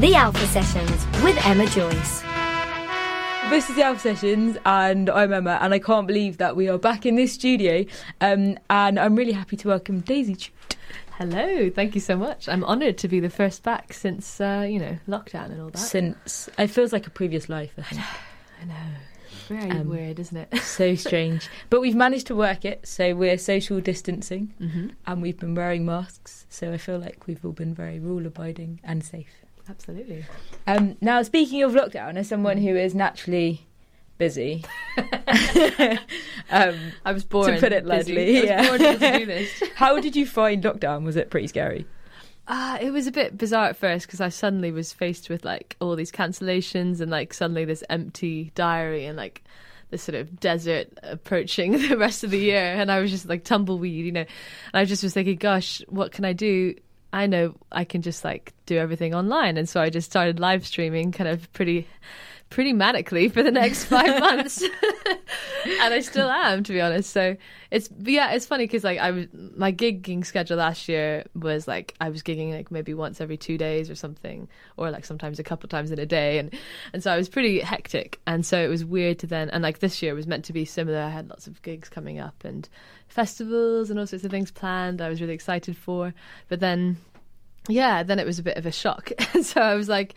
The 0.00 0.14
Alpha 0.14 0.46
Sessions 0.48 1.06
with 1.22 1.36
Emma 1.46 1.66
Joyce. 1.66 2.22
This 3.50 3.70
is 3.70 3.76
the 3.76 3.82
Alpha 3.84 4.00
Sessions, 4.00 4.56
and 4.66 5.08
I'm 5.08 5.32
Emma, 5.32 5.58
and 5.62 5.72
I 5.72 5.78
can't 5.78 6.06
believe 6.06 6.38
that 6.38 6.56
we 6.56 6.68
are 6.68 6.78
back 6.78 7.06
in 7.06 7.14
this 7.16 7.32
studio. 7.32 7.84
Um, 8.20 8.58
and 8.68 8.98
I'm 8.98 9.14
really 9.16 9.32
happy 9.32 9.56
to 9.58 9.68
welcome 9.68 10.00
Daisy 10.00 10.34
Chute. 10.34 10.76
Hello, 11.18 11.70
thank 11.70 11.94
you 11.94 12.00
so 12.00 12.16
much. 12.16 12.48
I'm 12.48 12.64
honoured 12.64 12.98
to 12.98 13.08
be 13.08 13.20
the 13.20 13.30
first 13.30 13.62
back 13.62 13.92
since 13.92 14.40
uh, 14.40 14.66
you 14.68 14.78
know 14.78 14.98
lockdown 15.08 15.46
and 15.46 15.60
all 15.60 15.70
that. 15.70 15.78
Since 15.78 16.48
it 16.58 16.68
feels 16.68 16.92
like 16.92 17.06
a 17.06 17.10
previous 17.10 17.48
life, 17.48 17.72
I 17.78 17.82
think. 17.82 18.02
I 18.62 18.64
know, 18.66 18.74
very 19.48 19.70
Um, 19.70 19.88
weird, 19.88 20.18
isn't 20.18 20.36
it? 20.36 20.56
so 20.58 20.94
strange, 21.06 21.48
but 21.70 21.80
we've 21.80 21.94
managed 21.96 22.26
to 22.28 22.34
work 22.34 22.64
it. 22.64 22.86
So 22.86 23.14
we're 23.14 23.38
social 23.38 23.80
distancing, 23.80 24.52
hmm 24.58 24.88
and 25.06 25.22
we've 25.22 25.38
been 25.38 25.54
wearing 25.54 25.86
masks. 25.86 26.46
So 26.50 26.72
I 26.72 26.78
feel 26.78 26.98
like 26.98 27.26
we've 27.26 27.44
all 27.44 27.52
been 27.52 27.74
very 27.74 27.98
rule 28.00 28.26
abiding 28.26 28.80
and 28.84 29.02
safe. 29.04 29.43
Absolutely. 29.68 30.24
Um, 30.66 30.96
now, 31.00 31.22
speaking 31.22 31.62
of 31.62 31.72
lockdown, 31.72 32.16
as 32.16 32.28
someone 32.28 32.58
who 32.58 32.76
is 32.76 32.94
naturally 32.94 33.66
busy, 34.18 34.64
um, 36.50 36.78
I 37.04 37.12
was 37.12 37.24
born 37.24 37.58
put 37.58 37.72
it 37.72 37.86
lightly, 37.86 38.44
yeah. 38.44 38.68
born 38.68 38.82
able 38.82 38.98
to 38.98 39.18
do 39.18 39.26
this. 39.26 39.62
how 39.74 40.00
did 40.00 40.16
you 40.16 40.26
find 40.26 40.62
lockdown? 40.62 41.04
Was 41.04 41.16
it 41.16 41.30
pretty 41.30 41.46
scary? 41.46 41.86
Uh, 42.46 42.76
it 42.80 42.90
was 42.90 43.06
a 43.06 43.12
bit 43.12 43.38
bizarre 43.38 43.68
at 43.68 43.76
first 43.76 44.06
because 44.06 44.20
I 44.20 44.28
suddenly 44.28 44.70
was 44.70 44.92
faced 44.92 45.30
with 45.30 45.46
like 45.46 45.76
all 45.80 45.96
these 45.96 46.12
cancellations 46.12 47.00
and 47.00 47.10
like 47.10 47.32
suddenly 47.32 47.64
this 47.64 47.82
empty 47.88 48.52
diary 48.54 49.06
and 49.06 49.16
like 49.16 49.42
this 49.90 50.02
sort 50.02 50.16
of 50.16 50.40
desert 50.40 50.88
approaching 51.02 51.72
the 51.88 51.96
rest 51.96 52.22
of 52.22 52.30
the 52.30 52.38
year 52.38 52.74
and 52.74 52.92
I 52.92 53.00
was 53.00 53.10
just 53.10 53.26
like 53.26 53.44
tumbleweed, 53.44 54.04
you 54.04 54.12
know. 54.12 54.20
And 54.20 54.28
I 54.74 54.84
just 54.84 55.02
was 55.02 55.14
thinking, 55.14 55.36
gosh, 55.36 55.82
what 55.88 56.12
can 56.12 56.26
I 56.26 56.34
do? 56.34 56.74
I 57.14 57.26
know 57.26 57.54
I 57.70 57.84
can 57.84 58.02
just 58.02 58.24
like 58.24 58.52
do 58.66 58.76
everything 58.76 59.14
online. 59.14 59.56
And 59.56 59.68
so 59.68 59.80
I 59.80 59.88
just 59.88 60.10
started 60.10 60.40
live 60.40 60.66
streaming 60.66 61.12
kind 61.12 61.28
of 61.30 61.50
pretty 61.52 61.86
pretty 62.50 62.72
manically 62.72 63.32
for 63.32 63.42
the 63.42 63.50
next 63.50 63.84
five 63.86 64.20
months. 64.20 64.62
And 65.80 65.94
I 65.94 66.00
still 66.00 66.28
am 66.28 66.62
to 66.64 66.72
be 66.74 66.80
honest. 66.82 67.08
So 67.10 67.38
it's 67.70 67.88
yeah 68.02 68.32
it's 68.32 68.44
funny 68.44 68.64
because 68.64 68.84
like 68.84 68.98
I 68.98 69.12
was 69.12 69.26
my 69.32 69.72
gigging 69.72 70.24
schedule 70.24 70.58
last 70.58 70.90
year 70.90 71.24
was 71.34 71.66
like 71.66 71.94
I 72.02 72.10
was 72.10 72.22
gigging 72.22 72.52
like 72.52 72.70
maybe 72.70 72.92
once 72.92 73.18
every 73.18 73.38
two 73.38 73.56
days 73.56 73.88
or 73.88 73.94
something 73.94 74.46
or 74.76 74.90
like 74.90 75.06
sometimes 75.06 75.38
a 75.38 75.42
couple 75.42 75.66
times 75.70 75.90
in 75.90 75.98
a 75.98 76.04
day. 76.04 76.38
And 76.38 76.52
and 76.92 77.02
so 77.02 77.10
I 77.10 77.16
was 77.16 77.30
pretty 77.30 77.60
hectic. 77.60 78.20
And 78.26 78.44
so 78.44 78.62
it 78.62 78.68
was 78.68 78.84
weird 78.84 79.18
to 79.20 79.26
then 79.26 79.48
and 79.48 79.62
like 79.62 79.78
this 79.78 80.02
year 80.02 80.14
was 80.14 80.26
meant 80.26 80.44
to 80.44 80.52
be 80.52 80.66
similar. 80.66 80.98
I 80.98 81.08
had 81.08 81.30
lots 81.30 81.46
of 81.46 81.62
gigs 81.62 81.88
coming 81.88 82.18
up 82.18 82.44
and 82.44 82.68
festivals 83.08 83.88
and 83.88 83.98
all 83.98 84.06
sorts 84.06 84.24
of 84.24 84.30
things 84.30 84.50
planned 84.50 85.00
I 85.00 85.08
was 85.08 85.22
really 85.22 85.32
excited 85.32 85.78
for. 85.78 86.12
But 86.48 86.60
then 86.60 86.98
yeah, 87.68 88.02
then 88.02 88.18
it 88.18 88.26
was 88.26 88.38
a 88.38 88.42
bit 88.42 88.56
of 88.56 88.66
a 88.66 88.72
shock. 88.72 89.10
And 89.34 89.44
so 89.44 89.60
I 89.60 89.74
was 89.74 89.88
like, 89.88 90.14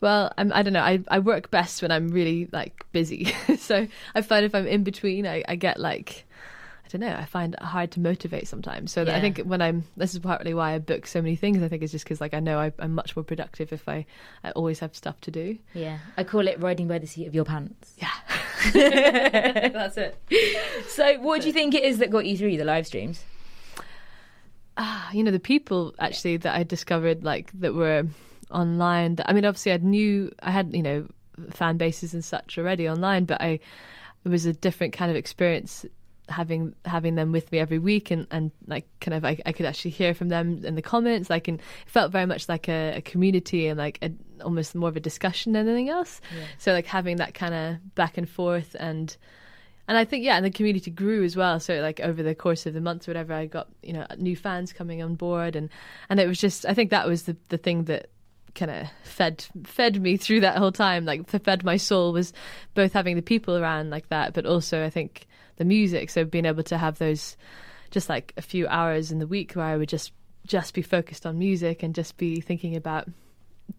well, 0.00 0.32
I'm, 0.36 0.52
I 0.52 0.62
don't 0.62 0.72
know. 0.72 0.82
I, 0.82 1.00
I 1.08 1.20
work 1.20 1.50
best 1.50 1.80
when 1.80 1.92
I'm 1.92 2.08
really 2.08 2.48
like 2.52 2.84
busy. 2.90 3.32
so 3.58 3.86
I 4.14 4.20
find 4.20 4.44
if 4.44 4.54
I'm 4.54 4.66
in 4.66 4.82
between, 4.82 5.26
I, 5.26 5.44
I 5.46 5.54
get 5.54 5.78
like, 5.78 6.26
I 6.84 6.88
don't 6.88 7.00
know, 7.00 7.14
I 7.14 7.24
find 7.24 7.54
it 7.54 7.62
hard 7.62 7.92
to 7.92 8.00
motivate 8.00 8.48
sometimes. 8.48 8.90
So 8.90 9.04
that 9.04 9.14
I 9.14 9.20
think 9.20 9.38
when 9.40 9.62
I'm, 9.62 9.84
this 9.96 10.12
is 10.12 10.18
partly 10.20 10.54
why 10.54 10.74
I 10.74 10.78
book 10.78 11.06
so 11.06 11.22
many 11.22 11.36
things. 11.36 11.62
I 11.62 11.68
think 11.68 11.82
it's 11.82 11.92
just 11.92 12.04
because 12.04 12.20
like 12.20 12.34
I 12.34 12.40
know 12.40 12.58
I, 12.58 12.72
I'm 12.80 12.94
much 12.94 13.14
more 13.14 13.22
productive 13.22 13.72
if 13.72 13.88
I, 13.88 14.04
I 14.42 14.50
always 14.52 14.80
have 14.80 14.96
stuff 14.96 15.20
to 15.22 15.30
do. 15.30 15.58
Yeah, 15.74 15.98
I 16.16 16.24
call 16.24 16.48
it 16.48 16.58
riding 16.60 16.88
by 16.88 16.98
the 16.98 17.06
seat 17.06 17.28
of 17.28 17.34
your 17.34 17.44
pants. 17.44 17.94
Yeah. 17.98 18.10
That's 18.72 19.96
it. 19.96 20.18
So, 20.88 21.20
what 21.20 21.42
do 21.42 21.46
you 21.46 21.52
think 21.52 21.74
it 21.74 21.84
is 21.84 21.98
that 21.98 22.10
got 22.10 22.26
you 22.26 22.36
through 22.36 22.56
the 22.56 22.64
live 22.64 22.88
streams? 22.88 23.22
Ah, 24.78 25.10
you 25.12 25.22
know, 25.22 25.30
the 25.30 25.40
people 25.40 25.94
actually 25.98 26.36
that 26.38 26.54
I 26.54 26.62
discovered 26.62 27.24
like 27.24 27.50
that 27.60 27.74
were 27.74 28.04
online. 28.50 29.16
That, 29.16 29.28
I 29.28 29.32
mean, 29.32 29.44
obviously, 29.44 29.72
I 29.72 29.76
knew 29.78 30.32
I 30.42 30.50
had 30.50 30.74
you 30.74 30.82
know 30.82 31.06
fan 31.50 31.76
bases 31.76 32.14
and 32.14 32.24
such 32.24 32.58
already 32.58 32.88
online, 32.88 33.24
but 33.24 33.40
I 33.40 33.60
it 34.24 34.28
was 34.28 34.46
a 34.46 34.52
different 34.52 34.92
kind 34.92 35.10
of 35.10 35.16
experience 35.16 35.84
having 36.28 36.74
having 36.84 37.14
them 37.14 37.32
with 37.32 37.50
me 37.50 37.58
every 37.58 37.78
week 37.78 38.10
and 38.10 38.26
and 38.30 38.50
like 38.66 38.86
kind 39.00 39.14
of 39.14 39.24
I, 39.24 39.38
I 39.46 39.52
could 39.52 39.66
actually 39.66 39.92
hear 39.92 40.12
from 40.12 40.28
them 40.28 40.62
in 40.64 40.74
the 40.74 40.82
comments 40.82 41.30
like 41.30 41.48
and 41.48 41.58
it 41.58 41.64
felt 41.86 42.12
very 42.12 42.26
much 42.26 42.48
like 42.48 42.68
a, 42.68 42.96
a 42.96 43.00
community 43.00 43.66
and 43.66 43.78
like 43.78 43.98
a, 44.02 44.12
almost 44.44 44.74
more 44.74 44.90
of 44.90 44.96
a 44.96 45.00
discussion 45.00 45.52
than 45.52 45.66
anything 45.66 45.88
else 45.88 46.20
so 46.58 46.72
like 46.72 46.84
having 46.86 47.16
that 47.16 47.32
kind 47.32 47.54
of 47.54 47.94
back 47.94 48.18
and 48.18 48.28
forth 48.28 48.76
and 48.78 49.16
and 49.88 49.96
I 49.96 50.04
think 50.04 50.24
yeah, 50.24 50.36
and 50.36 50.44
the 50.44 50.50
community 50.50 50.90
grew 50.90 51.24
as 51.24 51.34
well. 51.34 51.58
So 51.58 51.80
like 51.80 51.98
over 52.00 52.22
the 52.22 52.34
course 52.34 52.66
of 52.66 52.74
the 52.74 52.80
months, 52.80 53.08
or 53.08 53.10
whatever, 53.10 53.32
I 53.32 53.46
got 53.46 53.68
you 53.82 53.94
know 53.94 54.06
new 54.18 54.36
fans 54.36 54.72
coming 54.72 55.02
on 55.02 55.14
board, 55.14 55.56
and 55.56 55.70
and 56.10 56.20
it 56.20 56.28
was 56.28 56.38
just 56.38 56.66
I 56.66 56.74
think 56.74 56.90
that 56.90 57.08
was 57.08 57.24
the 57.24 57.36
the 57.48 57.56
thing 57.56 57.84
that 57.84 58.10
kind 58.54 58.70
of 58.70 58.88
fed 59.02 59.46
fed 59.64 60.00
me 60.00 60.16
through 60.18 60.40
that 60.40 60.58
whole 60.58 60.72
time. 60.72 61.06
Like 61.06 61.28
fed 61.28 61.64
my 61.64 61.78
soul 61.78 62.12
was 62.12 62.34
both 62.74 62.92
having 62.92 63.16
the 63.16 63.22
people 63.22 63.56
around 63.56 63.88
like 63.88 64.10
that, 64.10 64.34
but 64.34 64.44
also 64.44 64.84
I 64.84 64.90
think 64.90 65.26
the 65.56 65.64
music. 65.64 66.10
So 66.10 66.24
being 66.24 66.44
able 66.44 66.64
to 66.64 66.76
have 66.76 66.98
those 66.98 67.36
just 67.90 68.10
like 68.10 68.34
a 68.36 68.42
few 68.42 68.68
hours 68.68 69.10
in 69.10 69.18
the 69.18 69.26
week 69.26 69.52
where 69.52 69.64
I 69.64 69.76
would 69.78 69.88
just 69.88 70.12
just 70.46 70.74
be 70.74 70.82
focused 70.82 71.24
on 71.24 71.38
music 71.38 71.82
and 71.82 71.94
just 71.94 72.16
be 72.18 72.40
thinking 72.40 72.76
about 72.76 73.08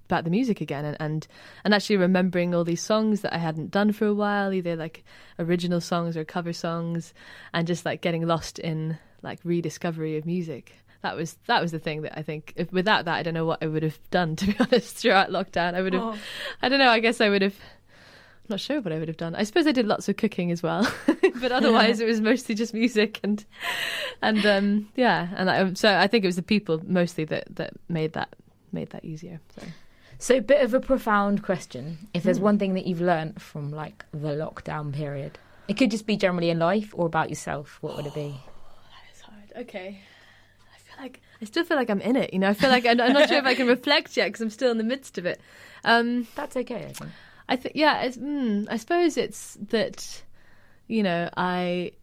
about 0.05 0.23
the 0.23 0.29
music 0.29 0.59
again 0.59 0.85
and, 0.85 0.97
and 0.99 1.27
and 1.63 1.73
actually 1.73 1.97
remembering 1.97 2.55
all 2.55 2.63
these 2.63 2.81
songs 2.81 3.21
that 3.21 3.33
I 3.33 3.37
hadn't 3.37 3.71
done 3.71 3.91
for 3.91 4.07
a 4.07 4.13
while, 4.13 4.53
either 4.53 4.75
like 4.75 5.03
original 5.37 5.81
songs 5.81 6.17
or 6.17 6.25
cover 6.25 6.53
songs, 6.53 7.13
and 7.53 7.67
just 7.67 7.85
like 7.85 8.01
getting 8.01 8.25
lost 8.25 8.59
in 8.59 8.97
like 9.21 9.39
rediscovery 9.43 10.17
of 10.17 10.25
music. 10.25 10.73
That 11.01 11.15
was 11.15 11.37
that 11.47 11.61
was 11.61 11.71
the 11.71 11.79
thing 11.79 12.01
that 12.01 12.17
I 12.17 12.23
think. 12.23 12.53
If 12.55 12.71
without 12.71 13.05
that, 13.05 13.15
I 13.15 13.23
don't 13.23 13.33
know 13.33 13.45
what 13.45 13.63
I 13.63 13.67
would 13.67 13.83
have 13.83 13.99
done. 14.11 14.35
To 14.37 14.47
be 14.47 14.55
honest, 14.59 14.97
throughout 14.97 15.29
lockdown, 15.29 15.75
I 15.75 15.81
would 15.81 15.93
have. 15.93 16.19
I 16.61 16.69
don't 16.69 16.79
know. 16.79 16.89
I 16.89 16.99
guess 16.99 17.21
I 17.21 17.29
would 17.29 17.41
have. 17.41 17.55
I'm 17.55 18.53
not 18.55 18.59
sure 18.59 18.81
what 18.81 18.91
I 18.91 18.99
would 18.99 19.07
have 19.07 19.17
done. 19.17 19.35
I 19.35 19.43
suppose 19.43 19.67
I 19.67 19.71
did 19.71 19.85
lots 19.85 20.09
of 20.09 20.17
cooking 20.17 20.51
as 20.51 20.63
well, 20.63 20.91
but 21.35 21.51
otherwise 21.51 21.99
it 21.99 22.07
was 22.07 22.19
mostly 22.19 22.55
just 22.55 22.73
music 22.73 23.19
and 23.23 23.45
and 24.21 24.45
um, 24.45 24.89
yeah. 24.95 25.29
And 25.35 25.49
I, 25.49 25.73
so 25.73 25.95
I 25.95 26.07
think 26.07 26.25
it 26.25 26.27
was 26.27 26.35
the 26.35 26.41
people 26.41 26.81
mostly 26.85 27.25
that 27.25 27.55
that 27.55 27.73
made 27.87 28.13
that 28.13 28.35
made 28.73 28.89
that 28.91 29.05
easier. 29.05 29.39
So. 29.55 29.67
So, 30.21 30.41
bit 30.41 30.61
of 30.61 30.73
a 30.73 30.81
profound 30.81 31.43
question. 31.43 32.09
If 32.13 32.23
there's 32.23 32.41
one 32.41 32.59
thing 32.59 32.73
that 32.73 32.85
you've 32.85 32.99
learned 32.99 33.41
from 33.41 33.71
like 33.71 34.03
the 34.11 34.29
lockdown 34.29 34.93
period, 34.93 35.39
it 35.69 35.77
could 35.77 35.91
just 35.91 36.05
be 36.05 36.17
generally 36.17 36.49
in 36.49 36.59
life 36.59 36.93
or 36.93 37.05
about 37.05 37.29
yourself. 37.29 37.77
What 37.79 37.95
would 37.95 38.05
it 38.05 38.13
be? 38.13 38.35
It's 39.11 39.21
hard. 39.21 39.53
Okay. 39.55 40.01
I 40.75 40.77
feel 40.79 41.03
like 41.03 41.21
I 41.41 41.45
still 41.45 41.63
feel 41.63 41.77
like 41.77 41.89
I'm 41.89 42.01
in 42.01 42.17
it. 42.17 42.33
You 42.33 42.39
know, 42.39 42.49
I 42.49 42.53
feel 42.53 42.69
like 42.69 42.85
I'm, 42.85 42.99
I'm 42.99 43.13
not 43.13 43.29
sure 43.29 43.37
if 43.37 43.45
I 43.45 43.55
can 43.55 43.67
reflect 43.77 44.17
yet 44.17 44.25
because 44.27 44.41
I'm 44.41 44.49
still 44.49 44.71
in 44.71 44.77
the 44.77 44.83
midst 44.83 45.17
of 45.17 45.25
it. 45.25 45.39
Um, 45.85 46.27
That's 46.35 46.57
okay. 46.57 46.87
I 46.89 46.91
think. 46.91 47.11
I 47.47 47.55
think, 47.55 47.75
yeah. 47.75 48.01
It's, 48.01 48.17
mm, 48.17 48.67
I 48.69 48.75
suppose 48.75 49.15
it's 49.15 49.57
that, 49.69 50.23
you 50.87 51.01
know, 51.01 51.29
I. 51.37 51.93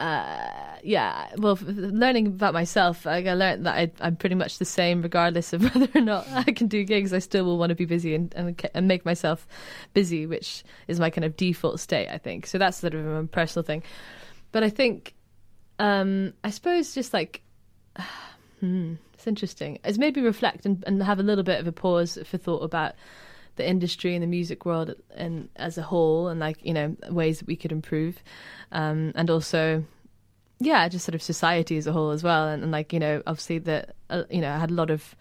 Uh, 0.00 0.78
yeah, 0.82 1.28
well, 1.36 1.58
learning 1.62 2.26
about 2.28 2.54
myself, 2.54 3.06
I 3.06 3.20
learned 3.20 3.66
that 3.66 3.74
I, 3.74 3.90
I'm 4.00 4.16
pretty 4.16 4.34
much 4.34 4.58
the 4.58 4.64
same, 4.64 5.02
regardless 5.02 5.52
of 5.52 5.62
whether 5.74 5.88
or 5.94 6.00
not 6.00 6.26
I 6.30 6.44
can 6.44 6.68
do 6.68 6.84
gigs. 6.84 7.12
I 7.12 7.18
still 7.18 7.44
will 7.44 7.58
want 7.58 7.68
to 7.68 7.76
be 7.76 7.84
busy 7.84 8.14
and, 8.14 8.32
and 8.34 8.70
and 8.74 8.88
make 8.88 9.04
myself 9.04 9.46
busy, 9.92 10.26
which 10.26 10.64
is 10.88 10.98
my 10.98 11.10
kind 11.10 11.24
of 11.24 11.36
default 11.36 11.80
state. 11.80 12.08
I 12.08 12.16
think 12.18 12.46
so. 12.46 12.56
That's 12.56 12.78
sort 12.78 12.94
of 12.94 13.06
a 13.06 13.24
personal 13.26 13.62
thing, 13.62 13.82
but 14.52 14.64
I 14.64 14.70
think, 14.70 15.14
um, 15.78 16.32
I 16.42 16.50
suppose, 16.50 16.94
just 16.94 17.12
like 17.12 17.42
Hmm, 18.60 18.94
it's 19.14 19.26
interesting. 19.26 19.78
It's 19.84 19.98
made 19.98 20.16
me 20.16 20.22
reflect 20.22 20.66
and, 20.66 20.84
and 20.86 21.02
have 21.02 21.18
a 21.18 21.22
little 21.22 21.44
bit 21.44 21.60
of 21.60 21.66
a 21.66 21.72
pause 21.72 22.18
for 22.24 22.36
thought 22.36 22.62
about 22.62 22.94
the 23.60 23.68
industry 23.68 24.14
and 24.14 24.22
the 24.22 24.26
music 24.26 24.64
world 24.64 24.94
and 25.14 25.50
as 25.56 25.76
a 25.76 25.82
whole, 25.82 26.28
and 26.28 26.40
like 26.40 26.64
you 26.64 26.72
know 26.72 26.96
ways 27.10 27.38
that 27.38 27.46
we 27.46 27.56
could 27.56 27.72
improve, 27.72 28.22
um, 28.72 29.12
and 29.14 29.28
also, 29.28 29.84
yeah, 30.58 30.88
just 30.88 31.04
sort 31.04 31.14
of 31.14 31.22
society 31.22 31.76
as 31.76 31.86
a 31.86 31.92
whole 31.92 32.10
as 32.10 32.24
well. 32.24 32.48
And, 32.48 32.62
and 32.62 32.72
like 32.72 32.92
you 32.92 32.98
know, 32.98 33.22
obviously 33.26 33.58
that 33.58 33.94
uh, 34.08 34.24
you 34.30 34.40
know 34.40 34.50
I 34.50 34.58
had 34.58 34.70
a 34.70 34.74
lot 34.74 34.90
of. 34.90 35.14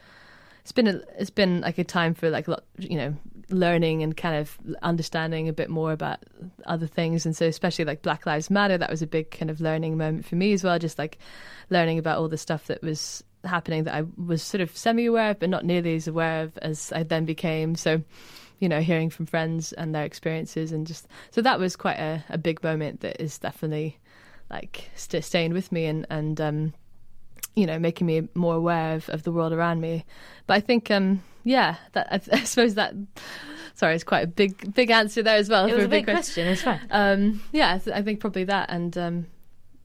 It's 0.62 0.72
been 0.74 0.88
a, 0.88 1.02
it's 1.18 1.32
been 1.32 1.62
like 1.62 1.80
a 1.80 1.84
time 1.84 2.14
for 2.14 2.30
like 2.30 2.48
a 2.48 2.52
lot, 2.52 2.64
you 2.78 2.98
know, 2.98 3.16
learning 3.50 4.04
and 4.04 4.16
kind 4.16 4.36
of 4.36 4.58
understanding 4.84 5.50
a 5.50 5.54
bit 5.54 5.70
more 5.70 5.92
about 5.92 6.20
other 6.66 6.86
things 6.86 7.26
and 7.26 7.36
so 7.36 7.48
especially 7.48 7.86
like 7.86 8.04
black 8.04 8.28
lives 8.28 8.52
matter 8.52 8.78
that 8.78 8.90
was 8.90 9.02
a 9.02 9.08
big 9.08 9.32
kind 9.32 9.50
of 9.50 9.60
learning 9.60 9.98
moment 9.98 10.26
for 10.26 10.36
me 10.36 10.54
as 10.54 10.64
well 10.64 10.78
just 10.78 11.00
like 11.00 11.18
learning 11.72 11.98
about 11.98 12.20
all 12.20 12.28
the 12.28 12.38
stuff 12.38 12.68
that 12.68 12.84
was 12.84 13.24
happening 13.46 13.86
that 13.86 13.96
I 13.96 14.04
was 14.18 14.42
sort 14.44 14.62
of 14.62 14.76
semi 14.76 15.06
aware 15.06 15.32
of 15.32 15.40
but 15.40 15.50
not 15.50 15.64
nearly 15.66 15.96
as 15.96 16.08
aware 16.08 16.44
of 16.44 16.58
as 16.60 16.92
I 16.92 17.04
then 17.04 17.26
became 17.26 17.76
so 17.76 18.02
you 18.60 18.68
know 18.68 18.82
hearing 18.82 19.10
from 19.10 19.26
friends 19.26 19.72
and 19.74 19.96
their 19.96 20.04
experiences 20.04 20.72
and 20.74 20.86
just 20.86 21.08
so 21.32 21.42
that 21.42 21.60
was 21.60 21.76
quite 21.78 21.98
a, 22.00 22.24
a 22.30 22.38
big 22.38 22.62
moment 22.64 23.00
that 23.02 23.22
is 23.22 23.38
definitely 23.38 23.98
like 24.50 24.90
st- 24.96 25.24
staying 25.24 25.54
with 25.54 25.72
me 25.72 25.86
and 25.86 26.06
and 26.10 26.42
um 26.42 26.74
you 27.56 27.66
know 27.66 27.80
making 27.80 28.06
me 28.08 28.28
more 28.34 28.56
aware 28.56 28.96
of, 28.96 29.08
of 29.10 29.24
the 29.24 29.32
world 29.32 29.54
around 29.54 29.80
me 29.80 30.04
but 30.46 30.56
I 30.56 30.60
think 30.60 30.92
um 30.92 31.24
yeah 31.46 31.76
that 31.94 32.08
I, 32.12 32.16
I 32.40 32.44
suppose 32.44 32.76
that 32.76 32.94
sorry 33.76 33.96
it's 33.96 34.04
quite 34.04 34.26
a 34.26 34.28
big 34.28 34.74
big 34.74 34.92
answer 34.92 35.24
there 35.24 35.38
as 35.38 35.48
well 35.50 35.66
It 35.66 35.70
for 35.70 35.76
was 35.78 35.86
a 35.86 35.88
a 35.88 35.90
big 35.92 36.04
question 36.04 36.46
question. 36.46 36.48
It's 36.48 36.62
fine. 36.64 36.82
um, 36.92 37.42
yeah, 37.54 37.76
I 37.76 37.78
th- 37.78 37.96
I 37.96 38.02
think 38.02 38.20
probably 38.20 38.44
that, 38.44 38.70
and 38.70 38.98
um, 38.98 39.28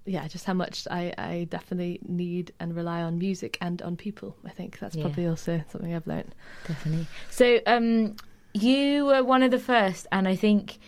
yeah, 0.06 0.26
just 0.28 0.44
how 0.44 0.54
much 0.54 0.86
I, 0.90 1.12
I 1.16 1.46
definitely 1.50 1.98
need 2.06 2.52
and 2.60 2.74
rely 2.76 3.02
on 3.02 3.18
music 3.18 3.56
and 3.60 3.80
on 3.82 3.96
people. 3.96 4.36
I 4.44 4.50
think 4.50 4.78
that's 4.78 4.94
Yeah. 4.96 5.02
probably 5.04 5.26
also 5.26 5.62
something 5.70 5.94
I've 5.94 6.06
learned. 6.06 6.34
Definitely. 6.68 7.06
So, 7.30 7.60
um, 7.66 8.16
you 8.52 9.06
were 9.06 9.24
one 9.24 9.42
of 9.42 9.50
the 9.50 9.58
first, 9.58 10.06
and 10.12 10.28
I 10.28 10.36
think 10.36 10.78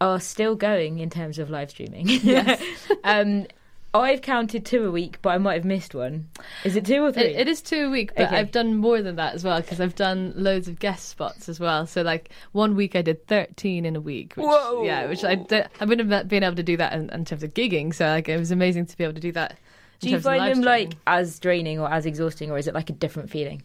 are 0.00 0.20
still 0.20 0.54
going 0.54 0.98
in 1.00 1.10
terms 1.10 1.38
of 1.38 1.50
live 1.50 1.70
streaming. 1.70 2.06
Yes. 2.08 2.62
um, 3.04 3.46
I've 3.94 4.20
counted 4.20 4.66
two 4.66 4.84
a 4.84 4.90
week, 4.90 5.18
but 5.22 5.30
I 5.30 5.38
might 5.38 5.54
have 5.54 5.64
missed 5.64 5.94
one. 5.94 6.28
Is 6.62 6.76
it 6.76 6.84
two 6.84 7.02
or 7.02 7.10
three? 7.10 7.22
It, 7.24 7.40
it 7.40 7.48
is 7.48 7.62
two 7.62 7.86
a 7.86 7.90
week, 7.90 8.12
but 8.14 8.26
Okay. 8.26 8.36
I've 8.36 8.52
done 8.52 8.76
more 8.76 9.00
than 9.00 9.16
that 9.16 9.34
as 9.34 9.42
well 9.44 9.60
because 9.60 9.80
I've 9.80 9.94
done 9.94 10.34
loads 10.36 10.68
of 10.68 10.78
guest 10.78 11.08
spots 11.08 11.48
as 11.48 11.58
well. 11.58 11.86
So 11.86 12.02
like 12.02 12.30
one 12.52 12.76
week 12.76 12.94
I 12.94 13.02
did 13.02 13.26
thirteen 13.26 13.86
in 13.86 13.96
a 13.96 14.00
week. 14.00 14.34
Which, 14.34 14.44
Whoa. 14.46 14.84
Yeah, 14.84 15.06
which 15.06 15.24
I 15.24 15.42
I 15.80 15.84
wouldn't 15.86 16.10
have 16.10 16.28
been 16.28 16.42
able 16.44 16.56
to 16.56 16.62
do 16.62 16.76
that 16.76 16.92
in, 16.92 17.08
in 17.10 17.24
terms 17.24 17.42
of 17.42 17.54
gigging. 17.54 17.94
So 17.94 18.06
like 18.06 18.28
it 18.28 18.36
was 18.38 18.50
amazing 18.50 18.86
to 18.86 18.96
be 18.96 19.04
able 19.04 19.14
to 19.14 19.20
do 19.20 19.32
that. 19.32 19.52
in 19.52 19.56
Do 20.00 20.08
you 20.08 20.12
terms 20.16 20.26
of 20.26 20.30
find 20.32 20.40
live 20.42 20.54
them 20.56 20.62
streaming. 20.64 20.88
like 20.90 20.98
as 21.06 21.38
draining 21.38 21.78
or 21.80 21.90
as 21.90 22.04
exhausting, 22.04 22.50
or 22.50 22.58
is 22.58 22.68
it 22.68 22.74
like 22.74 22.90
a 22.90 22.94
different 22.94 23.30
feeling? 23.30 23.62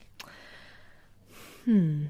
Hmm. 1.65 2.05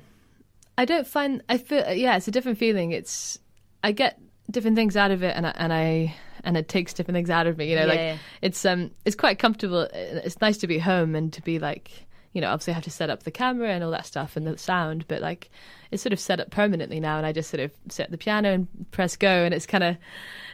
I 0.78 0.86
don't 0.86 1.06
find. 1.08 1.44
I 1.50 1.58
feel. 1.58 1.92
Yeah, 1.94 2.16
it's 2.18 2.28
a 2.28 2.32
different 2.32 2.58
feeling. 2.58 2.92
It's. 2.92 3.40
I 3.84 3.92
get 3.92 4.20
different 4.50 4.76
things 4.76 4.96
out 4.96 5.12
of 5.12 5.24
it, 5.24 5.36
and 5.36 5.46
I, 5.48 5.54
and 5.56 5.74
I 5.74 6.16
and 6.44 6.58
it 6.58 6.68
takes 6.68 6.94
different 6.94 7.16
things 7.16 7.30
out 7.30 7.48
of 7.48 7.58
me. 7.58 7.70
You 7.70 7.76
know, 7.76 7.82
Yeah, 7.84 7.88
like 7.88 8.00
yeah. 8.00 8.18
it's 8.42 8.66
um 8.66 8.92
it's 9.06 9.16
quite 9.16 9.40
comfortable. 9.40 9.88
It's 9.94 10.40
nice 10.42 10.58
to 10.58 10.68
be 10.68 10.80
home 10.80 11.16
and 11.16 11.32
to 11.34 11.42
be 11.42 11.60
like 11.60 11.92
you 12.34 12.42
know 12.42 12.50
obviously 12.50 12.72
I 12.72 12.76
have 12.76 12.84
to 12.86 12.90
set 12.92 13.10
up 13.10 13.24
the 13.24 13.32
camera 13.32 13.70
and 13.70 13.84
all 13.84 13.92
that 13.92 14.06
stuff 14.06 14.36
and 14.36 14.46
the 14.48 14.58
sound, 14.58 15.08
but 15.08 15.22
like 15.22 15.50
it's 15.92 16.02
sort 16.02 16.14
of 16.14 16.20
set 16.20 16.40
up 16.40 16.50
permanently 16.50 17.00
now, 17.00 17.18
and 17.18 17.26
I 17.26 17.32
just 17.32 17.50
sort 17.52 17.62
of 17.62 17.72
set 17.90 18.10
the 18.12 18.18
piano 18.18 18.52
and 18.52 18.68
press 18.92 19.16
go, 19.16 19.28
and 19.30 19.54
it's 19.54 19.68
kind 19.68 19.84
of 19.84 19.98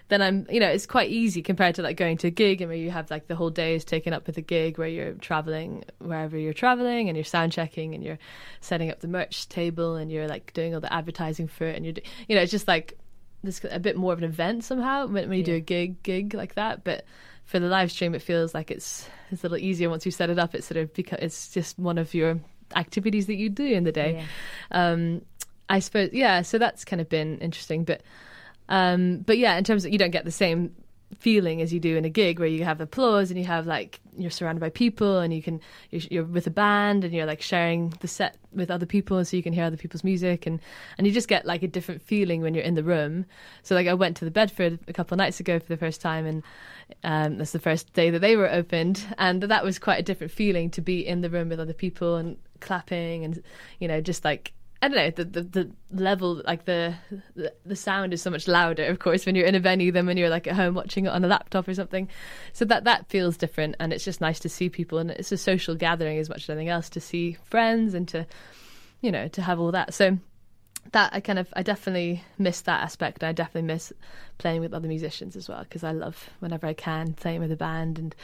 then 0.09 0.21
I'm 0.23 0.47
you 0.49 0.59
know 0.59 0.67
it's 0.67 0.85
quite 0.87 1.09
easy 1.11 1.41
compared 1.43 1.75
to 1.75 1.81
like 1.83 1.95
going 1.95 2.17
to 2.17 2.27
a 2.27 2.31
gig 2.31 2.61
and 2.61 2.69
where 2.69 2.77
you 2.77 2.89
have 2.91 3.09
like 3.11 3.27
the 3.27 3.35
whole 3.35 3.51
day 3.51 3.75
is 3.75 3.85
taken 3.85 4.11
up 4.11 4.25
with 4.27 4.37
a 4.37 4.41
gig 4.41 4.77
where 4.79 4.87
you're 4.87 5.13
traveling 5.13 5.85
wherever 5.99 6.35
you're 6.37 6.51
traveling 6.51 7.09
and 7.09 7.15
you're 7.15 7.23
sound 7.23 7.51
checking 7.51 7.93
and 7.93 8.03
you're 8.03 8.17
setting 8.59 8.89
up 8.89 8.99
the 9.01 9.07
merch 9.07 9.47
table 9.49 9.95
and 9.95 10.11
you're 10.11 10.27
like 10.27 10.51
doing 10.53 10.73
all 10.73 10.81
the 10.81 10.91
advertising 10.91 11.47
for 11.47 11.65
it 11.67 11.75
and 11.75 11.85
you're 11.85 11.93
do- 11.93 12.01
you 12.27 12.35
know 12.35 12.41
it's 12.41 12.51
just 12.51 12.67
like 12.67 12.97
this 13.43 13.61
a 13.69 13.79
bit 13.79 13.95
more 13.95 14.13
of 14.13 14.19
an 14.19 14.25
event 14.25 14.63
somehow 14.63 15.07
when, 15.07 15.29
when 15.29 15.37
you 15.37 15.43
do 15.43 15.55
a 15.55 15.59
gig 15.59 16.01
gig 16.03 16.33
like 16.33 16.55
that 16.55 16.83
but 16.83 17.05
for 17.45 17.59
the 17.59 17.67
live 17.67 17.91
stream 17.91 18.13
it 18.13 18.21
feels 18.21 18.53
like 18.53 18.69
it's 18.69 19.07
it's 19.31 19.43
a 19.43 19.47
little 19.47 19.57
easier 19.63 19.89
once 19.89 20.05
you 20.05 20.11
set 20.11 20.29
it 20.29 20.39
up. 20.39 20.55
It's 20.55 20.67
sort 20.67 20.77
of 20.77 20.93
because 20.93 21.19
it's 21.21 21.49
just 21.49 21.77
one 21.77 21.97
of 21.97 22.13
your 22.13 22.39
activities 22.75 23.27
that 23.27 23.35
you 23.35 23.49
do 23.49 23.65
in 23.65 23.83
the 23.83 23.91
day. 23.91 24.23
Yeah. 24.71 24.91
um 24.91 25.21
i 25.69 25.79
suppose 25.79 26.09
yeah 26.13 26.41
so 26.41 26.57
that's 26.57 26.83
kind 26.83 26.99
of 26.99 27.09
been 27.09 27.37
interesting 27.39 27.83
but 27.83 28.01
um 28.69 29.19
but 29.19 29.37
yeah 29.37 29.55
in 29.55 29.63
terms 29.63 29.85
of 29.85 29.91
you 29.91 29.97
don't 29.99 30.11
get 30.11 30.25
the 30.25 30.31
same 30.31 30.75
feeling 31.17 31.61
as 31.61 31.73
you 31.73 31.79
do 31.79 31.97
in 31.97 32.05
a 32.05 32.09
gig 32.09 32.39
where 32.39 32.47
you 32.47 32.63
have 32.63 32.79
applause 32.79 33.31
and 33.31 33.39
you 33.39 33.45
have 33.45 33.65
like 33.65 33.99
you're 34.15 34.29
surrounded 34.29 34.59
by 34.59 34.69
people 34.69 35.19
and 35.19 35.33
you 35.33 35.41
can 35.41 35.59
you're, 35.89 36.01
you're 36.11 36.23
with 36.23 36.45
a 36.45 36.51
band 36.51 37.03
and 37.03 37.13
you're 37.13 37.25
like 37.25 37.41
sharing 37.41 37.89
the 38.01 38.07
set 38.07 38.37
with 38.53 38.69
other 38.69 38.85
people 38.85 39.17
and 39.17 39.27
so 39.27 39.35
you 39.35 39.43
can 39.43 39.53
hear 39.53 39.63
other 39.63 39.77
people's 39.77 40.03
music 40.03 40.45
and 40.45 40.59
and 40.97 41.07
you 41.07 41.13
just 41.13 41.27
get 41.27 41.45
like 41.45 41.63
a 41.63 41.67
different 41.67 42.01
feeling 42.01 42.41
when 42.41 42.53
you're 42.53 42.63
in 42.63 42.75
the 42.75 42.83
room. 42.83 43.25
So 43.63 43.75
like 43.75 43.87
i 43.87 43.93
went 43.93 44.17
to 44.17 44.25
the 44.25 44.31
bedford 44.31 44.79
a 44.87 44.93
couple 44.93 45.17
nights 45.17 45.39
ago 45.39 45.59
for 45.59 45.67
the 45.67 45.77
first 45.77 45.99
time 45.99 46.25
and 46.25 46.43
um, 47.03 47.37
that's 47.37 47.51
the 47.51 47.59
first 47.59 47.91
day 47.93 48.09
that 48.09 48.19
they 48.19 48.35
were 48.35 48.49
opened 48.49 49.05
and 49.17 49.43
that 49.43 49.63
was 49.63 49.79
quite 49.79 49.99
a 49.99 50.03
different 50.03 50.31
feeling 50.31 50.69
to 50.71 50.81
be 50.81 51.05
in 51.05 51.21
the 51.21 51.29
room 51.29 51.49
with 51.49 51.59
other 51.59 51.73
people 51.73 52.15
and 52.15 52.37
clapping 52.59 53.23
and 53.23 53.41
you 53.79 53.87
know 53.87 54.01
just 54.01 54.23
like 54.25 54.53
I 54.81 54.87
don't 54.87 54.97
know 54.97 55.09
the, 55.11 55.25
the 55.25 55.43
the 55.43 55.71
level 55.91 56.41
like 56.45 56.63
the, 56.63 56.95
the 57.65 57.75
sound 57.75 58.13
is 58.13 58.21
so 58.21 58.29
much 58.29 58.47
louder 58.47 58.85
of 58.85 58.99
course 58.99 59.25
when 59.25 59.35
you're 59.35 59.45
in 59.45 59.55
a 59.55 59.59
venue 59.59 59.91
than 59.91 60.05
when 60.05 60.15
you're 60.15 60.29
like 60.29 60.47
at 60.47 60.55
home 60.55 60.73
watching 60.73 61.05
it 61.05 61.09
on 61.09 61.25
a 61.25 61.27
laptop 61.27 61.67
or 61.67 61.73
something. 61.73 62.07
So 62.53 62.63
that 62.65 62.85
that 62.85 63.09
feels 63.09 63.35
different 63.35 63.75
and 63.79 63.91
it's 63.91 64.05
just 64.05 64.21
nice 64.21 64.39
to 64.39 64.49
see 64.49 64.69
people 64.69 64.97
and 64.97 65.11
it's 65.11 65.31
a 65.31 65.37
social 65.37 65.75
gathering 65.75 66.17
as 66.17 66.29
much 66.29 66.43
as 66.43 66.49
anything 66.49 66.69
else 66.69 66.89
to 66.91 67.01
see 67.01 67.37
friends 67.43 67.93
and 67.93 68.07
to 68.09 68.25
you 69.01 69.11
know 69.11 69.27
to 69.29 69.41
have 69.41 69.59
all 69.59 69.71
that. 69.73 69.93
So 69.93 70.17
that 70.91 71.13
I 71.13 71.19
kind 71.19 71.37
of 71.37 71.47
I 71.53 71.63
definitely 71.63 72.23
miss 72.37 72.61
that 72.61 72.81
aspect. 72.81 73.23
I 73.23 73.31
definitely 73.31 73.67
miss 73.67 73.93
playing 74.37 74.61
with 74.61 74.73
other 74.73 74.87
musicians 74.87 75.35
as 75.35 75.47
well 75.47 75.63
because 75.63 75.83
I 75.83 75.91
love 75.91 76.29
whenever 76.39 76.65
I 76.67 76.73
can 76.73 77.13
playing 77.13 77.41
with 77.41 77.51
a 77.51 77.55
band 77.55 77.99
and 77.99 78.15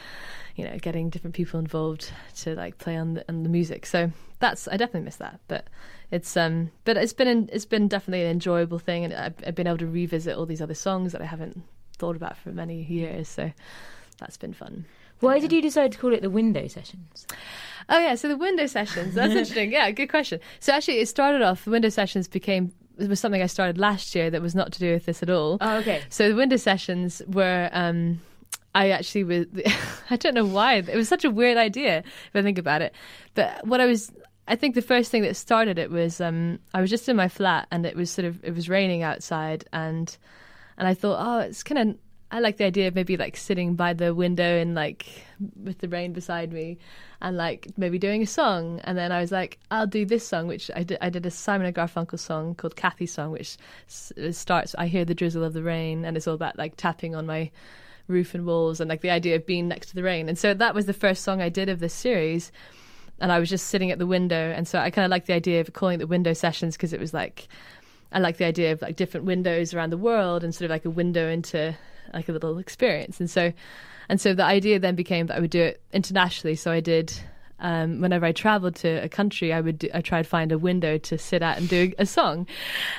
you 0.55 0.65
know 0.65 0.77
getting 0.77 1.09
different 1.09 1.35
people 1.35 1.59
involved 1.59 2.11
to 2.37 2.55
like 2.55 2.77
play 2.77 2.97
on 2.97 3.15
the, 3.15 3.25
on 3.29 3.43
the 3.43 3.49
music. 3.49 3.85
So 3.85 4.11
that's 4.39 4.67
I 4.67 4.77
definitely 4.77 5.05
miss 5.05 5.17
that. 5.17 5.39
But 5.47 5.67
it's 6.11 6.35
um 6.35 6.71
but 6.85 6.97
it's 6.97 7.13
been 7.13 7.27
an, 7.27 7.49
it's 7.51 7.65
been 7.65 7.87
definitely 7.87 8.23
an 8.23 8.31
enjoyable 8.31 8.79
thing 8.79 9.05
and 9.05 9.13
I've, 9.13 9.35
I've 9.45 9.55
been 9.55 9.67
able 9.67 9.77
to 9.79 9.87
revisit 9.87 10.35
all 10.35 10.45
these 10.45 10.61
other 10.61 10.73
songs 10.73 11.11
that 11.11 11.21
I 11.21 11.25
haven't 11.25 11.61
thought 11.97 12.15
about 12.15 12.37
for 12.37 12.49
many 12.49 12.83
years. 12.83 13.27
So 13.27 13.51
that's 14.17 14.37
been 14.37 14.53
fun. 14.53 14.85
Why 15.19 15.39
did 15.39 15.51
you 15.51 15.61
decide 15.61 15.91
to 15.93 15.97
call 15.97 16.13
it 16.13 16.21
the 16.21 16.29
window 16.29 16.67
sessions? 16.67 17.25
Oh 17.89 17.99
yeah, 17.99 18.15
so 18.15 18.27
the 18.27 18.37
window 18.37 18.67
sessions. 18.67 19.15
That's 19.15 19.29
interesting. 19.31 19.71
Yeah, 19.71 19.89
good 19.91 20.09
question. 20.09 20.39
So 20.59 20.73
actually, 20.73 20.99
it 20.99 21.07
started 21.07 21.41
off. 21.41 21.65
The 21.65 21.71
window 21.71 21.89
sessions 21.89 22.27
became 22.27 22.71
it 22.97 23.09
was 23.09 23.19
something 23.19 23.41
I 23.41 23.47
started 23.47 23.77
last 23.77 24.15
year 24.15 24.29
that 24.29 24.41
was 24.41 24.55
not 24.55 24.71
to 24.73 24.79
do 24.79 24.93
with 24.93 25.05
this 25.05 25.21
at 25.21 25.29
all. 25.29 25.57
Oh, 25.61 25.77
okay. 25.77 26.01
So 26.09 26.29
the 26.29 26.35
window 26.35 26.57
sessions 26.57 27.21
were. 27.27 27.69
Um, 27.71 28.21
I 28.73 28.89
actually 28.89 29.23
was. 29.23 29.45
I 30.09 30.15
don't 30.17 30.33
know 30.33 30.45
why. 30.45 30.75
It 30.75 30.95
was 30.95 31.07
such 31.07 31.23
a 31.23 31.31
weird 31.31 31.57
idea 31.57 31.99
if 31.99 32.35
I 32.35 32.41
think 32.41 32.57
about 32.57 32.81
it. 32.81 32.93
But 33.33 33.65
what 33.65 33.81
I 33.81 33.85
was. 33.85 34.11
I 34.47 34.55
think 34.55 34.75
the 34.75 34.83
first 34.83 35.09
thing 35.09 35.23
that 35.23 35.35
started 35.35 35.79
it 35.79 35.89
was 35.89 36.21
um, 36.21 36.59
I 36.71 36.79
was 36.79 36.91
just 36.91 37.09
in 37.09 37.15
my 37.15 37.27
flat 37.27 37.67
and 37.71 37.83
it 37.83 37.95
was 37.95 38.11
sort 38.11 38.25
of 38.25 38.43
it 38.43 38.53
was 38.53 38.69
raining 38.69 39.01
outside 39.01 39.65
and 39.73 40.15
and 40.77 40.87
I 40.87 40.93
thought 40.93 41.17
oh 41.19 41.39
it's 41.39 41.63
kind 41.63 41.79
of 41.79 41.97
I 42.31 42.39
like 42.39 42.57
the 42.57 42.65
idea 42.65 42.87
of 42.87 42.95
maybe 42.95 43.17
like 43.17 43.37
sitting 43.37 43.75
by 43.75 43.93
the 43.93 44.13
window 44.13 44.57
and 44.57 44.73
like 44.75 45.05
with 45.55 45.79
the 45.79 45.87
rain 45.87 46.11
beside 46.11 46.51
me 46.51 46.77
and 47.21 47.37
like 47.37 47.67
maybe 47.77 47.99
doing 47.99 48.21
a 48.21 48.27
song. 48.27 48.81
And 48.83 48.97
then 48.97 49.11
I 49.11 49.21
was 49.21 49.31
like 49.31 49.59
I'll 49.71 49.87
do 49.87 50.05
this 50.05 50.27
song 50.27 50.47
which 50.47 50.71
I 50.75 50.83
did 50.83 50.97
I 51.01 51.09
did 51.09 51.25
a 51.25 51.31
Simon 51.31 51.67
and 51.67 51.75
Garfunkel 51.75 52.19
song 52.19 52.55
called 52.55 52.75
Kathy's 52.75 53.13
song 53.13 53.31
which 53.31 53.57
starts 53.87 54.75
I 54.77 54.87
hear 54.87 55.05
the 55.05 55.15
drizzle 55.15 55.43
of 55.43 55.53
the 55.53 55.63
rain 55.63 56.03
and 56.03 56.17
it's 56.17 56.27
all 56.27 56.33
about 56.35 56.57
like 56.57 56.75
tapping 56.77 57.15
on 57.15 57.25
my 57.25 57.51
roof 58.07 58.33
and 58.35 58.45
walls 58.45 58.79
and 58.79 58.89
like 58.89 59.01
the 59.01 59.09
idea 59.09 59.35
of 59.35 59.45
being 59.45 59.67
next 59.67 59.89
to 59.89 59.95
the 59.95 60.03
rain. 60.03 60.27
And 60.27 60.37
so 60.37 60.53
that 60.53 60.75
was 60.75 60.87
the 60.87 60.93
first 60.93 61.23
song 61.23 61.41
I 61.41 61.49
did 61.49 61.69
of 61.69 61.79
this 61.79 61.93
series 61.93 62.51
and 63.19 63.31
I 63.31 63.39
was 63.39 63.49
just 63.49 63.67
sitting 63.67 63.91
at 63.91 63.99
the 63.99 64.07
window. 64.07 64.51
And 64.51 64.67
so 64.67 64.79
I 64.79 64.89
kind 64.89 65.05
of 65.05 65.11
like 65.11 65.25
the 65.25 65.33
idea 65.33 65.61
of 65.61 65.73
calling 65.73 65.95
it 65.95 65.99
the 65.99 66.07
window 66.07 66.33
sessions 66.33 66.75
because 66.75 66.91
it 66.91 66.99
was 66.99 67.13
like 67.13 67.47
I 68.11 68.19
like 68.19 68.37
the 68.37 68.45
idea 68.45 68.71
of 68.71 68.81
like 68.81 68.95
different 68.95 69.25
windows 69.25 69.73
around 69.73 69.91
the 69.91 69.97
world 69.97 70.43
and 70.43 70.53
sort 70.53 70.65
of 70.65 70.71
like 70.71 70.85
a 70.85 70.89
window 70.89 71.29
into 71.29 71.75
like 72.13 72.29
a 72.29 72.31
little 72.31 72.57
experience. 72.57 73.19
And 73.19 73.29
so, 73.29 73.53
and 74.09 74.19
so 74.19 74.33
the 74.33 74.43
idea 74.43 74.79
then 74.79 74.95
became 74.95 75.27
that 75.27 75.37
I 75.37 75.39
would 75.39 75.51
do 75.51 75.61
it 75.61 75.81
internationally. 75.93 76.55
So 76.55 76.71
I 76.71 76.79
did. 76.79 77.13
Um, 77.57 78.01
whenever 78.01 78.25
I 78.25 78.33
traveled 78.33 78.75
to 78.77 79.01
a 79.01 79.07
country, 79.07 79.53
I 79.53 79.61
would 79.61 79.79
do, 79.79 79.89
I 79.93 80.01
tried 80.01 80.23
to 80.23 80.29
find 80.29 80.51
a 80.51 80.57
window 80.57 80.97
to 80.97 81.17
sit 81.17 81.41
at 81.41 81.57
and 81.57 81.69
do 81.69 81.93
a 81.97 82.05
song, 82.05 82.47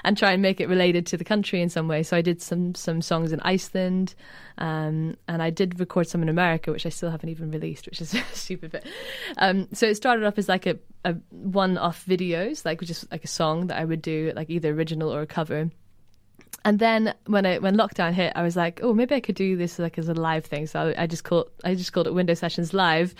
and 0.02 0.16
try 0.16 0.32
and 0.32 0.40
make 0.40 0.62
it 0.62 0.68
related 0.68 1.04
to 1.08 1.18
the 1.18 1.24
country 1.24 1.60
in 1.60 1.68
some 1.68 1.88
way. 1.88 2.02
So 2.02 2.16
I 2.16 2.22
did 2.22 2.40
some 2.40 2.74
some 2.74 3.02
songs 3.02 3.32
in 3.32 3.40
Iceland, 3.40 4.14
um, 4.56 5.18
and 5.28 5.42
I 5.42 5.50
did 5.50 5.78
record 5.78 6.08
some 6.08 6.22
in 6.22 6.30
America, 6.30 6.72
which 6.72 6.86
I 6.86 6.88
still 6.88 7.10
haven't 7.10 7.28
even 7.28 7.50
released, 7.50 7.84
which 7.84 8.00
is 8.00 8.16
stupid. 8.32 8.72
But 8.72 8.84
um, 9.36 9.68
so 9.74 9.86
it 9.86 9.96
started 9.96 10.24
off 10.24 10.38
as 10.38 10.48
like 10.48 10.64
a, 10.64 10.78
a 11.04 11.12
one-off 11.28 12.06
videos, 12.06 12.64
like 12.64 12.80
just 12.80 13.12
like 13.12 13.24
a 13.24 13.28
song 13.28 13.66
that 13.66 13.78
I 13.78 13.84
would 13.84 14.00
do, 14.00 14.32
like 14.34 14.48
either 14.48 14.72
original 14.72 15.14
or 15.14 15.20
a 15.20 15.26
cover. 15.26 15.70
And 16.66 16.80
then 16.80 17.14
when 17.26 17.46
I 17.46 17.58
when 17.58 17.76
lockdown 17.76 18.12
hit, 18.12 18.32
I 18.34 18.42
was 18.42 18.56
like, 18.56 18.80
oh, 18.82 18.92
maybe 18.92 19.14
I 19.14 19.20
could 19.20 19.36
do 19.36 19.56
this 19.56 19.78
like 19.78 19.98
as 19.98 20.08
a 20.08 20.14
live 20.14 20.44
thing. 20.44 20.66
So 20.66 20.92
I, 20.98 21.04
I 21.04 21.06
just 21.06 21.22
called 21.22 21.48
I 21.62 21.76
just 21.76 21.92
called 21.92 22.08
it 22.08 22.12
Window 22.12 22.34
Sessions 22.34 22.74
Live. 22.74 23.14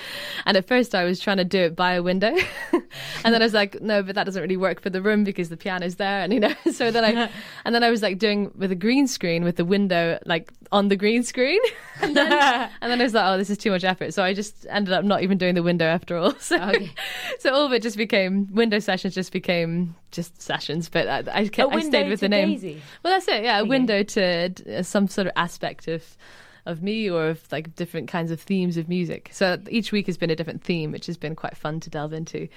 And 0.47 0.57
at 0.57 0.67
first, 0.67 0.97
I 0.97 1.05
was 1.05 1.21
trying 1.21 1.37
to 1.37 1.45
do 1.45 1.61
it 1.61 1.77
by 1.77 1.93
a 1.93 2.03
window, 2.03 2.35
and 2.73 3.31
then 3.33 3.41
I 3.41 3.45
was 3.45 3.55
like, 3.55 3.81
no, 3.81 4.03
but 4.03 4.17
that 4.17 4.25
doesn't 4.25 4.43
really 4.43 4.57
work 4.57 4.81
for 4.81 4.91
the 4.91 5.01
room 5.01 5.23
because 5.23 5.49
the 5.49 5.57
piano's 5.57 5.95
there, 5.95 6.23
and 6.23 6.33
you 6.33 6.41
know. 6.41 6.55
So 6.73 6.91
then 6.91 7.05
I 7.05 7.31
and 7.65 7.73
then 7.73 7.85
I 7.85 7.91
was 7.91 8.03
like 8.03 8.19
doing 8.19 8.51
with 8.57 8.73
a 8.73 8.75
green 8.75 9.07
screen 9.07 9.45
with 9.45 9.55
the 9.55 9.65
window 9.65 10.19
like 10.27 10.53
on 10.73 10.89
the 10.89 10.97
green 10.97 11.23
screen, 11.23 11.61
and 12.03 12.17
then 12.17 12.33
and 12.81 12.91
then 12.91 13.01
I 13.01 13.05
was 13.05 13.15
like, 13.15 13.27
oh, 13.33 13.39
this 13.39 13.49
is 13.49 13.59
too 13.59 13.71
much 13.71 13.85
effort. 13.85 14.13
So 14.13 14.25
I 14.25 14.35
just 14.35 14.67
ended 14.69 14.93
up 14.93 15.05
not 15.05 15.23
even 15.23 15.39
doing 15.39 15.55
the 15.55 15.63
window 15.63 15.87
after 15.87 16.17
all. 16.17 16.35
So 16.41 16.57
Okay. 16.61 16.91
so 17.39 17.55
all 17.55 17.65
of 17.65 17.73
it 17.73 17.81
just 17.83 17.97
became 17.97 18.53
window 18.53 18.81
sessions. 18.81 19.15
Just 19.15 19.31
became 19.31 19.95
just 20.17 20.43
sessions, 20.43 20.89
but 20.89 21.07
I, 21.07 21.19
I, 21.43 21.49
kept, 21.49 21.73
I 21.73 21.81
stayed 21.83 22.09
with 22.09 22.21
the 22.21 22.29
name. 22.29 22.51
Daisy. 22.53 22.83
Well, 23.05 23.15
that's 23.15 23.29
it. 23.29 23.45
Yeah, 23.45 23.59
a 23.59 23.61
Okay. 23.61 23.69
window 23.69 24.03
to 24.03 24.79
uh, 24.79 24.83
some 24.83 25.07
sort 25.07 25.29
of 25.29 25.33
aspect 25.37 25.87
of 25.87 26.17
of 26.65 26.83
me 26.83 27.09
or 27.09 27.29
of 27.29 27.41
like 27.53 27.77
different 27.77 28.09
kinds 28.09 28.33
of 28.33 28.41
themes 28.41 28.77
of 28.77 28.89
music. 28.89 29.29
So 29.31 29.57
each 29.71 29.93
week 29.93 30.07
has 30.07 30.17
been 30.17 30.31
a 30.31 30.35
different 30.35 30.65
theme, 30.65 30.91
which 30.91 31.07
has 31.07 31.17
been 31.17 31.37
quite 31.37 31.57
fun 31.57 31.79
to 31.79 31.91
delve 31.91 32.13
into. 32.13 32.49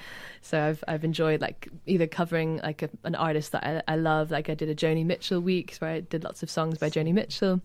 So 0.42 0.60
I've 0.60 0.84
I've 0.88 1.04
enjoyed 1.04 1.42
like 1.42 1.70
either 1.86 2.08
covering 2.08 2.58
like 2.64 2.82
a, 2.82 2.90
an 3.04 3.14
artist 3.14 3.52
that 3.52 3.64
I, 3.64 3.94
I 3.94 3.98
love, 3.98 4.32
like 4.32 4.50
I 4.50 4.56
did 4.56 4.68
a 4.68 4.74
Joni 4.74 5.06
Mitchell 5.06 5.40
week 5.42 5.76
where 5.78 5.92
I 5.92 6.00
did 6.00 6.24
lots 6.24 6.42
of 6.42 6.50
songs 6.50 6.80
by 6.80 6.90
Joni 6.90 7.14
Mitchell, 7.14 7.62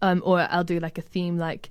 um, 0.00 0.22
or 0.24 0.46
I'll 0.48 0.62
do 0.62 0.78
like 0.78 0.96
a 0.96 1.02
theme 1.02 1.38
like 1.38 1.70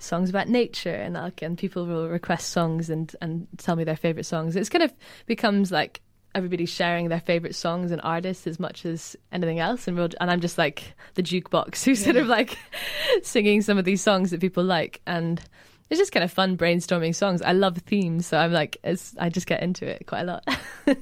songs 0.00 0.28
about 0.30 0.48
nature 0.48 0.90
and 0.94 1.16
I'll, 1.16 1.30
and 1.40 1.56
people 1.56 1.86
will 1.86 2.08
request 2.08 2.48
songs 2.50 2.90
and 2.90 3.14
and 3.22 3.46
tell 3.58 3.76
me 3.76 3.84
their 3.84 3.94
favorite 3.96 4.26
songs. 4.26 4.56
It's 4.56 4.68
kind 4.68 4.82
of 4.82 4.92
becomes 5.26 5.70
like 5.70 6.00
everybody's 6.34 6.70
sharing 6.70 7.08
their 7.08 7.20
favorite 7.20 7.54
songs 7.54 7.90
and 7.90 8.00
artists 8.02 8.46
as 8.46 8.58
much 8.58 8.84
as 8.84 9.16
anything 9.32 9.60
else, 9.60 9.86
and 9.88 9.96
we'll, 9.96 10.08
and 10.20 10.30
I'm 10.30 10.40
just 10.40 10.58
like 10.58 10.94
the 11.14 11.22
jukebox 11.22 11.84
who's 11.84 12.02
sort 12.02 12.16
of 12.16 12.26
like 12.26 12.56
singing 13.22 13.62
some 13.62 13.78
of 13.78 13.84
these 13.84 14.02
songs 14.02 14.30
that 14.30 14.40
people 14.40 14.64
like, 14.64 15.00
and 15.06 15.40
it's 15.90 15.98
just 16.00 16.12
kind 16.12 16.24
of 16.24 16.32
fun 16.32 16.56
brainstorming 16.56 17.14
songs. 17.14 17.42
I 17.42 17.52
love 17.52 17.78
themes, 17.78 18.26
so 18.26 18.38
I'm 18.38 18.52
like, 18.52 18.78
I 18.84 19.28
just 19.28 19.46
get 19.46 19.62
into 19.62 19.86
it 19.86 20.06
quite 20.06 20.22
a 20.22 20.24
lot. 20.24 20.48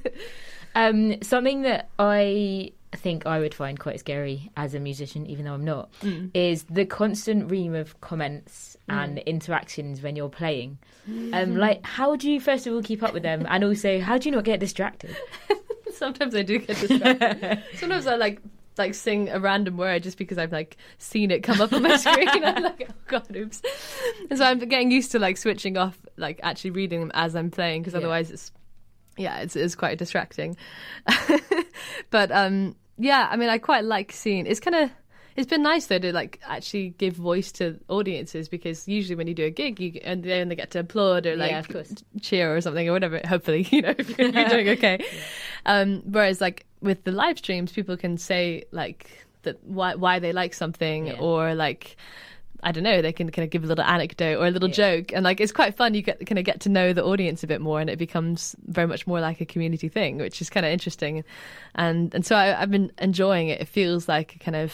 Um, 0.75 1.21
something 1.21 1.63
that 1.63 1.89
I 1.99 2.71
think 2.95 3.25
I 3.25 3.39
would 3.39 3.53
find 3.53 3.79
quite 3.79 3.99
scary 3.99 4.49
as 4.57 4.73
a 4.73 4.79
musician, 4.79 5.25
even 5.27 5.45
though 5.45 5.53
I'm 5.53 5.65
not, 5.65 5.91
Mm. 6.01 6.31
is 6.33 6.63
the 6.63 6.85
constant 6.85 7.49
ream 7.51 7.73
of 7.75 7.99
comments 8.01 8.77
and 8.89 9.19
interactions 9.19 10.01
when 10.01 10.15
you're 10.15 10.29
playing. 10.29 10.77
Um, 11.33 11.55
like, 11.57 11.85
how 11.85 12.15
do 12.15 12.29
you 12.31 12.39
first 12.39 12.65
of 12.67 12.73
all 12.73 12.81
keep 12.83 13.01
up 13.03 13.13
with 13.13 13.23
them, 13.23 13.45
and 13.49 13.63
also 13.63 13.99
how 13.99 14.17
do 14.17 14.29
you 14.29 14.35
not 14.35 14.43
get 14.43 14.59
distracted? 14.59 15.15
Sometimes 15.93 16.35
I 16.35 16.41
do 16.41 16.59
get 16.59 16.77
distracted. 16.79 17.63
Sometimes 17.75 18.07
I 18.07 18.15
like 18.15 18.39
like 18.77 18.95
sing 18.95 19.29
a 19.29 19.39
random 19.39 19.77
word 19.77 20.01
just 20.01 20.17
because 20.17 20.37
I've 20.39 20.51
like 20.51 20.77
seen 20.97 21.29
it 21.29 21.43
come 21.43 21.61
up 21.61 21.71
on 21.73 21.83
my 21.83 21.95
screen. 22.03 22.27
I'm 22.29 22.63
like, 22.63 22.87
oh 22.89 22.93
god, 23.07 23.35
oops. 23.35 23.61
And 24.29 24.39
so 24.39 24.45
I'm 24.45 24.57
getting 24.59 24.89
used 24.91 25.11
to 25.11 25.19
like 25.19 25.37
switching 25.37 25.77
off, 25.77 25.97
like 26.17 26.39
actually 26.41 26.71
reading 26.71 26.99
them 27.01 27.11
as 27.13 27.35
I'm 27.35 27.51
playing, 27.51 27.81
because 27.83 27.93
Yeah. 27.93 27.99
otherwise 27.99 28.31
it's 28.31 28.51
yeah, 29.15 29.39
it's 29.41 29.55
it's 29.55 29.75
quite 29.75 29.97
distracting. 29.99 30.57
but 32.09 32.31
um, 32.31 32.75
yeah, 32.97 33.27
I 33.31 33.35
mean, 33.37 33.49
I 33.49 33.57
quite 33.57 33.83
like 33.83 34.11
seeing. 34.11 34.45
It's 34.45 34.59
kind 34.59 34.75
of. 34.75 34.91
It's 35.35 35.47
been 35.49 35.63
nice 35.63 35.87
though 35.87 35.97
to 35.97 36.13
like 36.13 36.39
actually 36.47 36.89
give 36.99 37.15
voice 37.15 37.51
to 37.53 37.79
audiences 37.87 38.47
because 38.47 38.87
usually 38.87 39.15
when 39.15 39.25
you 39.25 39.33
do 39.33 39.45
a 39.45 39.49
gig 39.49 39.79
you 39.79 39.99
and 40.03 40.21
they 40.21 40.39
only 40.41 40.55
get 40.55 40.69
to 40.71 40.79
applaud 40.81 41.25
or 41.25 41.35
like 41.35 41.49
Yeah, 41.49 41.57
of 41.57 41.67
course. 41.69 41.91
cheer 42.21 42.55
or 42.55 42.61
something 42.61 42.87
or 42.87 42.91
whatever. 42.91 43.19
Hopefully, 43.27 43.67
you 43.71 43.81
know, 43.81 43.95
if 43.97 44.15
you're, 44.15 44.31
doing 44.49 44.69
okay. 44.69 45.03
Um, 45.65 46.03
whereas 46.05 46.39
like 46.39 46.67
with 46.81 47.03
the 47.03 47.11
live 47.11 47.39
streams, 47.39 47.71
people 47.71 47.97
can 47.97 48.15
say 48.19 48.65
like 48.71 49.09
that 49.41 49.57
why 49.63 49.95
why 49.95 50.19
they 50.19 50.33
like 50.33 50.53
something 50.53 51.07
Yeah. 51.07 51.13
or 51.19 51.55
like 51.55 51.97
I 52.63 52.71
don't 52.71 52.83
know, 52.83 53.01
they 53.01 53.11
can 53.13 53.29
kind 53.29 53.43
of 53.43 53.49
give 53.51 53.63
a 53.63 53.67
little 53.67 53.83
anecdote 53.83 54.37
or 54.39 54.47
a 54.47 54.51
little 54.51 54.69
Yeah. 54.69 54.75
joke, 54.75 55.11
and 55.13 55.23
like 55.23 55.39
it's 55.41 55.51
quite 55.51 55.75
fun. 55.75 55.93
You 55.93 56.01
get 56.01 56.25
kind 56.25 56.39
of 56.39 56.45
get 56.45 56.61
to 56.61 56.69
know 56.69 56.93
the 56.93 57.03
audience 57.03 57.43
a 57.43 57.47
bit 57.47 57.61
more, 57.61 57.79
and 57.79 57.89
it 57.89 57.99
becomes 57.99 58.55
very 58.65 58.87
much 58.87 59.05
more 59.05 59.19
like 59.19 59.41
a 59.41 59.45
community 59.45 59.89
thing, 59.89 60.17
which 60.17 60.41
is 60.41 60.49
kind 60.49 60.65
of 60.65 60.71
interesting. 60.71 61.23
And 61.75 62.13
and 62.15 62.25
so 62.25 62.35
I, 62.35 62.61
I've 62.61 62.71
been 62.71 62.91
enjoying 62.99 63.49
it. 63.49 63.61
It 63.61 63.67
feels 63.67 64.07
like 64.07 64.35
a 64.35 64.39
kind 64.39 64.55
of 64.55 64.73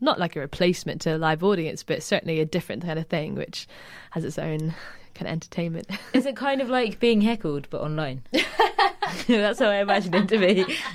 not 0.00 0.18
like 0.18 0.36
a 0.36 0.40
replacement 0.40 1.00
to 1.02 1.16
a 1.16 1.18
live 1.18 1.42
audience, 1.42 1.82
but 1.82 2.02
certainly 2.02 2.40
a 2.40 2.44
different 2.44 2.82
kind 2.84 2.98
of 2.98 3.06
thing, 3.06 3.34
which 3.34 3.66
has 4.10 4.24
its 4.24 4.38
own 4.38 4.74
kind 5.14 5.26
of 5.26 5.32
entertainment. 5.32 5.88
Is 6.12 6.26
it 6.26 6.36
kind 6.36 6.60
of 6.60 6.68
like 6.68 7.00
being 7.00 7.22
heckled 7.22 7.68
but 7.70 7.80
online? 7.80 8.22
That's 9.26 9.58
how 9.58 9.68
I 9.68 9.76
imagine 9.76 10.12
it 10.14 10.28
to 10.28 10.38
be. 10.38 10.66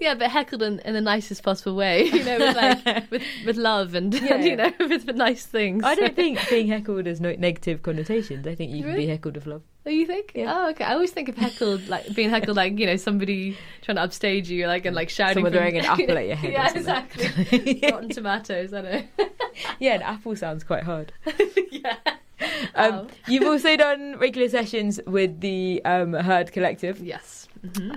yeah, 0.00 0.14
but 0.14 0.30
heckled 0.30 0.62
in, 0.62 0.78
in 0.80 0.94
the 0.94 1.00
nicest 1.00 1.42
possible 1.42 1.76
way, 1.76 2.04
you 2.16 2.24
know, 2.24 2.38
with 2.38 2.56
like 2.56 3.10
with 3.10 3.22
with 3.46 3.56
love 3.56 3.94
and, 3.94 4.12
Yeah. 4.20 4.34
and 4.34 4.44
you 4.44 4.56
know 4.56 4.72
with, 4.80 5.04
with 5.06 5.16
nice 5.16 5.46
things. 5.46 5.84
I 5.84 5.94
don't 5.94 6.16
think 6.16 6.38
being 6.48 6.68
heckled 6.68 7.06
has 7.06 7.20
no 7.20 7.32
negative 7.38 7.82
connotations. 7.82 8.46
I 8.46 8.54
think 8.54 8.72
you 8.72 8.82
can 8.82 8.96
be 8.96 9.06
heckled 9.06 9.34
with 9.36 9.46
love. 9.46 9.62
Oh, 9.86 9.90
you 9.90 10.06
think? 10.06 10.32
Yeah. 10.34 10.52
Oh, 10.54 10.70
okay. 10.70 10.84
I 10.84 10.92
always 10.92 11.10
think 11.10 11.28
of 11.30 11.36
heckled 11.36 11.88
like 11.88 12.14
being 12.14 12.28
heckled 12.30 12.56
like 12.56 12.78
you 12.78 12.86
know 12.86 12.96
somebody 12.96 13.56
trying 13.82 13.96
to 13.96 14.02
upstage 14.02 14.50
you 14.50 14.66
like 14.66 14.84
and 14.86 14.94
like 14.96 15.08
shouting. 15.10 15.34
Someone 15.44 15.52
from- 15.52 15.60
throwing 15.60 15.78
an 15.78 15.84
apple 15.86 16.18
at 16.18 16.26
your 16.26 16.36
head 16.36 16.52
yeah, 16.52 16.70
exactly. 16.74 17.80
Rotten 17.90 18.08
tomatoes. 18.10 18.72
I 18.74 18.82
don't 18.82 18.92
know. 19.18 19.26
Yeah, 19.78 19.94
an 19.94 20.02
apple 20.02 20.36
sounds 20.36 20.64
quite 20.64 20.82
hard. 20.84 21.12
yeah. 21.70 21.96
Um, 22.74 22.94
Wow. 22.94 23.06
You've 23.28 23.44
also 23.44 23.76
done 23.76 24.18
regular 24.18 24.48
sessions 24.48 24.98
with 25.06 25.40
the 25.40 25.82
um, 25.84 26.14
Herd 26.14 26.52
Collective. 26.52 26.98
Yes. 27.00 27.48
Mhm. 27.66 27.96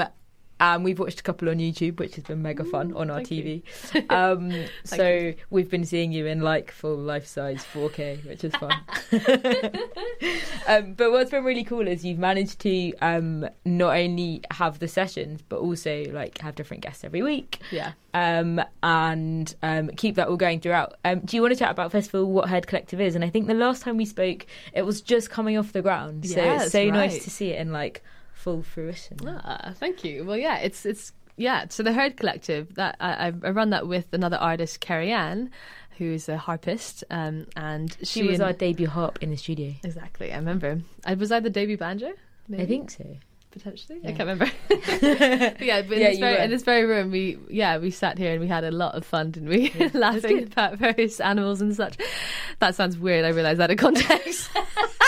Um, 0.00 0.08
and 0.62 0.84
we've 0.84 1.00
watched 1.00 1.18
a 1.18 1.22
couple 1.24 1.48
on 1.48 1.56
YouTube, 1.56 1.98
which 1.98 2.14
has 2.14 2.22
been 2.22 2.40
mega 2.40 2.64
fun 2.64 2.92
on 2.94 3.10
our. 3.10 3.20
TV. 3.20 3.62
Um, 4.10 4.52
so 4.84 5.08
you. 5.08 5.34
we've 5.50 5.70
been 5.70 5.84
seeing 5.84 6.12
you 6.12 6.26
in 6.26 6.40
like 6.40 6.70
full 6.70 6.96
life 6.96 7.26
size 7.26 7.64
4K, 7.72 8.26
which 8.26 8.44
is 8.44 8.54
fun. 8.56 8.72
um, 10.68 10.94
but 10.94 11.12
what's 11.12 11.30
been 11.30 11.44
really 11.44 11.64
cool 11.64 11.86
is 11.88 12.04
you've 12.04 12.18
managed 12.18 12.58
to 12.60 12.92
um, 13.00 13.48
not 13.64 13.96
only 13.96 14.42
have 14.50 14.78
the 14.80 14.88
sessions, 14.88 15.40
but 15.48 15.60
also 15.60 16.04
like 16.12 16.38
have 16.38 16.54
different 16.54 16.82
guests 16.82 17.04
every 17.04 17.22
week. 17.22 17.58
Yeah. 17.70 17.92
Um, 18.12 18.60
and 18.82 19.54
um, 19.62 19.88
keep 19.96 20.16
that 20.16 20.28
all 20.28 20.36
going 20.36 20.60
throughout. 20.60 20.94
Um, 21.04 21.20
do 21.20 21.36
you 21.36 21.42
want 21.42 21.54
to 21.54 21.58
chat 21.58 21.70
about 21.70 21.90
first 21.90 22.08
of 22.08 22.14
all 22.14 22.30
what 22.30 22.48
Herd 22.48 22.66
Collective 22.66 23.00
is? 23.00 23.14
And 23.14 23.24
I 23.24 23.30
think 23.30 23.46
the 23.46 23.54
last 23.54 23.82
time 23.82 23.96
we 23.96 24.04
spoke, 24.04 24.46
it 24.74 24.82
was 24.82 25.00
just 25.00 25.30
coming 25.30 25.56
off 25.56 25.72
the 25.72 25.82
ground, 25.82 26.26
so 26.26 26.36
Yes, 26.36 26.64
it's 26.64 26.72
so 26.72 26.84
nice 26.90 27.24
to 27.24 27.30
see 27.30 27.50
it 27.50 27.60
in 27.60 27.72
like 27.72 28.02
full 28.42 28.62
fruition. 28.62 29.16
Ah, 29.26 29.72
thank 29.76 30.04
you. 30.04 30.24
Well, 30.24 30.36
yeah, 30.36 30.58
it's 30.58 30.84
it's 30.84 31.12
yeah. 31.36 31.66
So 31.70 31.82
the 31.82 31.92
Herd 31.92 32.16
Collective 32.16 32.74
that 32.74 32.96
I, 33.00 33.32
I 33.42 33.50
run 33.50 33.70
that 33.70 33.86
with 33.88 34.06
another 34.12 34.36
artist, 34.36 34.80
Carrie 34.80 35.12
Ann, 35.12 35.50
who 35.98 36.06
is 36.12 36.28
a 36.28 36.36
harpist, 36.36 37.04
um, 37.10 37.46
and 37.56 37.96
she, 38.00 38.20
She 38.20 38.22
was 38.26 38.34
and- 38.40 38.44
our 38.48 38.52
debut 38.52 38.88
harp 38.88 39.18
in 39.22 39.30
the 39.30 39.36
studio. 39.36 39.72
exactly. 39.84 40.32
I 40.32 40.36
remember. 40.36 40.80
I 41.06 41.14
was 41.14 41.30
I 41.32 41.40
the 41.40 41.50
debut 41.50 41.76
banjo. 41.76 42.12
I 42.52 42.66
think 42.66 42.90
so. 42.90 43.06
potentially. 43.52 44.00
Yeah. 44.02 44.10
I 44.10 44.12
can't 44.12 44.28
remember. 44.28 44.50
But 45.58 45.60
yeah, 45.62 45.82
but 45.82 45.96
in, 45.96 46.00
Yeah, 46.02 46.10
this 46.10 46.18
very, 46.18 46.44
in 46.44 46.50
this 46.50 46.62
very 46.64 46.84
room, 46.84 47.10
we 47.12 47.38
yeah 47.48 47.78
we 47.78 47.90
sat 47.90 48.18
here 48.18 48.32
and 48.32 48.40
we 48.40 48.48
had 48.48 48.64
a 48.64 48.70
lot 48.70 48.94
of 48.94 49.04
fun, 49.06 49.30
didn't 49.30 49.48
we? 49.48 49.70
Laughing 49.94 50.38
good. 50.38 50.52
about 50.52 50.76
various 50.78 51.20
animals 51.20 51.60
and 51.62 51.74
such. 51.74 51.96
That 52.58 52.74
sounds 52.74 52.98
weird. 52.98 53.24
I 53.24 53.28
realise 53.28 53.58
that 53.58 53.70
in 53.70 53.76
context. 53.78 54.50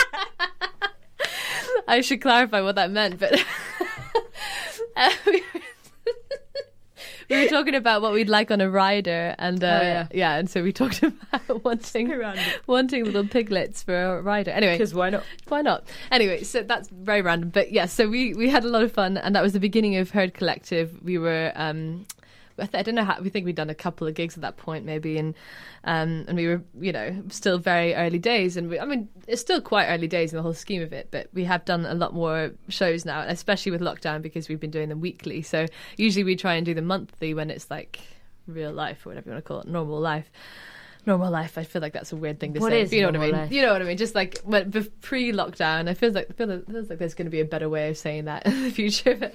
I 1.87 2.01
should 2.01 2.21
clarify 2.21 2.61
what 2.61 2.75
that 2.75 2.91
meant, 2.91 3.19
but 3.19 3.33
uh, 4.95 5.11
we, 5.25 5.31
were, 5.53 5.61
we 7.29 7.43
were 7.43 7.47
talking 7.49 7.75
about 7.75 8.01
what 8.01 8.13
we'd 8.13 8.29
like 8.29 8.51
on 8.51 8.61
a 8.61 8.69
rider, 8.69 9.35
and 9.37 9.63
uh, 9.63 10.05
Oh, 10.05 10.07
yeah. 10.13 10.35
and 10.35 10.49
so 10.49 10.63
we 10.63 10.71
talked 10.73 11.03
about 11.03 11.63
wanting 11.63 12.11
wanting 12.67 13.03
little 13.05 13.27
piglets 13.27 13.83
for 13.83 13.95
a 14.17 14.21
rider. 14.21 14.51
Anyway, 14.51 14.73
Because 14.73 14.93
why 14.93 15.09
not? 15.09 15.23
why 15.47 15.61
not? 15.61 15.83
Anyway, 16.11 16.43
so 16.43 16.61
that's 16.63 16.89
very 16.89 17.21
random, 17.21 17.49
but 17.49 17.71
yeah. 17.71 17.85
So 17.85 18.07
we 18.09 18.33
we 18.33 18.49
had 18.49 18.63
a 18.63 18.69
lot 18.69 18.83
of 18.83 18.91
fun, 18.91 19.17
and 19.17 19.35
that 19.35 19.43
was 19.43 19.53
the 19.53 19.59
beginning 19.59 19.95
of 19.97 20.11
Herd 20.11 20.33
Collective. 20.33 20.99
We 21.03 21.17
were. 21.17 21.51
um 21.55 22.05
I, 22.57 22.81
don't 22.81 22.95
know 22.95 23.03
how 23.03 23.19
we 23.21 23.29
think 23.29 23.45
we'd 23.45 23.55
done 23.55 23.69
a 23.69 23.75
couple 23.75 24.07
of 24.07 24.13
gigs 24.13 24.35
at 24.35 24.41
that 24.41 24.57
point, 24.57 24.85
maybe, 24.85 25.17
and 25.17 25.35
um, 25.83 26.25
and 26.27 26.37
we 26.37 26.47
were, 26.47 26.63
you 26.79 26.91
know, 26.91 27.23
still 27.29 27.57
very 27.57 27.93
early 27.93 28.19
days, 28.19 28.55
and 28.55 28.69
we, 28.69 28.79
I 28.79 28.85
mean, 28.85 29.09
it's 29.27 29.41
still 29.41 29.61
quite 29.61 29.87
early 29.87 30.07
days 30.07 30.31
in 30.31 30.37
the 30.37 30.43
whole 30.43 30.53
scheme 30.53 30.81
of 30.81 30.93
it, 30.93 31.09
but 31.11 31.27
we 31.33 31.43
have 31.43 31.65
done 31.65 31.85
a 31.85 31.93
lot 31.93 32.13
more 32.13 32.51
shows 32.69 33.05
now, 33.05 33.21
especially 33.21 33.71
with 33.71 33.81
lockdown 33.81 34.21
because 34.21 34.47
we've 34.47 34.59
been 34.59 34.71
doing 34.71 34.89
them 34.89 35.01
weekly. 35.01 35.41
So 35.41 35.65
usually 35.97 36.23
we 36.23 36.35
try 36.35 36.55
and 36.55 36.65
do 36.65 36.73
them 36.73 36.85
monthly 36.85 37.33
when 37.33 37.49
it's 37.49 37.69
like 37.69 37.99
real 38.47 38.71
life 38.71 39.05
or 39.05 39.09
whatever 39.09 39.29
you 39.29 39.33
want 39.33 39.43
to 39.43 39.47
call 39.47 39.59
it, 39.61 39.67
normal 39.67 39.99
life. 39.99 40.31
Normal 41.05 41.31
life. 41.31 41.57
I 41.57 41.63
feel 41.63 41.81
like 41.81 41.93
that's 41.93 42.11
a 42.11 42.15
weird 42.15 42.39
thing 42.39 42.53
to 42.53 42.59
What 42.59 42.71
say. 42.71 42.81
is 42.81 42.91
you 42.93 43.01
know 43.01 43.07
what 43.07 43.15
I 43.15 43.19
mean? 43.19 43.31
life? 43.31 43.51
You 43.51 43.61
know 43.61 43.73
what 43.73 43.81
I 43.81 43.85
mean? 43.85 43.97
Just 43.97 44.15
like 44.15 44.43
bef- 44.43 44.91
pre-lockdown, 45.01 45.87
I 45.87 45.93
feel 45.93 46.11
like 46.11 46.35
feel 46.35 46.47
like, 46.47 46.65
feels 46.67 46.89
like 46.89 46.99
there's 46.99 47.13
going 47.13 47.27
to 47.27 47.31
be 47.31 47.41
a 47.41 47.45
better 47.45 47.69
way 47.69 47.89
of 47.89 47.97
saying 47.97 48.25
that 48.25 48.45
in 48.47 48.63
the 48.63 48.71
future. 48.71 49.15
But 49.15 49.33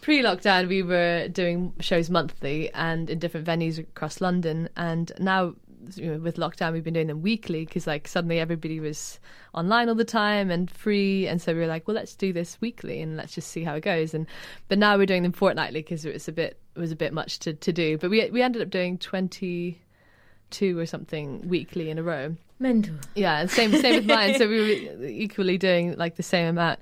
pre-lockdown, 0.00 0.68
we 0.68 0.82
were 0.82 1.28
doing 1.28 1.72
shows 1.80 2.10
monthly 2.10 2.72
and 2.74 3.08
in 3.10 3.18
different 3.18 3.46
venues 3.46 3.78
across 3.78 4.20
London, 4.20 4.68
and 4.76 5.12
now. 5.18 5.54
You 5.94 6.12
know, 6.12 6.18
with 6.18 6.36
lockdown, 6.36 6.74
we've 6.74 6.84
been 6.84 6.92
doing 6.92 7.06
them 7.06 7.22
weekly 7.22 7.64
because, 7.64 7.86
like, 7.86 8.06
suddenly 8.06 8.38
everybody 8.38 8.80
was 8.80 9.18
online 9.54 9.88
all 9.88 9.94
the 9.94 10.04
time 10.04 10.50
and 10.50 10.70
free, 10.70 11.26
and 11.26 11.40
so 11.40 11.54
we 11.54 11.60
were 11.60 11.66
like, 11.66 11.88
"Well, 11.88 11.94
let's 11.94 12.14
do 12.14 12.34
this 12.34 12.60
weekly 12.60 13.00
and 13.00 13.16
let's 13.16 13.34
just 13.34 13.48
see 13.48 13.64
how 13.64 13.74
it 13.76 13.80
goes." 13.80 14.12
And 14.12 14.26
but 14.68 14.78
now 14.78 14.98
we're 14.98 15.06
doing 15.06 15.22
them 15.22 15.32
fortnightly 15.32 15.80
because 15.80 16.04
it 16.04 16.12
was 16.12 16.28
a 16.28 16.32
bit 16.32 16.60
it 16.76 16.78
was 16.78 16.92
a 16.92 16.96
bit 16.96 17.14
much 17.14 17.38
to, 17.40 17.54
to 17.54 17.72
do. 17.72 17.96
But 17.96 18.10
we 18.10 18.28
we 18.30 18.42
ended 18.42 18.60
up 18.60 18.68
doing 18.68 18.98
twenty 18.98 19.80
two 20.50 20.78
or 20.78 20.86
something 20.86 21.48
weekly 21.48 21.90
in 21.90 21.98
a 21.98 22.02
row. 22.02 22.36
Mental. 22.58 22.94
Yeah, 23.14 23.46
same 23.46 23.72
same 23.72 23.96
with 23.96 24.06
mine. 24.06 24.38
So 24.38 24.48
we 24.48 24.60
were 24.60 25.04
equally 25.06 25.56
doing 25.56 25.96
like 25.96 26.16
the 26.16 26.22
same 26.22 26.48
amount, 26.48 26.78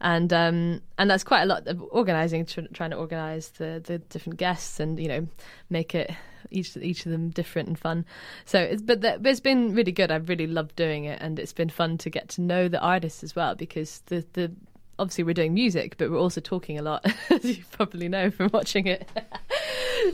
and 0.00 0.32
um 0.32 0.80
and 0.96 1.10
that's 1.10 1.24
quite 1.24 1.42
a 1.42 1.46
lot 1.46 1.66
of 1.66 1.82
organising, 1.90 2.46
tr- 2.46 2.60
trying 2.72 2.90
to 2.90 2.96
organise 2.96 3.48
the 3.48 3.82
the 3.84 3.98
different 3.98 4.38
guests 4.38 4.80
and 4.80 4.98
you 4.98 5.08
know 5.08 5.26
make 5.68 5.94
it 5.94 6.10
each 6.50 6.76
each 6.78 7.04
of 7.04 7.12
them 7.12 7.28
different 7.28 7.68
and 7.68 7.78
fun. 7.78 8.06
So 8.46 8.58
it's 8.58 8.80
but, 8.80 9.02
the, 9.02 9.18
but 9.20 9.30
it's 9.30 9.40
been 9.40 9.74
really 9.74 9.92
good. 9.92 10.10
I've 10.10 10.28
really 10.28 10.46
loved 10.46 10.76
doing 10.76 11.04
it, 11.04 11.20
and 11.20 11.38
it's 11.38 11.52
been 11.52 11.68
fun 11.68 11.98
to 11.98 12.10
get 12.10 12.28
to 12.30 12.40
know 12.40 12.68
the 12.68 12.80
artists 12.80 13.22
as 13.22 13.36
well 13.36 13.54
because 13.54 14.02
the 14.06 14.24
the 14.32 14.50
obviously 14.98 15.24
we're 15.24 15.34
doing 15.34 15.54
music, 15.54 15.96
but 15.96 16.10
we're 16.10 16.18
also 16.18 16.40
talking 16.40 16.78
a 16.78 16.82
lot, 16.82 17.06
as 17.30 17.44
you 17.44 17.64
probably 17.72 18.08
know 18.08 18.30
from 18.30 18.50
watching 18.52 18.86
it. 18.86 19.08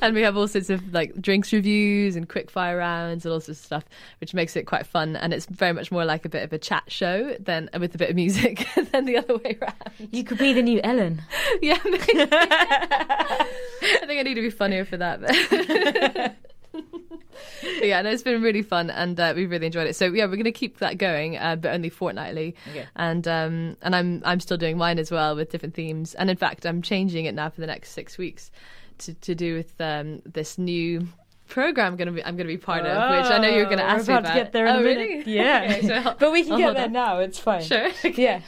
and 0.03 0.15
we 0.15 0.23
have 0.23 0.37
all 0.37 0.49
sorts 0.49 0.71
of 0.71 0.93
like 0.93 1.21
drinks 1.21 1.53
reviews 1.53 2.17
and 2.17 2.29
quick 2.29 2.51
fire 2.51 2.77
rounds 2.77 3.25
and 3.25 3.33
all 3.33 3.41
sorts 3.41 3.61
of 3.61 3.67
stuff, 3.67 3.85
which 4.21 4.35
makes 4.35 4.57
it 4.57 4.65
quite 4.65 4.87
fun. 4.87 5.17
And 5.17 5.33
it's 5.33 5.47
very 5.47 5.73
much 5.73 5.91
more 5.91 6.05
like 6.05 6.25
a 6.25 6.29
bit 6.29 6.43
of 6.43 6.53
a 6.53 6.59
chat 6.59 6.85
show 6.89 7.37
than 7.41 7.71
with 7.79 7.95
a 7.95 7.99
bit 7.99 8.11
of 8.11 8.17
music 8.17 8.67
than 8.93 9.05
the 9.05 9.17
other 9.19 9.37
way 9.39 9.59
around. 9.61 10.11
You 10.13 10.25
could 10.25 10.39
be 10.39 10.53
the 10.53 10.63
new 10.63 10.81
Ellen. 10.83 11.23
Yeah. 11.63 11.79
I 11.85 13.47
think 14.07 14.21
I 14.21 14.23
need 14.23 14.35
to 14.35 14.43
be 14.43 14.51
funnier 14.51 14.85
for 14.85 14.97
that. 14.97 16.37
But 17.63 17.87
yeah, 17.87 18.03
no, 18.03 18.11
it's 18.11 18.23
been 18.23 18.43
really 18.43 18.63
fun, 18.63 18.91
and 18.91 19.19
uh, 19.19 19.33
we've 19.35 19.51
really 19.51 19.67
enjoyed 19.67 19.87
it. 19.87 19.97
So 19.97 20.07
yeah, 20.07 20.25
we're 20.25 20.37
going 20.37 20.45
to 20.45 20.53
keep 20.53 20.79
that 20.79 20.99
going, 20.99 21.37
uh, 21.37 21.57
but 21.57 21.73
only 21.73 21.89
fortnightly. 21.89 22.55
Okay. 22.71 22.87
And 22.97 23.27
um, 23.27 23.77
and 23.83 23.95
I'm 23.97 24.23
I'm 24.25 24.41
still 24.41 24.57
doing 24.57 24.77
mine 24.79 24.99
as 24.99 25.11
well 25.11 25.35
with 25.37 25.51
different 25.51 25.75
themes, 25.75 26.15
and 26.15 26.31
in 26.31 26.37
fact, 26.37 26.65
I'm 26.65 26.83
changing 26.83 27.25
it 27.25 27.35
now 27.35 27.51
for 27.51 27.61
the 27.61 27.67
next 27.67 27.91
six 27.91 28.19
weeks 28.19 28.51
to 28.99 29.15
to 29.15 29.35
do 29.35 29.55
with 29.57 29.81
um, 29.81 30.23
this 30.25 30.59
new 30.59 31.09
program 31.47 31.93
I'm 31.93 31.97
gonna 31.99 32.11
be 32.11 32.25
I'm 32.25 32.37
gonna 32.39 32.49
be 32.49 32.57
part 32.57 32.87
of, 32.87 32.97
which 33.23 33.31
I 33.31 33.37
know 33.39 33.49
you're 33.51 33.67
gonna 33.69 33.83
Oh, 33.83 33.87
ask 33.87 34.09
we're 34.09 34.15
me 34.15 34.19
about 34.19 34.25
about. 34.25 34.35
to 34.35 34.43
get 34.45 34.53
there 34.53 34.67
in 34.67 34.77
oh, 34.77 34.79
a 34.81 34.83
really? 34.83 35.09
minute. 35.09 35.27
Yeah, 35.27 35.63
Okay, 35.79 35.87
so 35.87 36.15
but 36.19 36.33
we 36.33 36.43
can 36.43 36.53
I'll 36.53 36.59
get 36.59 36.75
there 36.75 36.85
on. 36.87 36.93
now. 36.93 37.19
It's 37.19 37.39
fine. 37.39 37.63
Sure. 37.63 37.91
Yeah, 38.03 38.41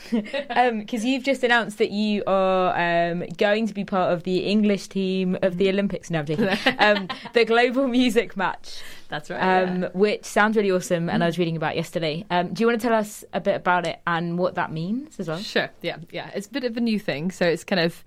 because 0.72 1.04
you've 1.04 1.22
just 1.22 1.44
announced 1.44 1.76
that 1.78 1.90
you 1.90 2.22
are 2.26 2.74
um, 3.10 3.24
going 3.36 3.66
to 3.66 3.74
be 3.74 3.84
part 3.84 4.12
of 4.14 4.22
the 4.22 4.38
English 4.46 4.88
team 4.88 5.36
of 5.42 5.58
the 5.58 5.68
Olympics. 5.68 6.10
No, 6.10 6.20
I'm 6.20 6.26
joking. 6.26 6.48
um, 6.78 7.08
the 7.34 7.44
Global 7.44 7.86
Music 7.86 8.34
Match, 8.34 8.80
That's 9.08 9.28
right. 9.28 9.62
um, 9.62 9.82
yeah. 9.82 9.88
which 9.92 10.24
sounds 10.24 10.56
really 10.56 10.70
awesome, 10.70 11.10
and 11.10 11.22
I 11.22 11.26
was 11.26 11.38
reading 11.38 11.56
about 11.56 11.76
yesterday. 11.76 12.24
Um, 12.30 12.54
do 12.54 12.62
you 12.62 12.66
want 12.66 12.80
to 12.80 12.86
tell 12.88 12.96
us 12.96 13.24
a 13.34 13.40
bit 13.42 13.56
about 13.56 13.86
it 13.86 14.00
and 14.06 14.38
what 14.38 14.54
that 14.54 14.72
means 14.72 15.20
as 15.20 15.28
well? 15.28 15.38
Sure. 15.38 15.70
Yeah. 15.82 15.98
Yeah. 16.10 16.30
It's 16.34 16.46
a 16.46 16.50
bit 16.50 16.64
of 16.64 16.76
a 16.78 16.80
new 16.80 16.98
thing, 16.98 17.30
so 17.30 17.44
it's 17.46 17.62
kind 17.62 17.80
of 17.80 18.02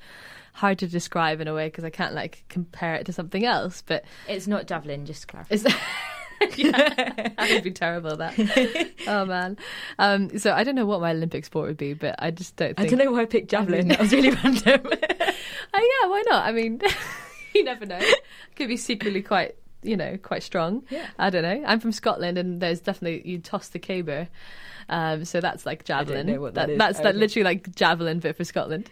hard 0.53 0.79
to 0.79 0.87
describe 0.87 1.41
in 1.41 1.47
a 1.47 1.53
way 1.53 1.67
because 1.67 1.83
I 1.83 1.89
can't 1.89 2.13
like 2.13 2.43
compare 2.49 2.95
it 2.95 3.05
to 3.05 3.13
something 3.13 3.45
else. 3.45 3.83
But 3.85 4.05
It's 4.27 4.47
not 4.47 4.67
javelin, 4.67 5.05
just 5.05 5.21
to 5.21 5.27
clarify. 5.27 5.55
yeah, 6.55 6.71
that 7.37 7.49
would 7.51 7.63
be 7.63 7.71
terrible. 7.71 8.15
That. 8.17 8.33
Oh 9.07 9.25
man. 9.25 9.57
Um. 9.97 10.37
So 10.37 10.53
I 10.53 10.63
don't 10.63 10.75
know 10.75 10.85
what 10.85 11.01
my 11.01 11.11
Olympic 11.11 11.45
sport 11.45 11.67
would 11.67 11.77
be, 11.77 11.93
but 11.93 12.15
I 12.19 12.31
just 12.31 12.55
don't 12.55 12.79
I 12.79 12.85
don't 12.85 12.99
know 12.99 13.11
why 13.11 13.21
I 13.21 13.25
picked 13.25 13.49
javelin. 13.51 13.87
that 13.89 13.99
was 13.99 14.11
really 14.11 14.29
random. 14.43 14.81
Oh 14.85 14.91
yeah. 15.73 16.09
Why 16.09 16.23
not? 16.29 16.45
I 16.45 16.51
mean, 16.51 16.79
you 17.55 17.63
never 17.63 17.85
know. 17.85 17.99
Could 18.55 18.67
be 18.67 18.77
secretly 18.77 19.21
quite. 19.21 19.55
You 19.81 19.95
know, 19.95 20.17
quite 20.17 20.43
strong. 20.43 20.83
Yeah. 20.89 21.07
I 21.17 21.29
don't 21.29 21.41
know. 21.43 21.63
I'm 21.65 21.79
from 21.79 21.93
Scotland, 21.93 22.37
and 22.37 22.61
there's 22.61 22.81
definitely 22.81 23.21
you 23.29 23.39
toss 23.39 23.69
the 23.69 23.79
caber, 23.79 24.27
um, 24.89 25.25
so 25.25 25.39
that's 25.39 25.65
like 25.65 25.85
javelin. 25.85 26.27
that. 26.27 26.77
That's 26.77 26.97
that 26.99 27.07
Okay. 27.07 27.17
literally 27.17 27.43
like 27.43 27.75
javelin, 27.75 28.19
but 28.19 28.35
for 28.35 28.43
Scotland. 28.43 28.89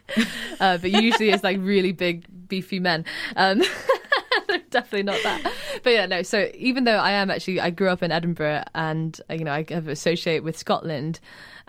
uh, 0.59 0.77
but 0.77 0.91
usually 0.91 1.29
it's 1.29 1.43
like 1.43 1.57
really 1.59 1.91
big, 1.91 2.25
beefy 2.47 2.79
men. 2.79 3.03
Um, 3.35 3.61
definitely 4.69 5.03
not 5.03 5.21
that. 5.23 5.51
But 5.83 5.89
yeah, 5.91 6.05
no. 6.05 6.21
So 6.23 6.49
even 6.55 6.83
though 6.83 6.97
I 6.97 7.11
am 7.11 7.29
actually, 7.31 7.59
I 7.59 7.69
grew 7.69 7.89
up 7.89 8.03
in 8.03 8.11
Edinburgh, 8.11 8.63
and 8.75 9.19
uh, 9.29 9.33
you 9.33 9.43
know, 9.43 9.51
I 9.51 9.65
have 9.69 9.87
associate 9.87 10.43
with 10.43 10.57
Scotland 10.57 11.19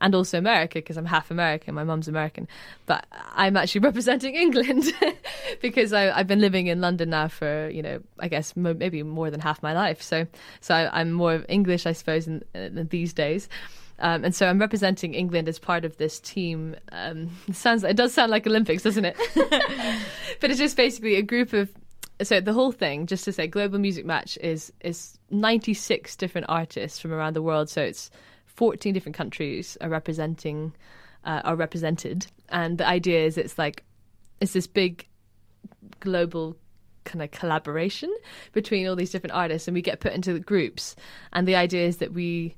and 0.01 0.15
also 0.15 0.39
America 0.39 0.75
because 0.79 0.97
I'm 0.97 1.07
half 1.07 1.31
American. 1.31 1.75
My 1.75 1.83
mum's 1.85 2.07
American, 2.07 2.47
but 2.87 3.05
I'm 3.35 3.57
actually 3.57 3.81
representing 3.91 4.35
England 4.37 4.85
because 5.61 5.93
I, 5.93 6.11
I've 6.17 6.27
been 6.29 6.41
living 6.41 6.69
in 6.69 6.81
London 6.81 7.11
now 7.11 7.29
for 7.29 7.69
you 7.69 7.83
know, 7.83 8.01
I 8.21 8.29
guess 8.29 8.55
mo- 8.57 8.75
maybe 8.75 9.03
more 9.03 9.31
than 9.31 9.41
half 9.41 9.63
my 9.63 9.73
life. 9.73 10.01
So, 10.03 10.27
so 10.61 10.75
I, 10.75 11.01
I'm 11.01 11.13
more 11.13 11.45
English, 11.49 11.87
I 11.87 11.93
suppose, 11.93 12.27
in, 12.27 12.45
in 12.55 12.87
these 12.91 13.13
days. 13.13 13.49
Um, 14.01 14.25
and 14.25 14.35
so 14.35 14.47
I'm 14.47 14.59
representing 14.59 15.15
England 15.15 15.49
as 15.49 15.59
part 15.59 15.85
of 15.85 15.97
this 15.97 16.21
team. 16.21 16.77
Um, 16.93 17.31
it 17.49 17.57
sounds 17.57 17.85
it 17.85 17.97
does 17.97 18.13
sound 18.13 18.31
like 18.31 18.47
Olympics, 18.47 18.83
doesn't 18.83 19.05
it? 19.05 19.17
but 20.41 20.51
it's 20.51 20.59
just 20.59 20.77
basically 20.77 21.17
a 21.17 21.23
group 21.23 21.53
of. 21.53 21.71
So 22.21 22.41
the 22.41 22.53
whole 22.53 22.73
thing, 22.73 23.07
just 23.07 23.25
to 23.27 23.33
say, 23.33 23.47
Global 23.47 23.79
Music 23.79 24.05
Match 24.05 24.37
is 24.41 24.73
is 24.81 25.19
96 25.31 26.17
different 26.17 26.47
artists 26.49 26.99
from 26.99 27.13
around 27.13 27.35
the 27.35 27.43
world. 27.43 27.69
So 27.71 27.83
it's 27.83 28.11
14 28.47 28.93
different 28.93 29.17
countries 29.17 29.77
are 29.81 29.89
representing 29.89 30.73
uh, 31.25 31.43
are 31.45 31.57
represented, 31.57 32.27
and 32.49 32.79
the 32.79 32.87
idea 32.87 33.25
is 33.25 33.39
it's 33.39 33.59
like 33.59 33.85
it's 34.41 34.53
this 34.53 34.67
big 34.67 35.07
global 36.01 36.57
kind 37.05 37.23
of 37.23 37.31
collaboration 37.31 38.15
between 38.53 38.87
all 38.87 38.97
these 38.97 39.11
different 39.11 39.35
artists, 39.35 39.67
and 39.67 39.75
we 39.75 39.83
get 39.83 40.01
put 40.01 40.13
into 40.13 40.39
groups. 40.39 40.95
And 41.33 41.47
the 41.49 41.57
idea 41.57 41.87
is 41.87 41.99
that 41.99 42.13
we 42.13 42.57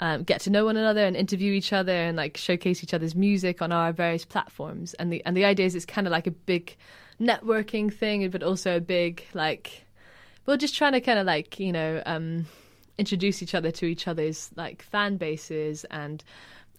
um, 0.00 0.22
get 0.22 0.40
to 0.42 0.50
know 0.50 0.64
one 0.64 0.76
another 0.76 1.04
and 1.04 1.14
interview 1.14 1.52
each 1.52 1.72
other 1.72 1.92
and 1.92 2.16
like 2.16 2.36
showcase 2.36 2.82
each 2.82 2.94
other's 2.94 3.14
music 3.14 3.60
on 3.62 3.70
our 3.70 3.92
various 3.92 4.24
platforms. 4.24 4.94
And 4.94 5.12
the 5.12 5.24
and 5.24 5.36
the 5.36 5.44
idea 5.44 5.66
is 5.66 5.74
it's 5.74 5.86
kind 5.86 6.06
of 6.06 6.10
like 6.10 6.26
a 6.26 6.32
big 6.32 6.76
networking 7.20 7.92
thing, 7.92 8.28
but 8.30 8.42
also 8.42 8.76
a 8.76 8.80
big 8.80 9.24
like 9.34 9.84
we're 10.46 10.56
just 10.56 10.74
trying 10.74 10.92
to 10.92 11.00
kind 11.00 11.18
of 11.18 11.26
like 11.26 11.60
you 11.60 11.70
know 11.70 12.02
um, 12.06 12.46
introduce 12.98 13.42
each 13.42 13.54
other 13.54 13.70
to 13.70 13.86
each 13.86 14.08
other's 14.08 14.50
like 14.56 14.82
fan 14.82 15.16
bases 15.16 15.84
and 15.90 16.24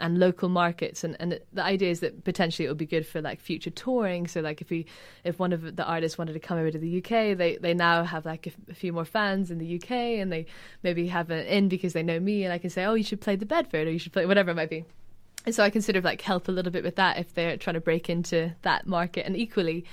and 0.01 0.19
local 0.19 0.49
markets 0.49 1.03
and, 1.03 1.15
and 1.19 1.39
the 1.53 1.63
idea 1.63 1.89
is 1.89 1.99
that 2.01 2.23
potentially 2.23 2.65
it 2.65 2.69
would 2.69 2.77
be 2.77 2.85
good 2.85 3.05
for 3.05 3.21
like 3.21 3.39
future 3.39 3.69
touring. 3.69 4.27
So 4.27 4.41
like 4.41 4.61
if 4.61 4.69
we 4.69 4.85
if 5.23 5.39
one 5.39 5.53
of 5.53 5.75
the 5.75 5.85
artists 5.85 6.17
wanted 6.17 6.33
to 6.33 6.39
come 6.39 6.57
over 6.57 6.71
to 6.71 6.77
the 6.79 6.97
UK 6.97 7.37
they 7.37 7.57
they 7.61 7.73
now 7.73 8.03
have 8.03 8.25
like 8.25 8.47
a, 8.47 8.71
a 8.71 8.73
few 8.73 8.91
more 8.91 9.05
fans 9.05 9.51
in 9.51 9.59
the 9.59 9.75
UK 9.75 9.91
and 9.91 10.31
they 10.31 10.47
maybe 10.83 11.07
have 11.07 11.29
an 11.29 11.45
in 11.45 11.69
because 11.69 11.93
they 11.93 12.03
know 12.03 12.19
me 12.19 12.43
and 12.43 12.51
I 12.51 12.57
can 12.57 12.69
say 12.69 12.83
oh 12.83 12.95
you 12.95 13.03
should 13.03 13.21
play 13.21 13.35
the 13.35 13.45
Bedford 13.45 13.87
or 13.87 13.91
you 13.91 13.99
should 13.99 14.13
play 14.13 14.25
whatever 14.25 14.51
it 14.51 14.55
might 14.55 14.69
be. 14.69 14.85
And 15.45 15.55
so 15.55 15.63
I 15.63 15.69
can 15.69 15.81
sort 15.81 15.95
of 15.95 16.03
like 16.03 16.21
help 16.21 16.47
a 16.47 16.51
little 16.51 16.71
bit 16.71 16.83
with 16.83 16.95
that 16.97 17.17
if 17.17 17.33
they're 17.33 17.57
trying 17.57 17.75
to 17.75 17.81
break 17.81 18.09
into 18.09 18.53
that 18.61 18.85
market. 18.85 19.25
And 19.25 19.35
equally 19.35 19.85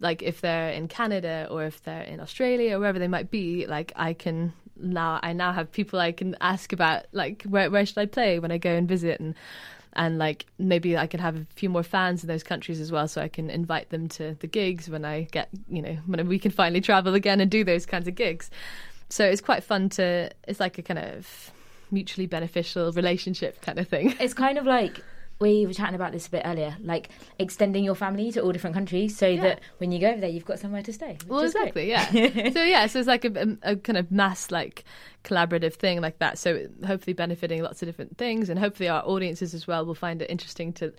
like 0.00 0.22
if 0.22 0.40
they're 0.40 0.70
in 0.70 0.88
Canada 0.88 1.48
or 1.50 1.64
if 1.64 1.82
they're 1.82 2.02
in 2.02 2.20
Australia 2.20 2.76
or 2.76 2.80
wherever 2.80 2.98
they 2.98 3.08
might 3.08 3.30
be, 3.30 3.66
like 3.66 3.92
I 3.96 4.12
can 4.12 4.52
now 4.80 5.20
I 5.22 5.32
now 5.32 5.52
have 5.52 5.70
people 5.70 5.98
I 5.98 6.12
can 6.12 6.36
ask 6.40 6.72
about 6.72 7.06
like 7.12 7.42
where 7.44 7.70
where 7.70 7.84
should 7.84 7.98
I 7.98 8.06
play 8.06 8.38
when 8.38 8.50
I 8.50 8.58
go 8.58 8.70
and 8.70 8.88
visit 8.88 9.20
and 9.20 9.34
and 9.94 10.18
like 10.18 10.46
maybe 10.58 10.96
I 10.96 11.06
can 11.06 11.20
have 11.20 11.36
a 11.36 11.46
few 11.54 11.68
more 11.68 11.82
fans 11.82 12.22
in 12.22 12.28
those 12.28 12.42
countries 12.42 12.80
as 12.80 12.92
well 12.92 13.08
so 13.08 13.20
I 13.20 13.28
can 13.28 13.50
invite 13.50 13.90
them 13.90 14.08
to 14.10 14.36
the 14.40 14.46
gigs 14.46 14.88
when 14.88 15.04
I 15.04 15.22
get 15.30 15.48
you 15.68 15.82
know 15.82 15.96
when 16.06 16.26
we 16.28 16.38
can 16.38 16.50
finally 16.50 16.80
travel 16.80 17.14
again 17.14 17.40
and 17.40 17.50
do 17.50 17.64
those 17.64 17.86
kinds 17.86 18.08
of 18.08 18.14
gigs. 18.14 18.50
So 19.10 19.24
it's 19.24 19.40
quite 19.40 19.64
fun 19.64 19.88
to 19.90 20.30
it's 20.46 20.60
like 20.60 20.78
a 20.78 20.82
kind 20.82 20.98
of 20.98 21.50
mutually 21.90 22.26
beneficial 22.26 22.92
relationship 22.92 23.60
kind 23.62 23.78
of 23.78 23.88
thing. 23.88 24.14
It's 24.20 24.34
kind 24.34 24.58
of 24.58 24.66
like 24.66 25.02
we 25.40 25.66
were 25.66 25.72
chatting 25.72 25.94
about 25.94 26.12
this 26.12 26.26
a 26.26 26.30
bit 26.30 26.42
earlier, 26.44 26.76
like 26.82 27.10
extending 27.38 27.84
your 27.84 27.94
family 27.94 28.32
to 28.32 28.40
all 28.40 28.50
different 28.50 28.74
countries, 28.74 29.16
so 29.16 29.36
that 29.36 29.60
when 29.78 29.92
you 29.92 30.00
go 30.00 30.10
over 30.10 30.20
there, 30.20 30.30
you've 30.30 30.44
got 30.44 30.58
somewhere 30.58 30.82
to 30.82 30.92
stay. 30.92 31.16
Well, 31.26 31.40
is 31.40 31.52
great. 31.52 31.76
exactly, 31.76 31.90
yeah. 31.90 32.50
so 32.52 32.62
yeah, 32.64 32.86
so 32.86 32.98
it's 32.98 33.08
like 33.08 33.24
a, 33.24 33.56
a, 33.62 33.72
a 33.72 33.76
kind 33.76 33.96
of 33.96 34.10
mass 34.10 34.50
like 34.50 34.84
collaborative 35.24 35.74
thing 35.74 36.00
like 36.00 36.18
that. 36.18 36.38
So 36.38 36.66
hopefully 36.84 37.14
benefiting 37.14 37.62
lots 37.62 37.82
of 37.82 37.88
different 37.88 38.18
things, 38.18 38.48
and 38.48 38.58
hopefully 38.58 38.88
our 38.88 39.02
audiences 39.04 39.54
as 39.54 39.66
well 39.66 39.86
will 39.86 39.94
find 39.94 40.22
it 40.22 40.30
interesting 40.30 40.72
to 40.74 40.92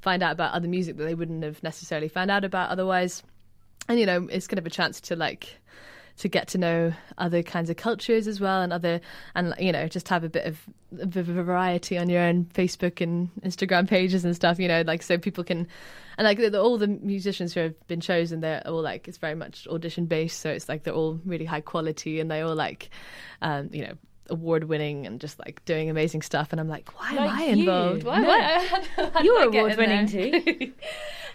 find 0.00 0.22
out 0.22 0.32
about 0.32 0.52
other 0.54 0.68
music 0.68 0.96
that 0.96 1.04
they 1.04 1.14
wouldn't 1.14 1.44
have 1.44 1.62
necessarily 1.62 2.08
found 2.08 2.30
out 2.30 2.44
about 2.44 2.70
otherwise. 2.70 3.22
And 3.88 4.00
you 4.00 4.06
know, 4.06 4.26
it's 4.30 4.46
kind 4.46 4.58
of 4.58 4.66
a 4.66 4.70
chance 4.70 5.00
to 5.02 5.16
like 5.16 5.60
to 6.16 6.28
get 6.28 6.46
to 6.48 6.58
know 6.58 6.92
other 7.18 7.42
kinds 7.42 7.68
of 7.70 7.76
cultures 7.76 8.28
as 8.28 8.38
well 8.40 8.62
and 8.62 8.72
other 8.72 9.00
and 9.34 9.52
you 9.58 9.72
know 9.72 9.88
just 9.88 10.08
have 10.08 10.22
a 10.22 10.28
bit 10.28 10.46
of 10.46 10.60
a 11.00 11.06
bit 11.06 11.28
of 11.28 11.34
variety 11.34 11.98
on 11.98 12.08
your 12.08 12.22
own 12.22 12.44
Facebook 12.54 13.00
and 13.00 13.30
Instagram 13.42 13.88
pages 13.88 14.24
and 14.24 14.34
stuff 14.34 14.58
you 14.60 14.68
know 14.68 14.82
like 14.82 15.02
so 15.02 15.18
people 15.18 15.42
can 15.42 15.66
and 16.16 16.24
like 16.24 16.38
the, 16.38 16.50
the, 16.50 16.60
all 16.60 16.78
the 16.78 16.86
musicians 16.86 17.52
who 17.52 17.60
have 17.60 17.86
been 17.88 18.00
chosen 18.00 18.40
they're 18.40 18.62
all 18.66 18.80
like 18.80 19.08
it's 19.08 19.18
very 19.18 19.34
much 19.34 19.66
audition 19.66 20.06
based 20.06 20.40
so 20.40 20.50
it's 20.50 20.68
like 20.68 20.84
they're 20.84 20.94
all 20.94 21.18
really 21.24 21.44
high 21.44 21.60
quality 21.60 22.20
and 22.20 22.30
they 22.30 22.40
all 22.42 22.54
like 22.54 22.90
um 23.42 23.68
you 23.72 23.82
know 23.84 23.94
award 24.30 24.64
winning 24.64 25.06
and 25.06 25.20
just 25.20 25.38
like 25.40 25.62
doing 25.64 25.90
amazing 25.90 26.22
stuff 26.22 26.48
and 26.52 26.60
I'm 26.60 26.68
like 26.68 26.88
why 26.98 27.10
am 27.10 27.16
Like 27.16 27.30
I 27.30 27.44
you. 27.46 27.52
involved 27.60 28.04
why, 28.04 28.20
No. 28.20 28.28
why 28.28 29.20
You're 29.22 29.40
I 29.40 29.44
award 29.46 29.76
winning 29.76 30.06
too. 30.06 30.72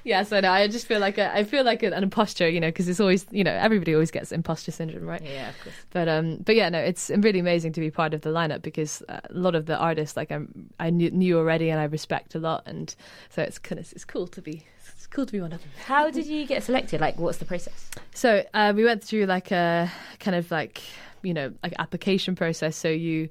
Yes, 0.04 0.32
I 0.32 0.40
know. 0.42 0.52
I 0.52 0.68
just 0.68 0.88
feel 0.88 1.00
like 1.00 1.18
a, 1.18 1.34
I 1.36 1.44
feel 1.44 1.64
like 1.64 1.84
an 1.84 1.94
imposter, 1.94 2.48
you 2.48 2.60
know, 2.60 2.70
because 2.70 2.88
it's 2.88 3.00
always, 3.00 3.26
you 3.32 3.44
know, 3.44 3.52
everybody 3.52 3.94
always 3.94 4.12
gets 4.12 4.32
imposter 4.32 4.72
syndrome, 4.72 5.06
right? 5.06 5.22
Yeah, 5.22 5.50
of 5.50 5.60
course. 5.62 5.76
But 5.92 6.08
um, 6.08 6.38
but 6.38 6.56
yeah, 6.56 6.70
no, 6.70 6.80
it's 6.80 7.10
really 7.10 7.40
amazing 7.40 7.74
to 7.74 7.80
be 7.80 7.92
part 7.92 8.14
of 8.14 8.22
the 8.22 8.30
lineup 8.30 8.62
because 8.62 9.04
uh, 9.10 9.20
a 9.30 9.34
lot 9.34 9.56
of 9.56 9.66
the 9.66 9.78
artists, 9.78 10.16
like 10.16 10.32
I'm, 10.32 10.70
I 10.80 10.90
knew, 10.90 11.12
knew 11.12 11.38
already 11.38 11.70
and 11.70 11.80
I 11.80 11.86
respect 11.86 12.36
a 12.36 12.40
lot, 12.40 12.64
and 12.66 12.94
so 13.30 13.42
it's 13.42 13.60
kind 13.60 13.80
of 13.80 13.92
it's 13.92 14.06
cool 14.06 14.28
to 14.28 14.42
be 14.42 14.66
it's 14.96 15.08
cool 15.08 15.26
to 15.26 15.32
be 15.32 15.42
one 15.42 15.54
of 15.54 15.62
them. 15.62 15.72
How 15.86 16.10
did 16.10 16.26
you 16.26 16.46
get 16.46 16.64
selected? 16.64 17.02
Like, 17.02 17.18
what's 17.20 17.38
the 17.38 17.46
process? 17.46 17.90
So 18.14 18.44
uh, 18.54 18.74
we 18.76 18.84
went 18.84 19.04
through 19.04 19.26
like 19.26 19.52
a 19.52 19.92
kind 20.20 20.36
of 20.36 20.50
like 20.52 20.82
you 21.22 21.34
know 21.34 21.54
like 21.64 21.74
application 21.80 22.36
process. 22.36 22.76
So 22.76 22.90
you 22.90 23.30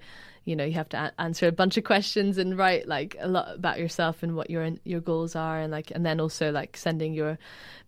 you 0.48 0.56
know 0.56 0.64
you 0.64 0.72
have 0.72 0.88
to 0.88 0.96
a- 0.96 1.12
answer 1.20 1.46
a 1.46 1.52
bunch 1.52 1.76
of 1.76 1.84
questions 1.84 2.38
and 2.38 2.56
write 2.56 2.88
like 2.88 3.14
a 3.20 3.28
lot 3.28 3.54
about 3.54 3.78
yourself 3.78 4.22
and 4.22 4.34
what 4.34 4.48
your 4.48 4.70
your 4.84 5.00
goals 5.00 5.36
are 5.36 5.60
and 5.60 5.70
like 5.70 5.90
and 5.90 6.06
then 6.06 6.20
also 6.20 6.50
like 6.50 6.74
sending 6.74 7.12
your 7.12 7.38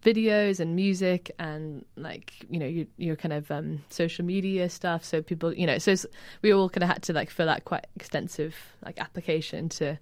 videos 0.05 0.61
and 0.61 0.77
music 0.77 1.31
and 1.39 1.87
like 1.97 2.35
you 2.51 2.59
know 2.59 2.67
your 2.67 2.87
your 2.99 3.17
kind 3.17 3.33
of 3.33 3.51
um, 3.51 3.83
social 3.89 4.27
media 4.27 4.69
stuff. 4.69 5.03
So 5.05 5.23
people 5.23 5.55
you 5.55 5.67
know 5.67 5.79
so 5.79 5.95
we 6.43 6.53
all 6.53 6.69
kind 6.69 6.83
of 6.83 6.91
had 6.91 7.03
to 7.05 7.15
like 7.15 7.31
fill 7.31 7.49
out 7.49 7.65
quite 7.65 7.87
extensive 7.97 8.55
like 8.85 9.01
application 9.01 9.71
to 9.71 9.99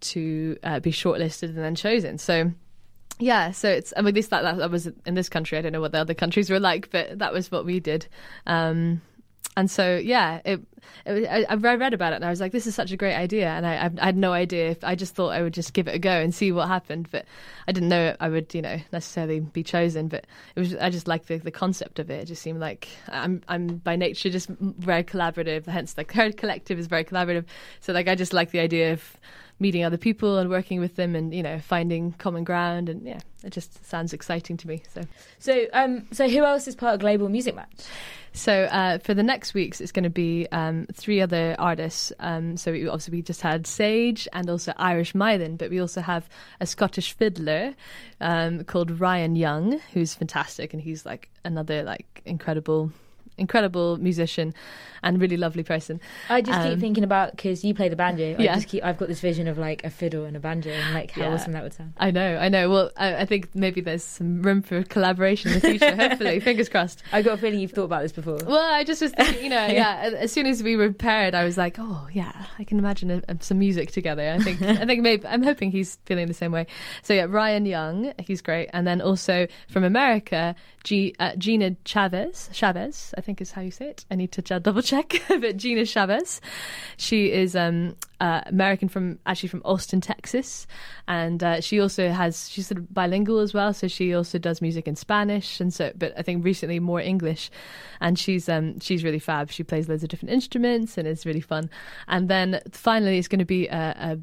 to 0.00 0.58
uh, 0.62 0.80
be 0.80 0.92
shortlisted 0.92 1.48
and 1.48 1.58
then 1.58 1.74
chosen. 1.74 2.18
So. 2.18 2.52
Yeah, 3.20 3.50
so 3.50 3.68
it's. 3.68 3.92
I 3.96 4.00
mean, 4.00 4.10
at 4.10 4.14
least 4.14 4.30
that, 4.30 4.42
that 4.42 4.58
that 4.58 4.70
was 4.70 4.86
in 5.04 5.14
this 5.14 5.28
country. 5.28 5.58
I 5.58 5.60
don't 5.60 5.72
know 5.72 5.80
what 5.80 5.90
the 5.90 5.98
other 5.98 6.14
countries 6.14 6.50
were 6.50 6.60
like, 6.60 6.88
but 6.92 7.18
that 7.18 7.32
was 7.32 7.50
what 7.50 7.64
we 7.64 7.80
did. 7.80 8.06
Um, 8.46 9.02
and 9.58 9.68
so 9.68 9.96
yeah, 9.96 10.40
it, 10.44 10.60
it, 11.04 11.28
I, 11.28 11.44
I 11.52 11.54
read 11.56 11.92
about 11.92 12.12
it 12.12 12.16
and 12.16 12.24
I 12.24 12.30
was 12.30 12.40
like, 12.40 12.52
this 12.52 12.68
is 12.68 12.76
such 12.76 12.92
a 12.92 12.96
great 12.96 13.16
idea, 13.16 13.48
and 13.48 13.66
I, 13.66 13.90
I 14.00 14.04
had 14.04 14.16
no 14.16 14.32
idea. 14.32 14.70
If, 14.70 14.84
I 14.84 14.94
just 14.94 15.16
thought 15.16 15.30
I 15.30 15.42
would 15.42 15.52
just 15.52 15.72
give 15.72 15.88
it 15.88 15.96
a 15.96 15.98
go 15.98 16.12
and 16.12 16.32
see 16.32 16.52
what 16.52 16.68
happened, 16.68 17.08
but 17.10 17.24
I 17.66 17.72
didn't 17.72 17.88
know 17.88 18.14
I 18.20 18.28
would, 18.28 18.54
you 18.54 18.62
know, 18.62 18.78
necessarily 18.92 19.40
be 19.40 19.64
chosen. 19.64 20.06
But 20.06 20.28
it 20.54 20.60
was 20.60 20.76
I 20.76 20.90
just 20.90 21.08
like 21.08 21.26
the, 21.26 21.38
the 21.38 21.50
concept 21.50 21.98
of 21.98 22.08
it. 22.08 22.22
It 22.22 22.26
just 22.26 22.40
seemed 22.40 22.60
like 22.60 22.86
I'm 23.08 23.42
I'm 23.48 23.78
by 23.78 23.96
nature 23.96 24.30
just 24.30 24.48
very 24.48 25.02
collaborative. 25.02 25.66
Hence, 25.66 25.96
her 25.96 26.30
collective 26.36 26.78
is 26.78 26.86
very 26.86 27.04
collaborative. 27.04 27.46
So 27.80 27.92
like 27.92 28.06
I 28.06 28.14
just 28.14 28.32
like 28.32 28.52
the 28.52 28.60
idea 28.60 28.92
of 28.92 29.18
meeting 29.60 29.84
other 29.84 29.96
people 29.96 30.38
and 30.38 30.50
working 30.50 30.80
with 30.80 30.96
them 30.96 31.14
and 31.14 31.34
you 31.34 31.42
know 31.42 31.58
finding 31.58 32.12
common 32.12 32.44
ground 32.44 32.88
and 32.88 33.04
yeah 33.06 33.18
it 33.44 33.50
just 33.50 33.84
sounds 33.84 34.12
exciting 34.12 34.56
to 34.56 34.68
me 34.68 34.82
so 34.92 35.02
so 35.38 35.66
um 35.72 36.06
so 36.12 36.28
who 36.28 36.44
else 36.44 36.68
is 36.68 36.74
part 36.74 36.94
of 36.94 37.00
global 37.00 37.28
music 37.28 37.54
match 37.54 37.86
so 38.32 38.64
uh, 38.64 38.98
for 38.98 39.14
the 39.14 39.22
next 39.22 39.52
weeks, 39.52 39.80
it's 39.80 39.90
going 39.90 40.04
to 40.04 40.10
be 40.10 40.46
um, 40.52 40.86
three 40.92 41.20
other 41.20 41.56
artists. 41.58 42.12
Um, 42.20 42.56
so 42.56 42.70
we, 42.70 42.86
obviously 42.86 43.18
we 43.18 43.22
just 43.22 43.40
had 43.40 43.66
Sage 43.66 44.28
and 44.32 44.48
also 44.48 44.72
Irish 44.76 45.12
Mythen, 45.12 45.58
but 45.58 45.70
we 45.70 45.80
also 45.80 46.00
have 46.00 46.28
a 46.60 46.66
Scottish 46.66 47.14
fiddler 47.14 47.74
um, 48.20 48.62
called 48.64 49.00
Ryan 49.00 49.34
Young, 49.34 49.80
who's 49.92 50.14
fantastic, 50.14 50.72
and 50.72 50.80
he's 50.80 51.04
like 51.04 51.28
another 51.44 51.82
like 51.82 52.22
incredible 52.24 52.92
incredible 53.38 53.96
musician 53.98 54.54
and 55.02 55.20
really 55.20 55.36
lovely 55.36 55.62
person. 55.62 56.00
I 56.28 56.40
just 56.40 56.58
um, 56.58 56.70
keep 56.70 56.80
thinking 56.80 57.04
about 57.04 57.32
because 57.32 57.64
you 57.64 57.74
play 57.74 57.88
the 57.88 57.96
banjo. 57.96 58.36
I 58.38 58.42
yeah. 58.42 58.54
just 58.54 58.68
keep. 58.68 58.84
I've 58.84 58.98
got 58.98 59.08
this 59.08 59.20
vision 59.20 59.48
of 59.48 59.58
like 59.58 59.84
a 59.84 59.90
fiddle 59.90 60.24
and 60.24 60.36
a 60.36 60.40
banjo 60.40 60.70
and 60.70 60.94
like 60.94 61.12
how 61.12 61.22
yeah. 61.22 61.34
awesome 61.34 61.52
that 61.52 61.62
would 61.62 61.72
sound. 61.72 61.92
I 61.96 62.10
know, 62.10 62.36
I 62.36 62.48
know. 62.48 62.68
Well, 62.68 62.90
I, 62.96 63.16
I, 63.16 63.24
think 63.24 63.54
maybe 63.54 63.80
there's 63.80 64.04
some 64.04 64.42
room 64.42 64.62
for 64.62 64.82
collaboration 64.84 65.52
in 65.52 65.60
the 65.60 65.68
future. 65.68 65.94
hopefully, 66.08 66.40
fingers 66.40 66.68
crossed. 66.68 67.02
I 67.12 67.22
got 67.22 67.34
a 67.34 67.40
feeling 67.40 67.60
you've 67.60 67.72
thought 67.72 67.84
about 67.84 68.02
this 68.02 68.12
before. 68.12 68.38
Well, 68.46 68.58
I 68.58 68.84
just 68.84 69.02
was, 69.02 69.12
thinking, 69.12 69.44
you 69.44 69.50
know, 69.50 69.66
yeah. 69.66 70.10
As 70.18 70.32
soon 70.32 70.46
as 70.46 70.62
we 70.62 70.76
were 70.76 70.92
paired, 70.92 71.34
I 71.34 71.44
was 71.44 71.56
like, 71.56 71.76
oh 71.78 72.08
yeah, 72.12 72.46
I 72.58 72.64
can 72.64 72.78
imagine 72.78 73.10
a, 73.10 73.22
a, 73.28 73.36
some 73.40 73.58
music 73.58 73.92
together. 73.92 74.28
I 74.28 74.38
think, 74.38 74.62
I 74.62 74.84
think 74.84 75.02
maybe 75.02 75.26
I'm 75.26 75.42
hoping 75.42 75.70
he's 75.70 75.98
feeling 76.06 76.26
the 76.26 76.34
same 76.34 76.52
way. 76.52 76.66
So 77.02 77.14
yeah, 77.14 77.26
Ryan 77.28 77.66
Young, 77.66 78.12
he's 78.18 78.42
great, 78.42 78.68
and 78.72 78.86
then 78.86 79.00
also 79.00 79.46
from 79.68 79.84
America, 79.84 80.54
G, 80.88 81.14
uh, 81.18 81.36
Gina 81.36 81.76
Chavez, 81.84 82.48
Chavez, 82.50 83.12
I 83.18 83.20
think 83.20 83.42
is 83.42 83.52
how 83.52 83.60
you 83.60 83.70
say 83.70 83.90
it. 83.90 84.06
I 84.10 84.14
need 84.14 84.32
to 84.32 84.40
double 84.40 84.80
check, 84.80 85.20
but 85.28 85.58
Gina 85.58 85.84
Chavez, 85.84 86.40
she 86.96 87.30
is 87.30 87.54
um, 87.54 87.94
uh, 88.20 88.40
American 88.46 88.88
from 88.88 89.18
actually 89.26 89.50
from 89.50 89.60
Austin, 89.66 90.00
Texas, 90.00 90.66
and 91.06 91.44
uh, 91.44 91.60
she 91.60 91.78
also 91.78 92.08
has 92.08 92.48
she's 92.48 92.68
sort 92.68 92.78
of 92.78 92.94
bilingual 92.94 93.40
as 93.40 93.52
well. 93.52 93.74
So 93.74 93.86
she 93.86 94.14
also 94.14 94.38
does 94.38 94.62
music 94.62 94.88
in 94.88 94.96
Spanish, 94.96 95.60
and 95.60 95.74
so 95.74 95.92
but 95.94 96.14
I 96.16 96.22
think 96.22 96.42
recently 96.42 96.80
more 96.80 97.02
English, 97.02 97.50
and 98.00 98.18
she's 98.18 98.48
um, 98.48 98.80
she's 98.80 99.04
really 99.04 99.18
fab. 99.18 99.50
She 99.50 99.64
plays 99.64 99.90
loads 99.90 100.02
of 100.02 100.08
different 100.08 100.32
instruments 100.32 100.96
and 100.96 101.06
it's 101.06 101.26
really 101.26 101.42
fun. 101.42 101.68
And 102.06 102.30
then 102.30 102.62
finally, 102.72 103.18
it's 103.18 103.28
going 103.28 103.40
to 103.40 103.44
be 103.44 103.68
a, 103.68 103.94
a 103.98 104.18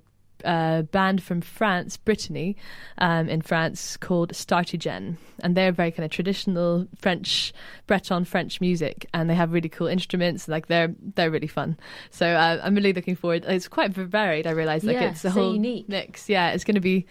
a 0.46 0.88
band 0.92 1.22
from 1.24 1.42
France, 1.42 1.98
Brittany, 1.98 2.56
um, 2.98 3.28
in 3.28 3.42
France 3.42 3.98
called 3.98 4.32
Startijenn, 4.32 5.18
and 5.42 5.56
they're 5.56 5.72
very 5.72 5.92
kind 5.92 6.06
of 6.06 6.12
traditional 6.12 6.88
French, 6.96 7.54
Breton 7.88 8.26
French 8.26 8.62
music, 8.62 9.06
and 9.14 9.30
they 9.30 9.36
have 9.36 9.52
really 9.52 9.70
cool 9.70 9.88
instruments. 9.88 10.48
Like 10.48 10.68
they're 10.68 10.94
they're 11.16 11.32
really 11.32 11.48
fun. 11.48 11.78
So 12.12 12.28
uh, 12.28 12.62
I'm 12.64 12.76
really 12.76 12.94
looking 12.94 13.16
forward. 13.16 13.46
It's 13.48 13.68
quite 13.68 13.92
varied. 13.92 14.48
I 14.48 14.52
realise 14.52 14.84
like 14.84 14.96
yeah, 14.96 15.10
it's 15.10 15.26
a 15.26 15.30
so 15.30 15.42
whole 15.42 15.54
unique. 15.54 15.90
mix. 15.90 16.30
Yeah, 16.30 16.52
it's 16.52 16.64
going 16.64 16.76
to 16.76 16.82
be. 16.82 17.06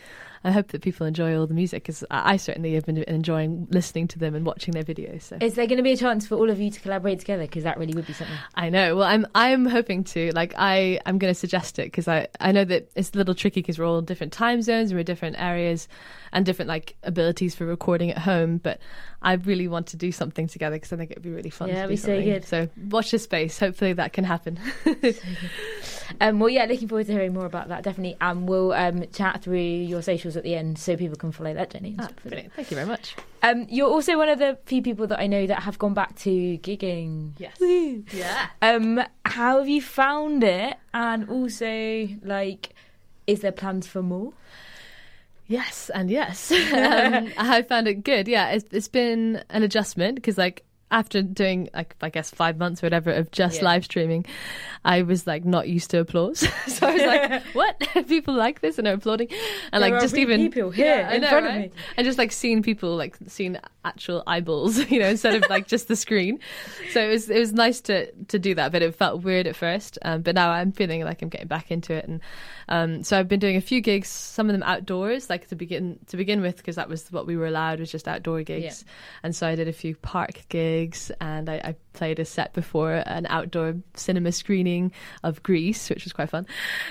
I 0.45 0.51
hope 0.51 0.69
that 0.69 0.83
people 0.83 1.07
enjoy 1.07 1.39
all 1.39 1.47
the 1.47 1.55
music 1.55 1.85
because 1.85 2.05
I 2.11 2.37
certainly 2.37 2.75
have 2.75 2.85
been 2.85 2.99
enjoying 2.99 3.67
listening 3.71 4.07
to 4.09 4.19
them 4.19 4.35
and 4.35 4.45
watching 4.45 4.75
their 4.75 4.85
videos. 4.85 5.23
So. 5.23 5.39
Is 5.41 5.55
there 5.55 5.67
going 5.67 5.79
to 5.79 5.83
be 5.83 5.93
a 5.93 5.97
chance 5.97 6.27
for 6.27 6.35
all 6.35 6.51
of 6.51 6.61
you 6.61 6.71
to 6.71 6.81
collaborate 6.81 7.21
together? 7.21 7.45
Because 7.45 7.65
that 7.65 7.79
really 7.79 7.95
would 7.95 8.07
be 8.07 8.13
something. 8.13 8.37
I 8.55 8.69
know. 8.69 8.97
Well, 8.97 9.09
I'm 9.09 9.27
I'm 9.35 9.65
hoping 9.65 10.05
to. 10.05 10.33
Like 10.33 10.53
I 10.59 11.01
I'm 11.07 11.17
going 11.17 11.33
to 11.33 11.39
suggest 11.39 11.79
it 11.79 11.87
because 11.87 12.09
I 12.09 12.29
I 12.41 12.53
know 12.53 12.65
that 12.67 12.91
it's 12.95 13.13
a 13.15 13.17
little 13.17 13.35
tricky 13.35 13.63
because 13.63 13.79
we're 13.79 13.87
all 13.87 13.99
in 13.99 14.05
different 14.05 14.35
time 14.35 14.61
zones 14.61 14.91
and 14.91 14.99
we're 14.99 15.05
different 15.05 15.37
areas 15.39 15.89
and 16.33 16.45
different 16.45 16.69
like 16.69 16.97
abilities 17.05 17.55
for 17.55 17.65
recording 17.65 18.11
at 18.11 18.19
home. 18.19 18.59
But 18.59 18.81
I 19.23 19.35
really 19.35 19.69
want 19.69 19.87
to 19.89 19.97
do 19.97 20.13
something 20.13 20.47
together 20.47 20.77
because 20.77 20.93
I 20.93 20.97
think 20.97 21.11
it'd 21.11 21.23
be 21.23 21.31
really 21.31 21.49
fun. 21.49 21.71
Yeah, 21.71 21.83
to 21.83 21.89
be 21.89 21.97
so 21.97 22.21
good. 22.23 22.45
So 22.45 22.69
watch 22.91 23.11
this 23.11 23.23
space. 23.23 23.59
Hopefully 23.59 23.95
that 23.95 24.13
can 24.13 24.25
happen. 24.25 24.59
so 24.85 24.95
um, 26.21 26.39
well, 26.41 26.51
yeah, 26.51 26.67
looking 26.67 26.89
forward 26.89 27.07
to 27.07 27.13
hearing 27.13 27.33
more 27.33 27.47
about 27.47 27.69
that. 27.69 27.83
Definitely, 27.83 28.19
and 28.21 28.39
um, 28.41 28.47
we'll 28.47 28.73
um, 28.73 29.07
chat 29.13 29.43
through 29.43 29.59
your 29.59 30.03
socials 30.03 30.34
at 30.37 30.43
the 30.43 30.55
end 30.55 30.79
so 30.79 30.97
people 30.97 31.17
can 31.17 31.33
follow 31.33 31.55
that 31.55 31.71
journey. 31.71 31.97
Ah, 31.99 32.09
brilliant! 32.23 32.53
Thank 32.55 32.71
you 32.71 32.75
very 32.75 32.87
much. 32.87 33.15
Um, 33.43 33.67
you're 33.69 33.89
also 33.89 34.17
one 34.17 34.29
of 34.29 34.39
the 34.39 34.59
few 34.67 34.83
people 34.83 35.07
that 35.09 35.19
I 35.19 35.27
know 35.27 35.47
that 35.47 35.63
have 35.63 35.79
gone 35.79 35.95
back 35.95 36.17
to 36.21 36.31
gigging. 36.59 37.33
Yes. 37.39 37.59
Woo. 37.61 38.05
Yeah. 38.13 38.49
Um, 38.63 39.01
how 39.25 39.59
have 39.59 39.69
you 39.69 39.83
found 39.83 40.43
it? 40.43 40.77
And 40.93 41.29
also, 41.29 42.09
like, 42.23 42.75
is 43.27 43.41
there 43.41 43.53
plans 43.53 43.87
for 43.87 44.03
more? 44.03 44.33
Yes, 45.47 45.91
and 45.95 46.11
yes. 46.11 46.51
um, 46.73 47.31
I 47.37 47.63
found 47.63 47.87
it 47.87 48.03
good. 48.05 48.29
Yeah, 48.29 48.51
it's, 48.51 48.65
it's 48.71 48.89
been 48.89 49.45
an 49.51 49.63
adjustment 49.63 50.17
because, 50.17 50.39
like, 50.39 50.64
after 50.91 51.23
doing 51.23 51.69
like 51.75 51.97
I 52.01 52.11
guess 52.11 52.31
five 52.31 52.57
months 52.57 52.83
or 52.83 52.87
whatever 52.87 53.11
of 53.11 53.31
just 53.31 53.59
yeah. 53.59 53.65
live 53.65 53.85
streaming, 53.85 54.27
I 54.85 55.03
was 55.03 55.27
like 55.27 55.45
not 55.45 55.69
used 55.69 55.91
to 55.91 56.01
applause. 56.01 56.41
so 56.67 56.87
I 56.87 56.93
was 56.93 57.03
like, 57.03 57.43
"What? 57.53 57.79
people 58.09 58.35
like 58.35 58.61
this 58.61 58.79
and 58.79 58.87
are 58.87 58.95
applauding?" 58.95 59.29
And 59.73 59.83
there 59.83 59.91
like 59.91 60.01
just 60.01 60.17
even 60.17 60.51
people 60.51 60.71
here 60.71 60.87
yeah, 60.87 61.13
in 61.13 61.23
know, 61.23 61.29
front 61.29 61.47
right? 61.47 61.55
of 61.55 61.63
me, 61.63 61.71
and 61.97 62.05
just 62.05 62.19
like 62.19 62.33
seeing 62.33 62.63
people 62.63 62.97
like 62.97 63.17
seeing 63.27 63.57
actual 63.85 64.23
eyeballs, 64.27 64.79
you 64.91 64.99
know, 64.99 65.09
instead 65.09 65.35
of 65.35 65.49
like 65.51 65.67
just 65.67 65.89
the 65.89 65.97
screen. 65.97 66.41
So 66.91 67.01
it 67.01 67.09
was 67.09 67.31
it 67.31 67.39
was 67.39 67.53
nice 67.53 67.81
to 67.83 68.11
to 68.13 68.39
do 68.39 68.55
that, 68.55 68.73
but 68.73 68.83
it 68.83 68.95
felt 68.95 69.23
weird 69.23 69.47
at 69.47 69.57
first. 69.57 69.99
Um, 70.03 70.23
but 70.23 70.35
now 70.35 70.51
I'm 70.51 70.73
feeling 70.73 71.03
like 71.05 71.23
I'm 71.23 71.29
getting 71.29 71.49
back 71.49 71.71
into 71.71 71.93
it, 71.93 72.07
and 72.07 72.21
um, 72.69 73.03
so 73.03 73.19
I've 73.19 73.29
been 73.29 73.41
doing 73.41 73.57
a 73.57 73.61
few 73.61 73.81
gigs, 73.81 74.09
some 74.09 74.49
of 74.49 74.53
them 74.53 74.63
outdoors, 74.63 75.29
like 75.31 75.49
to 75.49 75.57
begin 75.57 75.99
to 76.09 76.17
begin 76.17 76.41
with, 76.41 76.57
because 76.57 76.77
that 76.77 76.89
was 76.89 77.11
what 77.13 77.27
we 77.27 77.37
were 77.37 77.47
allowed 77.47 77.81
was 77.81 77.91
just 77.91 78.09
outdoor 78.09 78.43
gigs, 78.43 78.85
yeah. 78.87 78.93
and 79.23 79.37
so 79.37 79.47
I 79.47 79.55
did 79.55 79.69
a 79.69 79.73
few 79.73 79.97
park 79.97 80.43
gigs, 80.49 81.11
and 81.21 81.49
I, 81.49 81.55
I 81.65 81.77
played 81.95 82.19
a 82.19 82.25
set 82.25 82.53
before 82.53 83.03
an 83.07 83.27
outdoor 83.31 83.77
cinema 83.95 84.33
screening 84.33 84.93
of 85.23 85.43
Grease, 85.43 85.89
which 85.89 86.05
was 86.05 86.13
quite 86.13 86.31
fun. 86.31 86.47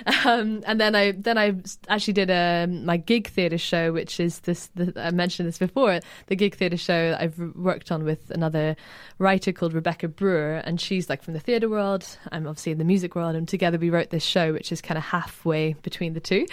Um, 0.25 0.63
and 0.65 0.79
then 0.79 0.95
I 0.95 1.12
then 1.12 1.38
I 1.38 1.56
actually 1.89 2.13
did 2.13 2.29
a 2.29 2.65
my 2.67 2.95
gig 2.97 3.27
theatre 3.27 3.58
show, 3.58 3.91
which 3.91 4.19
is 4.19 4.39
this. 4.41 4.69
The, 4.75 4.93
I 4.95 5.12
mentioned 5.12 5.47
this 5.47 5.58
before. 5.58 5.99
The 6.27 6.36
gig 6.36 6.56
theatre 6.56 6.77
show 6.84 7.12
that 7.12 7.22
I've 7.22 7.38
worked 7.56 7.91
on 7.91 8.04
with 8.04 8.30
another 8.32 8.76
writer 9.19 9.52
called 9.52 9.74
Rebecca 9.74 10.08
Brewer, 10.08 10.62
and 10.65 10.80
she's 10.80 11.10
like 11.10 11.24
from 11.24 11.34
the 11.34 11.39
theatre 11.39 11.69
world. 11.69 12.06
I'm 12.32 12.48
obviously 12.48 12.72
in 12.72 12.78
the 12.78 12.84
music 12.84 13.15
world, 13.15 13.36
and 13.36 13.48
together 13.48 13.78
we 13.78 13.89
wrote 13.89 14.10
this 14.10 14.24
show, 14.24 14.54
which 14.54 14.72
is 14.72 14.82
kind 14.82 14.98
of 14.98 15.04
halfway 15.04 15.74
between 15.74 16.13
the 16.13 16.19
two. 16.19 16.46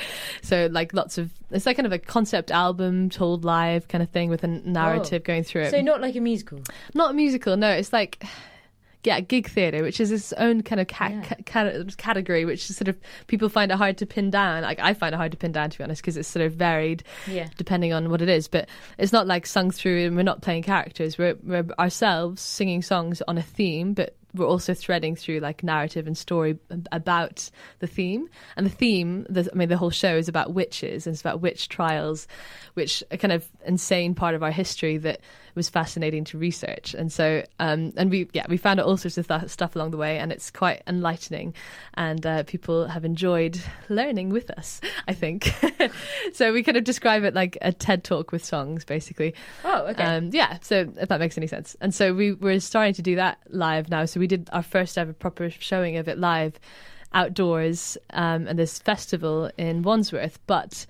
So 0.43 0.69
like 0.71 0.95
lots 0.95 1.19
of 1.19 1.31
it's 1.51 1.67
like 1.67 1.77
kind 1.77 1.87
of 1.87 1.93
a 1.93 1.99
concept 1.99 2.51
album 2.51 3.11
told 3.11 3.45
live 3.45 3.89
kind 3.89 4.03
of 4.03 4.11
thing 4.11 4.31
with 4.31 4.45
a 4.45 4.49
oh. 4.49 4.61
narrative 4.65 5.23
oh. 5.25 5.27
going 5.27 5.45
through 5.45 5.63
it. 5.63 5.71
So 5.71 5.81
not 5.81 6.01
like 6.01 6.17
a 6.17 6.21
musical. 6.21 6.61
Not 6.95 7.11
a 7.11 7.15
musical. 7.15 7.57
No, 7.57 7.71
it's 7.71 7.93
like 7.93 8.25
yeah, 9.05 9.21
gig 9.21 9.49
theatre, 9.49 9.83
which 9.83 9.99
is 10.01 10.13
its 10.13 10.33
own 10.35 10.63
kind 10.63 10.81
of 10.81 10.87
ca- 10.89 11.09
Yeah. 11.09 11.23
ca- 11.23 11.37
ca- 11.47 11.85
category, 11.97 12.45
which 12.45 12.69
is 12.69 12.77
sort 12.77 12.89
of 12.89 12.99
people 13.29 13.49
find 13.49 13.71
it 13.73 13.77
hard 13.77 13.97
to 13.99 14.07
pin 14.07 14.31
down. 14.31 14.63
Like 14.63 14.79
I 14.79 14.93
find 14.95 15.15
it 15.15 15.19
hard 15.19 15.33
to 15.33 15.39
pin 15.39 15.53
down, 15.53 15.71
to 15.71 15.79
be 15.79 15.85
honest, 15.85 16.03
because 16.03 16.17
it's 16.17 16.29
sort 16.29 16.45
of 16.45 16.53
varied 16.55 17.03
Yeah. 17.27 17.49
depending 17.57 17.93
on 17.93 18.11
what 18.11 18.21
it 18.21 18.29
is. 18.29 18.47
But 18.49 18.69
it's 18.99 19.13
not 19.13 19.27
like 19.27 19.47
sung 19.47 19.71
through, 19.71 20.07
and 20.07 20.17
we're 20.17 20.23
not 20.23 20.43
playing 20.43 20.65
characters. 20.65 21.17
We're, 21.17 21.37
we're 21.43 21.67
ourselves 21.79 22.43
singing 22.43 22.83
songs 22.83 23.23
on 23.27 23.39
a 23.39 23.43
theme, 23.43 23.95
but 23.95 24.17
we're 24.35 24.47
also 24.47 24.75
threading 24.75 25.17
through 25.17 25.41
like 25.41 25.63
narrative 25.63 26.07
and 26.07 26.17
story 26.17 26.59
about 26.93 27.51
the 27.81 27.87
theme. 27.87 28.29
And 28.57 28.67
the 28.67 28.71
theme, 28.71 29.27
the, 29.29 29.49
I 29.53 29.57
mean, 29.57 29.69
the 29.69 29.77
whole 29.77 29.91
show 29.91 30.17
is 30.17 30.29
about 30.29 30.55
witches 30.55 31.07
and 31.07 31.15
it's 31.15 31.21
about 31.21 31.41
witch 31.41 31.69
trials, 31.69 32.27
which 32.75 33.03
a 33.11 33.19
kind 33.19 33.33
of 33.33 33.49
insane 33.67 34.15
part 34.15 34.35
of 34.35 34.43
our 34.43 34.51
history 34.53 34.97
that 34.99 35.21
was 35.55 35.69
fascinating 35.69 36.25
to 36.25 36.39
research. 36.39 36.95
And 36.95 37.13
so, 37.13 37.45
um, 37.59 37.93
and 37.97 38.11
we, 38.11 38.29
yeah, 38.33 38.47
we 38.49 38.57
found 38.57 38.81
out 38.81 38.87
all 38.87 38.97
sorts 38.97 39.19
of 39.19 39.27
th- 39.27 39.49
stuff 39.49 39.75
along 39.75 39.91
the 39.91 39.97
way, 39.97 40.19
and 40.19 40.33
it's 40.33 40.51
quite 40.51 40.83
enlightening. 40.87 41.55
And 41.95 42.25
uh, 42.25 42.43
people 42.45 42.87
have 42.87 43.05
enjoyed 43.05 43.61
learning 43.89 44.31
with 44.31 44.51
us, 44.51 44.81
I 45.09 45.13
think. 45.13 45.53
so 46.33 46.53
we 46.53 46.63
kind 46.63 46.77
of 46.77 46.85
describe 46.85 47.25
it 47.25 47.35
like 47.35 47.59
a 47.63 47.73
TED 47.73 48.05
talk 48.05 48.33
with 48.33 48.45
songs, 48.45 48.85
basically. 48.85 49.35
Oh, 49.65 49.87
okay. 49.89 50.05
Um, 50.05 50.31
yeah, 50.33 50.59
so 50.63 50.93
if 50.97 51.09
that 51.09 51.21
makes 51.21 51.37
any 51.37 51.47
sense. 51.47 51.77
And 51.81 51.95
so 51.95 52.15
we 52.15 52.33
we're 52.33 52.61
starting 52.61 52.95
to 52.95 53.03
do 53.03 53.17
that 53.17 53.39
live 53.49 53.91
now. 53.91 54.05
So 54.05 54.20
we 54.21 54.29
did 54.29 54.49
our 54.53 54.63
first 54.63 54.97
ever 54.97 55.13
proper 55.13 55.51
showing 55.51 55.97
of 55.97 56.07
it 56.07 56.19
live 56.19 56.61
outdoors 57.13 57.99
um, 58.13 58.47
at 58.47 58.57
this 58.57 58.79
festival 58.79 59.51
in 59.57 59.83
Wandsworth, 59.83 60.39
but. 60.47 60.87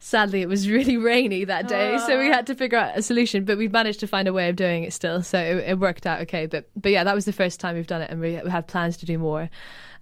Sadly, 0.00 0.42
it 0.42 0.50
was 0.50 0.68
really 0.76 0.98
rainy 0.98 1.44
that 1.44 1.66
day, 1.66 1.96
so 1.96 2.18
we 2.18 2.26
had 2.26 2.46
to 2.48 2.54
figure 2.54 2.76
out 2.76 2.94
a 2.94 3.00
solution. 3.00 3.46
But 3.46 3.56
we've 3.56 3.72
managed 3.72 4.00
to 4.00 4.06
find 4.06 4.28
a 4.28 4.34
way 4.34 4.50
of 4.50 4.56
doing 4.56 4.84
it 4.84 4.92
still, 4.92 5.22
so 5.22 5.38
it, 5.38 5.56
it 5.66 5.78
worked 5.78 6.06
out 6.06 6.20
okay. 6.22 6.44
But 6.44 6.68
but 6.76 6.92
yeah, 6.92 7.04
that 7.04 7.14
was 7.14 7.24
the 7.24 7.32
first 7.32 7.58
time 7.58 7.74
we've 7.74 7.86
done 7.86 8.02
it, 8.02 8.10
and 8.10 8.20
we, 8.20 8.38
we 8.44 8.50
have 8.50 8.66
plans 8.66 8.98
to 8.98 9.06
do 9.06 9.16
more. 9.16 9.48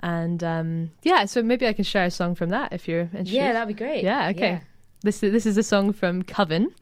And 0.01 0.43
um, 0.43 0.91
yeah, 1.05 1.27
so 1.27 1.41
maybe 1.41 1.69
I 1.69 1.73
can 1.73 1.85
share 1.85 2.07
a 2.07 2.11
song 2.11 2.35
from 2.35 2.49
that 2.49 2.73
if 2.73 2.89
you're 2.89 3.03
interested. 3.03 3.33
yeah, 3.33 3.53
that'd 3.53 3.69
be 3.69 3.75
great. 3.75 4.03
Yeah, 4.03 4.31
okay. 4.31 4.61
This 5.03 5.21
this 5.21 5.47
is 5.47 5.57
a 5.57 5.63
song 5.63 5.93
from 5.93 6.25
Coven, 6.25 6.75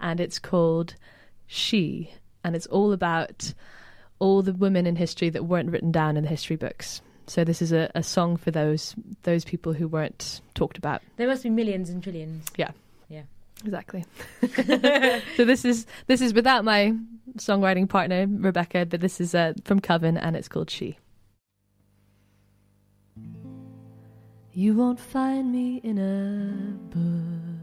and 0.00 0.18
it's 0.18 0.40
called 0.40 0.96
"She," 1.46 2.12
and 2.42 2.56
it's 2.56 2.66
all 2.66 2.92
about 2.92 3.54
all 4.18 4.42
the 4.42 4.52
women 4.52 4.86
in 4.86 4.96
history 4.96 5.30
that 5.30 5.44
weren't 5.44 5.70
written 5.70 5.92
down 5.92 6.16
in 6.16 6.24
the 6.24 6.30
history 6.30 6.56
books. 6.56 7.00
So 7.26 7.44
this 7.44 7.62
is 7.62 7.72
a, 7.72 7.90
a 7.94 8.02
song 8.02 8.36
for 8.36 8.50
those 8.50 8.94
those 9.22 9.44
people 9.44 9.72
who 9.72 9.88
weren't 9.88 10.40
talked 10.54 10.76
about. 10.76 11.02
There 11.16 11.26
must 11.26 11.42
be 11.42 11.50
millions 11.50 11.88
and 11.88 12.02
trillions. 12.02 12.46
Yeah. 12.56 12.70
Yeah. 13.08 13.22
Exactly. 13.64 14.04
so 15.36 15.44
this 15.44 15.64
is 15.64 15.86
this 16.06 16.20
is 16.20 16.34
without 16.34 16.64
my 16.64 16.94
songwriting 17.38 17.88
partner 17.88 18.26
Rebecca, 18.28 18.84
but 18.86 19.00
this 19.00 19.20
is 19.20 19.34
uh, 19.34 19.54
from 19.64 19.80
Coven 19.80 20.18
and 20.18 20.36
it's 20.36 20.48
called 20.48 20.70
She. 20.70 20.98
You 24.52 24.74
won't 24.74 25.00
find 25.00 25.50
me 25.50 25.80
in 25.82 25.98
a 25.98 26.94
book. 26.94 27.53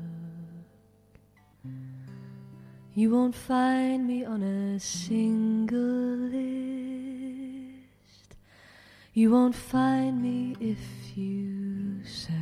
You 2.94 3.10
won't 3.12 3.36
find 3.36 4.06
me 4.06 4.26
on 4.26 4.44
a 4.44 4.78
single 4.78 5.78
list. 6.28 6.42
You 9.14 9.32
won't 9.32 9.56
find 9.56 10.22
me 10.22 10.58
if 10.60 10.78
you 11.16 12.04
search. 12.04 12.36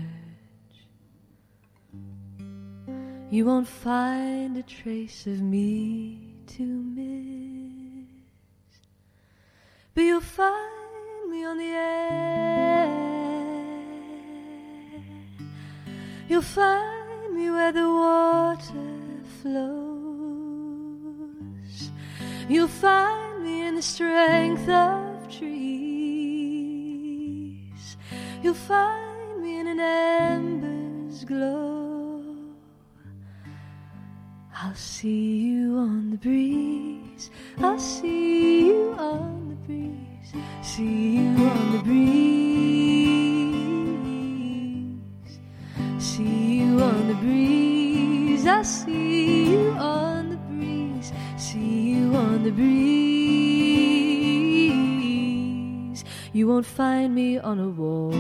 You 3.30 3.46
won't 3.46 3.68
find 3.68 4.58
a 4.58 4.64
trace 4.64 5.28
of 5.28 5.40
me 5.40 6.34
to 6.48 6.64
miss. 6.64 8.08
But 9.94 10.02
you'll 10.02 10.22
find 10.22 11.30
me 11.30 11.46
on 11.46 11.60
the 11.60 11.64
air. 11.64 12.90
You'll 16.28 16.42
find 16.42 17.36
me 17.36 17.52
where 17.52 17.72
the 17.72 17.88
water 17.88 19.22
flows. 19.44 19.89
You'll 22.50 22.68
find 22.68 23.44
me 23.44 23.68
in 23.68 23.76
the 23.76 23.82
strength 23.84 24.68
of 24.68 25.30
trees. 25.30 25.60
You'll 28.42 28.56
find 28.56 29.40
me 29.40 29.60
in 29.60 29.68
an 29.68 29.80
ember's 29.80 31.26
glow. 31.26 32.24
I'll 34.56 34.74
see 34.74 35.38
you 35.38 35.78
on 35.78 36.10
the 36.10 36.18
breeze. 36.18 37.30
I'll 37.60 37.78
see 37.78 38.66
you 38.66 38.96
on 38.98 39.50
the 39.50 39.56
breeze. 39.68 40.34
See 40.64 41.18
you 41.18 41.30
on 41.46 41.72
the 41.74 41.84
breeze. 41.84 42.10
See 46.04 46.62
you 46.62 46.82
on 46.82 47.08
the 47.10 47.14
breeze. 47.14 48.48
I 48.48 48.64
see 48.64 49.39
on 52.40 52.46
the 52.46 52.52
breeze. 52.52 52.80
You 56.32 56.48
won't 56.48 56.66
find 56.66 57.14
me 57.14 57.38
on 57.38 57.60
a 57.60 57.68
wall. 57.68 58.14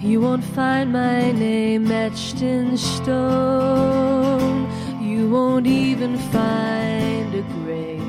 You 0.00 0.20
won't 0.20 0.44
find 0.44 0.92
my 0.92 1.32
name 1.32 1.90
etched 1.90 2.42
in 2.42 2.76
stone. 2.76 3.10
You 5.02 5.28
won't 5.30 5.66
even 5.66 6.16
find 6.36 7.34
a 7.34 7.42
grave. 7.58 8.04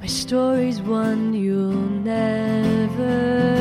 My 0.00 0.06
story's 0.06 0.80
one 0.80 1.34
you'll 1.34 1.90
never 2.12 3.53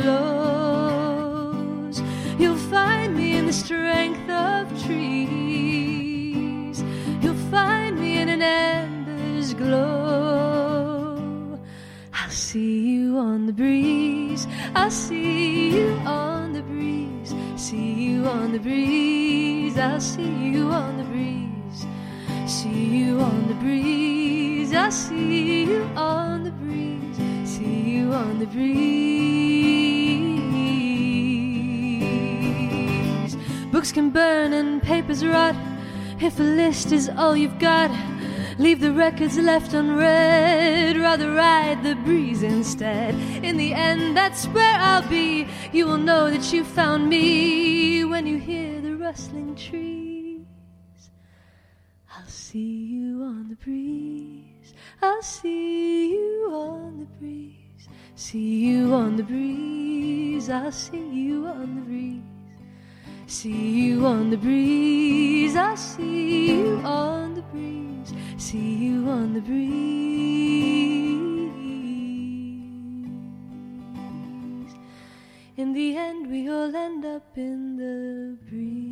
flows. 0.00 2.02
You'll 2.38 2.56
find 2.56 3.16
me 3.16 3.36
in 3.36 3.46
the 3.46 3.52
strength 3.52 4.28
of 4.28 4.66
trees. 4.84 6.82
You'll 7.22 7.34
find 7.50 8.00
me 8.00 8.18
in 8.18 8.28
an 8.28 8.42
ember's 8.42 9.54
glow. 9.54 11.58
I'll 12.12 12.30
see 12.30 12.88
you 12.94 13.16
on 13.18 13.46
the 13.46 13.52
breeze. 13.52 14.46
I'll 14.74 14.90
see 14.90 15.76
you 15.76 15.90
on 16.04 16.52
the 16.52 16.62
breeze. 16.62 17.32
See 17.56 17.92
you 18.06 18.26
on 18.26 18.50
the 18.52 18.58
breeze. 18.58 19.78
I'll 19.78 20.00
see 20.00 20.50
you 20.54 20.70
on 20.70 20.96
the 20.96 21.04
breeze. 21.04 21.86
See 22.46 22.98
you 22.98 23.20
on 23.20 23.46
the 23.48 23.54
breeze. 23.54 24.74
I'll 24.74 24.90
see 24.90 25.64
you 25.64 25.84
on 25.96 26.42
the 26.44 26.50
breeze. 26.50 27.16
See 27.48 27.90
you 27.96 28.12
on 28.12 28.38
the 28.40 28.46
breeze. 28.46 29.23
Books 33.84 33.92
can 33.92 34.08
burn 34.08 34.54
and 34.54 34.82
papers 34.82 35.22
rot. 35.22 35.54
If 36.18 36.40
a 36.40 36.42
list 36.42 36.90
is 36.90 37.10
all 37.18 37.36
you've 37.36 37.58
got, 37.58 37.90
leave 38.58 38.80
the 38.80 38.94
records 38.94 39.36
left 39.36 39.74
unread. 39.74 40.96
Rather 40.96 41.30
ride 41.32 41.84
the 41.84 41.94
breeze 41.96 42.42
instead. 42.42 43.14
In 43.44 43.58
the 43.58 43.74
end, 43.74 44.16
that's 44.16 44.46
where 44.46 44.78
I'll 44.78 45.06
be. 45.10 45.46
You 45.70 45.84
will 45.84 45.98
know 45.98 46.30
that 46.30 46.50
you 46.50 46.64
found 46.64 47.10
me 47.10 48.06
when 48.06 48.26
you 48.26 48.38
hear 48.38 48.80
the 48.80 48.96
rustling 48.96 49.54
trees. 49.54 50.46
I'll 52.10 52.26
see 52.26 52.86
you 52.86 53.22
on 53.22 53.50
the 53.50 53.56
breeze. 53.56 54.72
I'll 55.02 55.20
see 55.20 56.10
you 56.10 56.48
on 56.50 57.00
the 57.00 57.18
breeze. 57.18 57.88
See 58.14 58.64
you 58.64 58.94
on 58.94 59.16
the 59.16 59.24
breeze. 59.24 60.48
I'll 60.48 60.72
see 60.72 61.06
you 61.10 61.46
on 61.48 61.74
the 61.74 61.82
breeze. 61.82 62.33
See 63.26 63.70
you 63.70 64.04
on 64.04 64.30
the 64.30 64.36
breeze. 64.36 65.56
I'll 65.56 65.76
see 65.76 66.50
you 66.50 66.80
on 66.84 67.34
the 67.34 67.42
breeze. 67.42 68.12
See 68.36 68.74
you 68.74 69.08
on 69.08 69.32
the 69.32 69.40
breeze. 69.40 70.04
In 75.56 75.72
the 75.72 75.96
end, 75.96 76.30
we 76.30 76.50
all 76.50 76.74
end 76.74 77.04
up 77.04 77.36
in 77.36 77.76
the 77.76 78.36
breeze. 78.48 78.84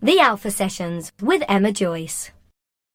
The 0.00 0.20
Alpha 0.20 0.50
Sessions 0.50 1.12
with 1.20 1.42
Emma 1.48 1.72
Joyce. 1.72 2.30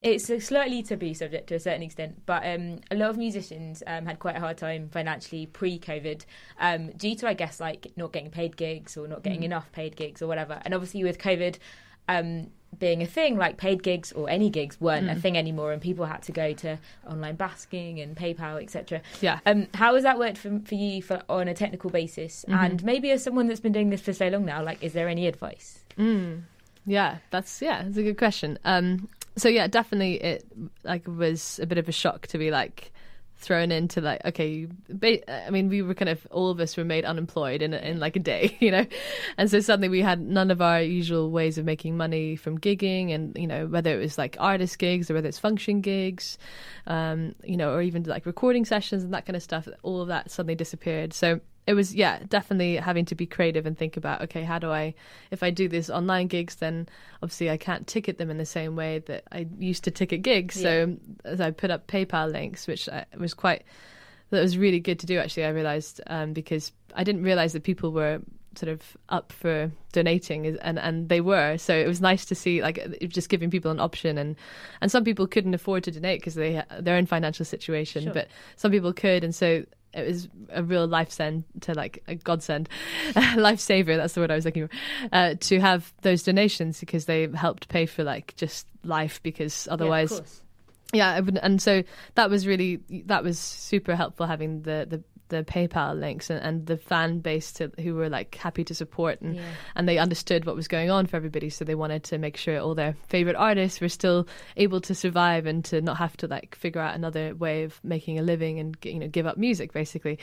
It's 0.08 0.30
a 0.30 0.39
slightly 0.39 0.84
taboo 0.84 1.13
subject 1.13 1.48
to 1.48 1.56
a 1.56 1.60
certain 1.60 1.84
extent, 1.84 2.22
but 2.26 2.46
um, 2.46 2.80
a 2.89 2.96
lot 2.96 3.10
of 3.10 3.17
musicians 3.17 3.84
um, 3.86 4.06
had 4.06 4.20
quite 4.20 4.38
a 4.38 4.39
hard 4.39 4.58
time 4.58 4.88
financially 4.89 5.48
pre-COVID 5.48 6.24
um, 6.62 6.91
due 6.91 7.13
to, 7.17 7.28
I 7.28 7.34
guess, 7.34 7.60
like 7.60 7.91
not 7.98 8.13
getting 8.13 8.32
paid 8.32 8.56
gigs 8.56 8.96
or 8.96 9.08
not 9.08 9.22
getting 9.24 9.43
enough 9.43 9.70
paid 9.74 9.98
gigs 9.98 10.22
or 10.22 10.28
whatever. 10.28 10.62
And 10.63 10.74
obviously, 10.74 11.04
with 11.04 11.17
COVID 11.17 11.58
um, 12.08 12.48
being 12.80 13.02
a 13.02 13.06
thing, 13.06 13.36
like 13.36 13.58
paid 13.58 13.84
gigs 13.84 14.13
or 14.13 14.30
any 14.30 14.50
gigs 14.50 14.80
weren't 14.80 15.10
a 15.10 15.15
thing 15.15 15.38
anymore, 15.38 15.74
and 15.74 15.82
people 15.82 16.06
had 16.06 16.24
to 16.24 16.32
go 16.32 16.54
to 16.54 16.80
online 17.06 17.36
basking 17.36 18.00
and 18.00 18.15
PayPal, 18.15 18.63
etc. 18.63 19.02
Yeah. 19.20 19.39
Um, 19.46 19.67
how 19.74 19.96
has 19.96 20.04
that 20.04 20.17
worked 20.17 20.38
for, 20.38 20.62
for 20.63 20.76
you 20.76 21.02
for, 21.02 21.22
on 21.28 21.50
a 21.50 21.54
technical 21.54 21.89
basis? 21.89 22.46
And 22.48 22.82
maybe 22.82 23.12
as 23.12 23.24
someone 23.24 23.48
that's 23.48 23.60
been 23.60 23.74
doing 23.74 23.89
this 23.89 24.02
for 24.02 24.13
so 24.13 24.30
long 24.30 24.46
now, 24.46 24.63
like, 24.63 24.82
is 24.82 24.93
there 24.93 25.10
any 25.10 25.28
advice? 25.28 25.80
Yeah, 26.86 27.17
that's 27.32 27.62
yeah, 27.62 27.84
that's 27.84 27.98
a 27.98 28.04
good 28.04 28.17
question. 28.17 28.58
Um, 28.63 29.10
so 29.38 29.50
yeah, 29.50 29.67
definitely 29.67 30.15
it 30.15 30.45
like 30.84 31.08
was 31.08 31.60
a 31.62 31.65
bit 31.65 31.78
of 31.78 31.88
a 31.88 31.91
shock 31.91 32.28
to 32.28 32.38
be 32.38 32.52
like 32.52 32.91
thrown 33.39 33.71
into 33.71 34.02
like 34.02 34.19
okay, 34.26 34.67
I 35.28 35.50
mean 35.52 35.69
we 35.69 35.84
were 35.84 35.93
kind 35.93 36.10
of 36.10 36.26
all 36.32 36.50
of 36.50 36.60
us 36.60 36.76
were 36.76 36.84
made 36.84 37.06
unemployed 37.06 37.62
in 37.62 37.73
in 37.73 38.00
like 38.00 38.15
a 38.15 38.19
day, 38.19 38.58
you 38.60 38.71
know, 38.71 38.86
and 39.38 39.50
so 39.50 39.60
suddenly 39.60 39.89
we 39.89 40.02
had 40.02 40.19
none 40.19 40.52
of 40.52 40.62
our 40.62 40.82
usual 40.82 41.30
ways 41.32 41.58
of 41.58 41.65
making 41.65 41.97
money 41.97 42.36
from 42.36 42.60
gigging, 42.60 43.13
and 43.13 43.38
you 43.38 43.47
know 43.47 43.67
whether 43.67 43.93
it 43.93 44.02
was 44.02 44.17
like 44.17 44.36
artist 44.39 44.80
gigs 44.80 45.10
or 45.10 45.13
whether 45.13 45.28
it's 45.28 45.39
function 45.39 45.82
gigs, 45.82 46.38
um, 46.88 47.36
you 47.43 47.58
know, 47.58 47.73
or 47.73 47.82
even 47.82 48.04
like 48.04 48.26
recording 48.26 48.65
sessions 48.65 49.04
and 49.04 49.13
that 49.13 49.26
kind 49.26 49.36
of 49.36 49.43
stuff. 49.43 49.67
All 49.84 50.02
of 50.02 50.08
that 50.08 50.32
suddenly 50.32 50.56
disappeared. 50.56 51.13
So 51.13 51.39
it 51.68 51.74
was 51.74 51.94
yeah 51.94 52.20
definitely 52.30 52.78
having 52.78 53.06
to 53.06 53.14
be 53.14 53.26
creative 53.26 53.66
and 53.66 53.78
think 53.78 53.98
about 53.98 54.22
okay 54.22 54.44
how 54.44 54.58
do 54.58 54.72
i 54.72 54.94
if 55.30 55.44
i 55.44 55.50
do 55.52 55.68
these 55.68 55.90
online 55.90 56.28
gigs 56.28 56.56
then 56.56 56.88
obviously 57.22 57.50
i 57.50 57.58
can't 57.58 57.86
ticket 57.86 58.18
them 58.18 58.30
in 58.30 58.38
the 58.38 58.46
same 58.46 58.76
way 58.76 59.00
that 59.00 59.24
i 59.32 59.46
used 59.60 59.84
to 59.84 59.92
ticket 59.92 60.22
gigs. 60.22 60.60
So 60.60 60.98
as 61.26 61.42
i 61.42 61.52
put 61.52 61.70
up 61.70 61.88
paypal 61.88 62.32
links 62.32 62.66
which 62.68 62.88
I, 62.90 63.06
was 63.18 63.34
quite 63.34 63.64
that 64.30 64.42
was 64.42 64.58
really 64.58 64.80
good 64.80 65.00
to 65.00 65.06
do 65.06 65.20
actually 65.20 65.46
i 65.46 65.50
realized 65.50 66.02
um, 66.08 66.34
because 66.34 66.72
i 66.96 67.04
didn't 67.04 67.24
realize 67.24 67.54
that 67.54 67.64
people 67.64 67.92
were 67.92 68.22
sort 68.58 68.72
of 68.72 68.98
up 69.10 69.32
for 69.32 69.72
donating 69.92 70.58
and 70.62 70.80
and 70.80 71.10
they 71.10 71.22
were. 71.22 71.58
So 71.58 71.76
it 71.76 71.88
was 71.88 72.02
nice 72.02 72.26
to 72.26 72.36
see 72.36 72.62
like 72.62 72.80
just 73.08 73.30
giving 73.30 73.52
people 73.52 73.72
an 73.72 73.80
option 73.80 74.18
and 74.18 74.36
and 74.82 74.92
some 74.92 75.04
people 75.04 75.28
couldn't 75.28 75.54
afford 75.54 75.84
to 75.84 75.92
donate 75.92 76.20
because 76.20 76.36
they 76.36 76.64
their 76.80 76.96
own 76.96 77.06
financial 77.06 77.46
situation 77.46 78.04
Sure. 78.04 78.14
but 78.14 78.28
some 78.56 78.72
people 78.72 78.94
could. 78.94 79.24
And 79.24 79.34
so 79.34 79.64
it 79.98 80.08
was 80.08 80.28
a 80.52 80.64
real 80.64 80.88
life 80.88 81.12
send 81.12 81.44
to 81.62 81.74
like 81.74 82.04
a 82.08 82.16
godsend, 82.16 82.70
lifesaver. 83.14 83.98
That's 83.98 84.14
the 84.14 84.22
word 84.22 84.32
I 84.32 84.36
was 84.36 84.46
looking 84.46 84.68
for. 84.68 84.74
Uh, 85.12 85.36
to 85.40 85.60
have 85.60 85.94
those 86.02 86.24
donations 86.24 86.80
because 86.80 87.06
they 87.06 87.28
helped 87.28 87.68
pay 87.70 87.86
for 87.86 88.04
like 88.04 88.36
just 88.36 88.68
life 88.84 89.22
because 89.24 89.66
Yeah, 89.68 89.74
of 89.74 89.82
otherwise 89.82 90.10
course. 90.10 90.42
yeah, 90.94 91.20
and 91.42 91.62
so 91.62 91.84
that 92.16 92.30
was 92.30 92.48
really 92.48 92.80
that 93.06 93.24
was 93.24 93.40
super 93.40 93.96
helpful 93.96 94.26
having 94.26 94.62
the 94.62 94.86
the, 94.90 95.04
the 95.30 95.44
PayPal 95.44 96.00
links 96.00 96.30
and, 96.30 96.40
and 96.42 96.66
the 96.66 96.78
fan 96.78 97.20
base 97.20 97.52
to, 97.54 97.72
who 97.80 97.96
were 97.96 98.10
like 98.10 98.36
happy 98.36 98.63
to 98.63 98.74
support 98.76 99.20
and 99.22 99.36
Yeah. 99.36 99.44
and 99.76 99.88
they 99.88 99.98
understood 99.98 100.46
what 100.46 100.56
was 100.56 100.68
going 100.68 100.90
on 100.90 101.06
for 101.06 101.18
everybody, 101.18 101.50
so 101.50 101.66
they 101.66 101.76
wanted 101.76 102.04
to 102.06 102.18
make 102.18 102.38
sure 102.38 102.60
all 102.60 102.76
their 102.76 102.96
favorite 103.10 103.36
artists 103.36 103.82
were 103.82 103.90
still 103.90 104.28
able 104.56 104.82
to 104.82 104.96
survive 104.96 105.46
and 105.46 105.63
to 105.66 105.82
not 105.82 105.98
have 105.98 106.16
to 106.18 106.28
like 106.28 106.56
figure 106.56 106.82
out 106.82 106.96
another 106.96 107.36
way 107.36 107.63
of 107.63 107.80
making 107.84 108.20
a 108.20 108.22
living 108.22 108.60
and 108.60 108.78
you 108.84 109.00
know 109.00 109.08
give 109.08 109.26
up 109.26 109.38
music 109.38 109.74
basically, 109.74 110.18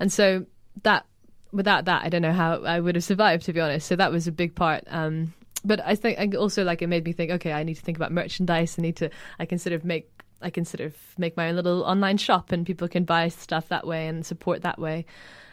and 0.00 0.12
so 0.12 0.46
that 0.82 1.06
without 1.52 1.84
that, 1.86 2.04
I 2.04 2.08
don't 2.08 2.22
know 2.22 2.32
how 2.32 2.62
I 2.64 2.80
would 2.80 2.94
have 2.96 3.04
survived 3.04 3.44
to 3.46 3.52
be 3.52 3.60
honest. 3.60 3.86
So 3.86 3.96
that 3.96 4.10
was 4.12 4.26
a 4.26 4.32
big 4.32 4.54
part. 4.54 4.84
Um, 4.88 5.32
but 5.64 5.80
I 5.84 5.94
think 5.96 6.18
I 6.18 6.28
also 6.36 6.62
like 6.64 6.82
it 6.82 6.86
made 6.86 7.04
me 7.04 7.12
think. 7.12 7.30
Okay, 7.32 7.52
I 7.52 7.62
need 7.64 7.74
to 7.74 7.82
think 7.82 7.96
about 7.96 8.12
merchandise. 8.12 8.76
I 8.78 8.82
need 8.82 8.96
to. 8.96 9.10
I 9.38 9.46
can 9.46 9.58
sort 9.58 9.72
of 9.72 9.84
make. 9.84 10.08
I 10.42 10.50
can 10.50 10.64
sort 10.64 10.80
of 10.80 10.94
make 11.18 11.36
my 11.36 11.48
own 11.48 11.56
little 11.56 11.82
online 11.82 12.18
shop, 12.18 12.52
and 12.52 12.66
people 12.66 12.88
can 12.88 13.04
buy 13.04 13.28
stuff 13.28 13.68
that 13.68 13.86
way 13.86 14.06
and 14.06 14.24
support 14.24 14.62
that 14.62 14.78
way. 14.78 15.06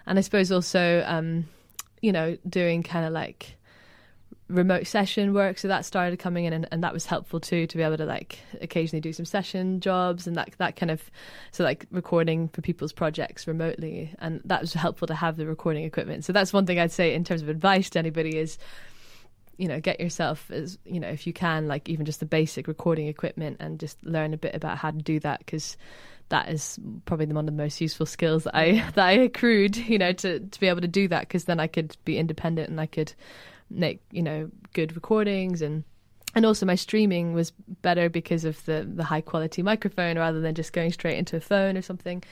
And 0.06 0.20
I 0.20 0.22
suppose 0.22 0.52
also, 0.52 1.04
um, 1.06 1.46
you 2.02 2.12
know, 2.12 2.38
doing 2.48 2.84
kind 2.84 3.06
of 3.06 3.14
like 3.14 3.56
remote 4.50 4.86
session 4.86 5.34
work. 5.34 5.58
So 5.58 5.70
that 5.70 5.86
started 5.86 6.20
coming 6.20 6.46
in, 6.46 6.54
and, 6.54 6.68
and 6.72 6.84
that 6.84 6.94
was 6.94 7.06
helpful 7.06 7.40
too 7.40 7.66
to 7.66 7.78
be 7.78 7.84
able 7.84 7.98
to 7.98 8.06
like 8.06 8.40
occasionally 8.62 9.00
do 9.00 9.14
some 9.14 9.26
session 9.26 9.80
jobs 9.80 10.28
and 10.28 10.36
that 10.36 10.52
that 10.58 10.76
kind 10.76 10.92
of 10.92 11.10
so 11.52 11.64
like 11.64 11.86
recording 11.90 12.50
for 12.50 12.62
people's 12.62 12.94
projects 12.94 13.48
remotely, 13.48 14.14
and 14.20 14.42
that 14.44 14.62
was 14.62 14.74
helpful 14.74 15.08
to 15.08 15.16
have 15.16 15.38
the 15.38 15.48
recording 15.48 15.86
equipment. 15.86 16.26
So 16.26 16.34
that's 16.34 16.52
one 16.52 16.66
thing 16.66 16.78
I'd 16.78 16.92
say 16.92 17.14
in 17.14 17.24
terms 17.24 17.42
of 17.42 17.50
advice 17.50 17.90
to 17.92 18.00
anybody 18.00 18.38
is 18.38 18.58
you 19.58 19.68
know 19.68 19.80
get 19.80 20.00
yourself 20.00 20.50
as 20.52 20.78
you 20.86 21.00
know 21.00 21.08
if 21.08 21.28
you 21.28 21.34
can 21.34 21.68
like 21.68 21.88
even 21.90 22.06
just 22.06 22.20
the 22.20 22.26
basic 22.26 22.68
recording 22.68 23.08
equipment 23.08 23.58
and 23.60 23.80
just 23.80 24.04
learn 24.04 24.34
a 24.34 24.38
bit 24.38 24.56
about 24.56 24.78
how 24.78 24.92
to 24.92 24.98
do 24.98 25.20
that 25.20 25.40
because 25.40 25.78
that 26.30 26.50
is 26.50 26.80
probably 27.06 27.28
one 27.28 27.48
of 27.48 27.56
the 27.56 27.64
most 27.64 27.80
useful 27.80 28.06
skills 28.06 28.46
that 28.46 28.56
I 28.56 28.72
that 28.96 29.06
I 29.06 29.12
accrued 29.12 29.78
you 29.78 29.98
know 29.98 30.14
to 30.14 30.40
to 30.40 30.60
be 30.60 30.68
able 30.68 30.82
to 30.82 30.88
do 30.88 31.08
that 31.10 31.22
because 31.22 31.46
then 31.46 31.60
I 31.60 31.68
could 31.68 31.96
be 32.06 32.18
independent 32.18 32.70
and 32.70 32.80
I 32.80 32.86
could 32.86 33.14
make 33.70 34.02
you 34.12 34.24
know 34.24 34.50
good 34.74 34.96
recordings 34.96 35.62
and 35.62 35.84
and 36.36 36.46
also 36.46 36.66
my 36.66 36.76
streaming 36.76 37.34
was 37.34 37.52
better 37.82 38.10
because 38.10 38.46
of 38.46 38.64
the 38.66 38.90
the 38.92 39.04
high 39.04 39.22
quality 39.22 39.62
microphone 39.62 40.18
rather 40.18 40.42
than 40.42 40.56
just 40.56 40.74
going 40.74 40.92
straight 40.92 41.18
into 41.18 41.38
a 41.38 41.42
phone 41.42 41.78
or 41.78 41.82
something. 41.82 42.24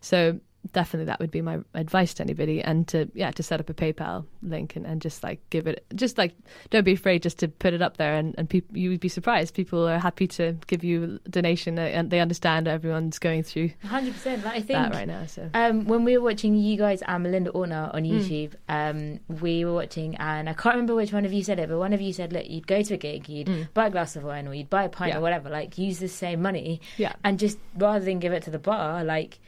So 0.00 0.40
definitely 0.72 1.04
that 1.06 1.20
would 1.20 1.30
be 1.30 1.42
my 1.42 1.58
advice 1.74 2.14
to 2.14 2.22
anybody 2.22 2.62
and 2.62 2.88
to 2.88 3.08
yeah 3.14 3.30
to 3.30 3.42
set 3.42 3.60
up 3.60 3.68
a 3.68 3.74
paypal 3.74 4.24
link 4.42 4.76
and, 4.76 4.86
and 4.86 5.02
just 5.02 5.22
like 5.22 5.38
give 5.50 5.66
it 5.66 5.84
just 5.94 6.16
like 6.18 6.34
don't 6.70 6.84
be 6.84 6.92
afraid 6.94 7.22
just 7.22 7.38
to 7.38 7.48
put 7.48 7.74
it 7.74 7.82
up 7.82 7.96
there 7.98 8.14
and, 8.14 8.34
and 8.38 8.48
people 8.48 8.76
you 8.76 8.90
would 8.90 9.00
be 9.00 9.08
surprised 9.08 9.54
people 9.54 9.86
are 9.86 9.98
happy 9.98 10.26
to 10.26 10.56
give 10.66 10.82
you 10.82 11.20
a 11.24 11.28
donation 11.28 11.78
uh, 11.78 11.82
and 11.82 12.10
they 12.10 12.20
understand 12.20 12.66
everyone's 12.66 13.18
going 13.18 13.42
through 13.42 13.70
100%. 13.86 14.44
Like, 14.44 14.46
I 14.46 14.60
think 14.60 14.68
that 14.68 14.94
right 14.94 15.06
now 15.08 15.26
so 15.26 15.48
Um, 15.54 15.84
when 15.86 16.04
we 16.04 16.16
were 16.16 16.24
watching 16.24 16.56
you 16.56 16.76
guys 16.78 17.02
and 17.06 17.22
Melinda 17.22 17.50
Orner 17.50 17.94
on 17.94 18.04
Hmm. 18.04 18.10
YouTube, 18.18 18.54
um, 18.68 19.20
we 19.40 19.64
were 19.64 19.72
watching, 19.74 20.14
and 20.16 20.48
I 20.48 20.52
can't 20.54 20.74
remember 20.74 20.94
which 20.94 21.12
one 21.12 21.24
of 21.24 21.32
you 21.32 21.42
said 21.42 21.58
it, 21.58 21.68
but 21.68 21.78
one 21.78 21.92
of 21.92 22.00
you 22.00 22.12
said, 22.12 22.32
"Look, 22.32 22.48
you'd 22.48 22.66
go 22.66 22.82
to 22.82 22.94
a 22.94 22.96
gig, 22.96 23.28
you'd 23.28 23.72
buy 23.74 23.86
a 23.86 23.90
glass 23.90 24.16
of 24.16 24.24
wine, 24.24 24.46
or 24.48 24.54
you'd 24.54 24.70
buy 24.70 24.84
a 24.84 24.88
pint. 24.88 25.12
Yeah. 25.12 25.18
or 25.18 25.20
whatever. 25.20 25.48
Like, 25.50 25.76
use 25.78 25.98
the 26.00 26.08
same 26.08 26.42
money, 26.42 26.80
yeah 26.96 27.14
and 27.24 27.38
just 27.38 27.58
rather 27.76 28.04
than 28.04 28.18
give 28.18 28.32
it 28.32 28.42
to 28.44 28.50
the 28.50 28.58
bar, 28.58 29.04
like, 29.04 29.38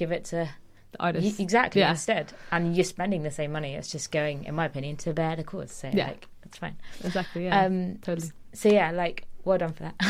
give 0.00 0.10
it 0.12 0.24
to 0.32 0.48
the 0.92 0.98
artists 1.08 1.38
y- 1.38 1.42
exactly 1.44 1.80
yeah 1.82 1.90
instead. 1.90 2.32
And 2.50 2.74
you're 2.76 2.84
spending 2.96 3.22
the 3.22 3.30
same 3.30 3.52
money. 3.52 3.74
It's 3.78 3.92
just 3.92 4.10
going, 4.10 4.44
in 4.48 4.54
my 4.54 4.64
opinion, 4.66 4.96
to 5.04 5.12
bear 5.12 5.36
the 5.36 5.44
cause. 5.44 5.70
So, 5.72 5.90
Yeah. 5.92 6.08
like, 6.08 6.26
it's 6.46 6.58
fine. 6.58 6.76
exactly 7.04 7.44
yeah 7.44 7.64
um, 7.66 7.96
totally 8.02 8.30
So 8.54 8.68
yeah, 8.70 8.90
like, 8.90 9.18
well 9.44 9.58
done 9.58 9.72
for 9.72 9.84
that. 9.84 9.94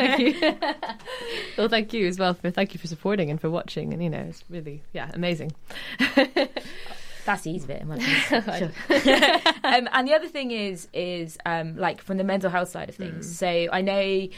thank 0.00 0.18
you. 0.24 0.32
well, 1.58 1.68
thank 1.68 1.92
you 1.92 2.06
as 2.08 2.18
well 2.18 2.34
for 2.34 2.50
thank 2.50 2.74
you 2.74 2.80
for 2.80 2.88
supporting 2.88 3.30
and 3.30 3.40
for 3.40 3.48
watching, 3.50 3.92
and 3.92 4.02
you 4.02 4.10
know 4.10 4.24
it's 4.30 4.42
really 4.50 4.82
yeah 4.92 5.10
amazing. 5.14 5.52
That's 7.24 7.42
the 7.42 7.50
easy 7.50 7.66
bit, 7.66 7.82
in 7.82 7.88
my 7.88 7.96
opinion. 7.96 8.72
Sure. 8.88 9.32
um, 9.64 9.88
and 9.92 10.06
the 10.08 10.14
other 10.14 10.28
thing 10.28 10.52
is, 10.52 10.86
is 10.92 11.36
um, 11.44 11.76
like 11.76 12.00
from 12.00 12.18
the 12.18 12.24
mental 12.24 12.50
health 12.50 12.68
side 12.68 12.88
of 12.88 12.94
things. 12.94 13.36
So 13.36 13.48
I 13.72 13.80
know, 13.82 14.28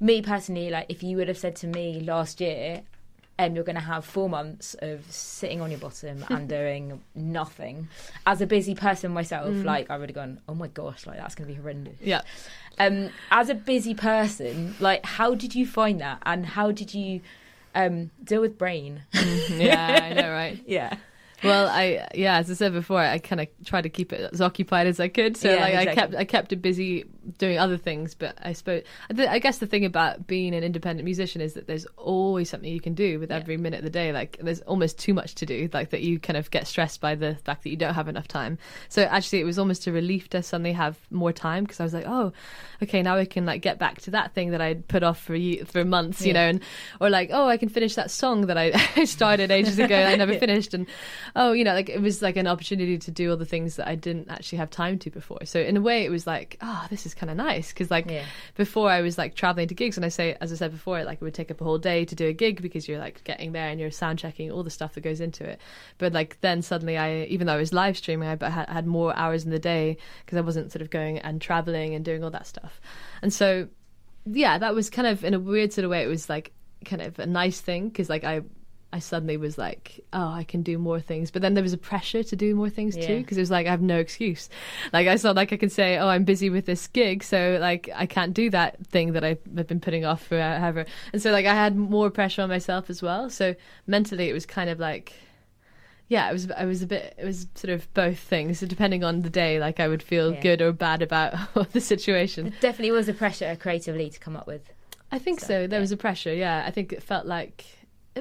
me 0.00 0.22
personally, 0.22 0.70
like 0.70 0.86
if 0.88 1.02
you 1.02 1.18
would 1.18 1.28
have 1.28 1.36
said 1.36 1.54
to 1.56 1.66
me 1.66 2.00
last 2.00 2.40
year, 2.40 2.80
um, 3.46 3.54
you're 3.54 3.64
going 3.64 3.76
to 3.76 3.80
have 3.82 4.04
four 4.04 4.28
months 4.28 4.74
of 4.80 5.04
sitting 5.10 5.60
on 5.60 5.70
your 5.70 5.80
bottom 5.80 6.24
and 6.28 6.48
doing 6.48 7.00
nothing. 7.14 7.88
As 8.26 8.40
a 8.40 8.46
busy 8.46 8.74
person 8.74 9.12
myself, 9.12 9.54
like 9.64 9.90
I 9.90 9.96
would 9.98 10.08
have 10.10 10.14
gone, 10.14 10.40
oh 10.48 10.54
my 10.54 10.68
gosh, 10.68 11.06
like 11.06 11.16
that's 11.18 11.34
going 11.34 11.48
to 11.48 11.54
be 11.54 11.60
horrendous. 11.60 11.96
Yeah, 12.00 12.22
Um, 12.78 13.10
as 13.30 13.48
a 13.48 13.54
busy 13.54 13.94
person, 13.94 14.74
like 14.80 15.04
how 15.04 15.34
did 15.34 15.54
you 15.54 15.66
find 15.66 16.00
that, 16.00 16.18
and 16.24 16.44
how 16.46 16.70
did 16.72 16.92
you 16.94 17.20
um, 17.74 18.10
deal 18.24 18.40
with 18.40 18.58
brain? 18.58 19.02
yeah, 19.48 20.00
I 20.02 20.12
know, 20.14 20.30
right? 20.40 20.62
yeah. 20.66 20.96
Well, 21.42 21.68
I 21.68 22.06
yeah, 22.14 22.36
as 22.36 22.50
I 22.50 22.54
said 22.54 22.72
before, 22.74 23.00
I 23.00 23.18
kind 23.18 23.40
of 23.40 23.48
tried 23.64 23.82
to 23.82 23.88
keep 23.88 24.12
it 24.12 24.28
as 24.30 24.42
occupied 24.42 24.86
as 24.86 25.00
I 25.00 25.08
could. 25.08 25.38
So 25.38 25.54
Yeah, 25.54 25.60
like 25.62 25.88
I 25.88 25.94
kept 25.94 26.14
I 26.14 26.24
kept 26.24 26.52
it 26.52 26.60
busy 26.60 27.06
doing 27.38 27.58
other 27.58 27.76
things. 27.76 28.14
But 28.14 28.36
I 28.42 28.52
suppose 28.52 28.82
I, 29.16 29.38
guess 29.38 29.58
the 29.58 29.66
thing 29.66 29.84
about 29.84 30.26
being 30.26 30.54
an 30.54 30.64
independent 30.64 31.04
musician 31.04 31.40
is 31.40 31.54
that 31.54 31.66
there's 31.66 31.86
always 31.96 32.48
something 32.50 32.70
you 32.70 32.80
can 32.80 32.94
do 32.94 33.18
with 33.18 33.30
Yeah. 33.30 33.36
every 33.36 33.56
minute 33.56 33.78
of 33.78 33.84
the 33.84 33.90
day. 33.90 34.12
Like 34.12 34.38
there's 34.40 34.60
almost 34.62 34.98
too 34.98 35.14
much 35.14 35.34
to 35.36 35.46
do. 35.46 35.68
Like 35.72 35.90
that 35.90 36.02
you 36.02 36.18
kind 36.18 36.36
of 36.36 36.50
get 36.50 36.66
stressed 36.66 37.00
by 37.00 37.14
the 37.14 37.34
fact 37.36 37.62
that 37.64 37.70
you 37.70 37.76
don't 37.76 37.94
have 37.94 38.08
enough 38.08 38.28
time. 38.28 38.58
So 38.88 39.02
actually, 39.02 39.40
it 39.40 39.44
was 39.44 39.58
almost 39.58 39.86
a 39.86 39.92
relief 39.92 40.28
to 40.30 40.42
suddenly 40.42 40.72
have 40.72 40.98
more 41.10 41.32
time 41.32 41.64
because 41.64 41.80
I 41.80 41.84
was 41.84 41.94
like, 41.94 42.06
oh, 42.06 42.32
okay, 42.82 43.02
now 43.02 43.16
I 43.16 43.24
can 43.24 43.46
like 43.46 43.62
get 43.62 43.78
back 43.78 44.00
to 44.02 44.10
that 44.12 44.34
thing 44.34 44.50
that 44.50 44.60
I'd 44.60 44.88
put 44.88 45.02
off 45.02 45.20
for 45.20 45.36
for 45.66 45.84
months, 45.84 46.24
you 46.24 46.32
know, 46.32 46.40
and 46.48 46.60
or 47.00 47.10
like, 47.10 47.30
oh, 47.32 47.46
I 47.48 47.56
can 47.56 47.68
finish 47.68 47.94
that 47.94 48.10
song 48.10 48.46
that 48.46 48.58
I 48.58 48.70
started 49.04 49.50
ages 49.50 49.78
ago 49.78 49.94
and 49.94 50.08
I 50.08 50.16
never 50.16 50.38
finished, 50.38 50.74
and 50.74 50.86
oh, 51.36 51.52
you 51.52 51.64
know, 51.64 51.74
like 51.74 51.88
it 51.88 52.00
was 52.00 52.22
like 52.22 52.36
an 52.36 52.46
opportunity 52.46 52.98
to 52.98 53.10
do 53.10 53.30
all 53.30 53.36
the 53.36 53.44
things 53.44 53.76
that 53.76 53.88
I 53.88 53.94
didn't 53.94 54.30
actually 54.30 54.58
have 54.58 54.70
time 54.70 54.98
to 55.00 55.10
before. 55.10 55.44
So 55.44 55.60
in 55.60 55.76
a 55.76 55.80
way, 55.80 56.04
it 56.04 56.10
was 56.10 56.26
like, 56.26 56.56
oh, 56.60 56.86
this 56.90 57.06
is 57.06 57.09
kind 57.14 57.30
of 57.30 57.36
nice 57.36 57.72
because 57.72 57.90
like 57.90 58.10
Yeah. 58.10 58.24
before 58.56 58.90
I 58.90 59.00
was 59.00 59.18
like 59.18 59.34
traveling 59.34 59.68
to 59.68 59.74
gigs, 59.74 59.96
and 59.96 60.04
I 60.04 60.08
say, 60.08 60.36
as 60.40 60.52
I 60.52 60.56
said 60.56 60.72
before, 60.72 61.02
like 61.04 61.18
it 61.20 61.24
would 61.24 61.34
take 61.34 61.50
up 61.50 61.60
a 61.60 61.64
whole 61.64 61.78
day 61.78 62.04
to 62.04 62.14
do 62.14 62.26
a 62.26 62.32
gig 62.32 62.62
because 62.62 62.88
you're 62.88 62.98
like 62.98 63.22
getting 63.24 63.52
there 63.52 63.68
and 63.68 63.80
you're 63.80 63.90
sound 63.90 64.18
checking 64.18 64.50
all 64.50 64.62
the 64.62 64.70
stuff 64.70 64.94
that 64.94 65.02
goes 65.02 65.20
into 65.20 65.44
it. 65.44 65.60
But 65.98 66.12
like 66.12 66.40
then 66.40 66.62
suddenly, 66.62 66.96
I 66.98 67.22
even 67.24 67.46
though 67.46 67.54
I 67.54 67.58
was 67.58 67.72
live 67.72 67.96
streaming, 67.96 68.28
I 68.28 68.36
but 68.36 68.52
had, 68.52 68.68
had 68.68 68.86
more 68.86 69.16
hours 69.16 69.44
in 69.44 69.50
the 69.50 69.58
day 69.58 69.96
because 70.24 70.38
I 70.38 70.42
wasn't 70.42 70.72
sort 70.72 70.82
of 70.82 70.90
going 70.90 71.18
and 71.18 71.40
traveling 71.40 71.94
and 71.94 72.04
doing 72.04 72.24
all 72.24 72.30
that 72.30 72.46
stuff, 72.46 72.80
and 73.22 73.32
so 73.32 73.68
yeah, 74.26 74.58
that 74.58 74.74
was 74.74 74.90
kind 74.90 75.08
of 75.08 75.24
in 75.24 75.34
a 75.34 75.40
weird 75.40 75.72
sort 75.72 75.84
of 75.84 75.90
way. 75.90 76.02
It 76.02 76.08
was 76.08 76.28
like 76.28 76.52
kind 76.84 77.02
of 77.02 77.18
a 77.18 77.26
nice 77.26 77.60
thing 77.60 77.88
because 77.88 78.08
like 78.08 78.24
I. 78.24 78.42
I 78.92 78.98
suddenly 78.98 79.36
was 79.36 79.56
like, 79.56 80.00
oh, 80.12 80.30
I 80.32 80.42
can 80.42 80.62
do 80.62 80.76
more 80.76 80.98
things. 81.00 81.30
But 81.30 81.42
then 81.42 81.54
there 81.54 81.62
was 81.62 81.72
a 81.72 81.78
pressure 81.78 82.24
to 82.24 82.34
do 82.36 82.56
more 82.56 82.68
things 82.68 82.96
too 82.96 83.18
because 83.18 83.36
it 83.36 83.40
was 83.40 83.50
like 83.50 83.68
I 83.68 83.70
have 83.70 83.80
no 83.82 83.98
excuse. 83.98 84.48
Like 84.92 85.06
I 85.06 85.16
felt 85.16 85.36
like 85.36 85.52
I 85.52 85.56
can 85.56 85.70
say, 85.70 85.96
oh, 85.98 86.08
I'm 86.08 86.24
busy 86.24 86.50
with 86.50 86.66
this 86.66 86.88
gig, 86.88 87.22
so 87.22 87.56
like 87.60 87.88
I 87.94 88.06
can't 88.06 88.34
do 88.34 88.50
that 88.50 88.84
thing 88.86 89.12
that 89.12 89.22
I've 89.22 89.44
been 89.68 89.78
putting 89.80 90.04
off 90.04 90.24
forever. 90.26 90.86
And 91.12 91.22
so 91.22 91.30
like 91.30 91.46
I 91.46 91.54
had 91.54 91.76
more 91.76 92.10
pressure 92.10 92.42
on 92.42 92.48
myself 92.48 92.90
as 92.90 93.00
well. 93.00 93.30
So 93.30 93.54
mentally, 93.86 94.28
it 94.28 94.32
was 94.32 94.46
kind 94.46 94.68
of 94.70 94.78
like. 94.80 95.12
Yeah, 96.08 96.28
it 96.28 96.32
was. 96.32 96.50
I 96.50 96.64
was 96.64 96.82
a 96.82 96.88
bit. 96.88 97.14
It 97.18 97.24
was 97.24 97.46
sort 97.54 97.70
of 97.72 97.92
both 97.94 98.18
things. 98.18 98.58
So 98.58 98.66
depending 98.66 99.04
on 99.04 99.22
the 99.22 99.30
day, 99.30 99.60
like 99.60 99.78
I 99.78 99.86
would 99.86 100.02
feel 100.02 100.32
Yeah. 100.34 100.40
good 100.40 100.60
or 100.60 100.72
bad 100.72 101.02
about 101.02 101.34
the 101.72 101.80
situation. 101.80 102.48
It 102.48 102.60
definitely 102.60 102.90
was 102.90 103.08
a 103.08 103.14
pressure 103.14 103.54
creatively 103.54 104.10
to 104.10 104.18
come 104.18 104.34
up 104.34 104.48
with. 104.48 104.72
I 105.12 105.20
think 105.20 105.38
So, 105.38 105.46
so. 105.46 105.66
There 105.68 105.78
yeah. 105.78 105.80
was 105.80 105.92
a 105.92 105.96
pressure. 105.96 106.34
Yeah, 106.34 106.64
I 106.66 106.72
think 106.72 106.92
it 106.92 107.00
felt 107.04 107.26
like 107.26 107.64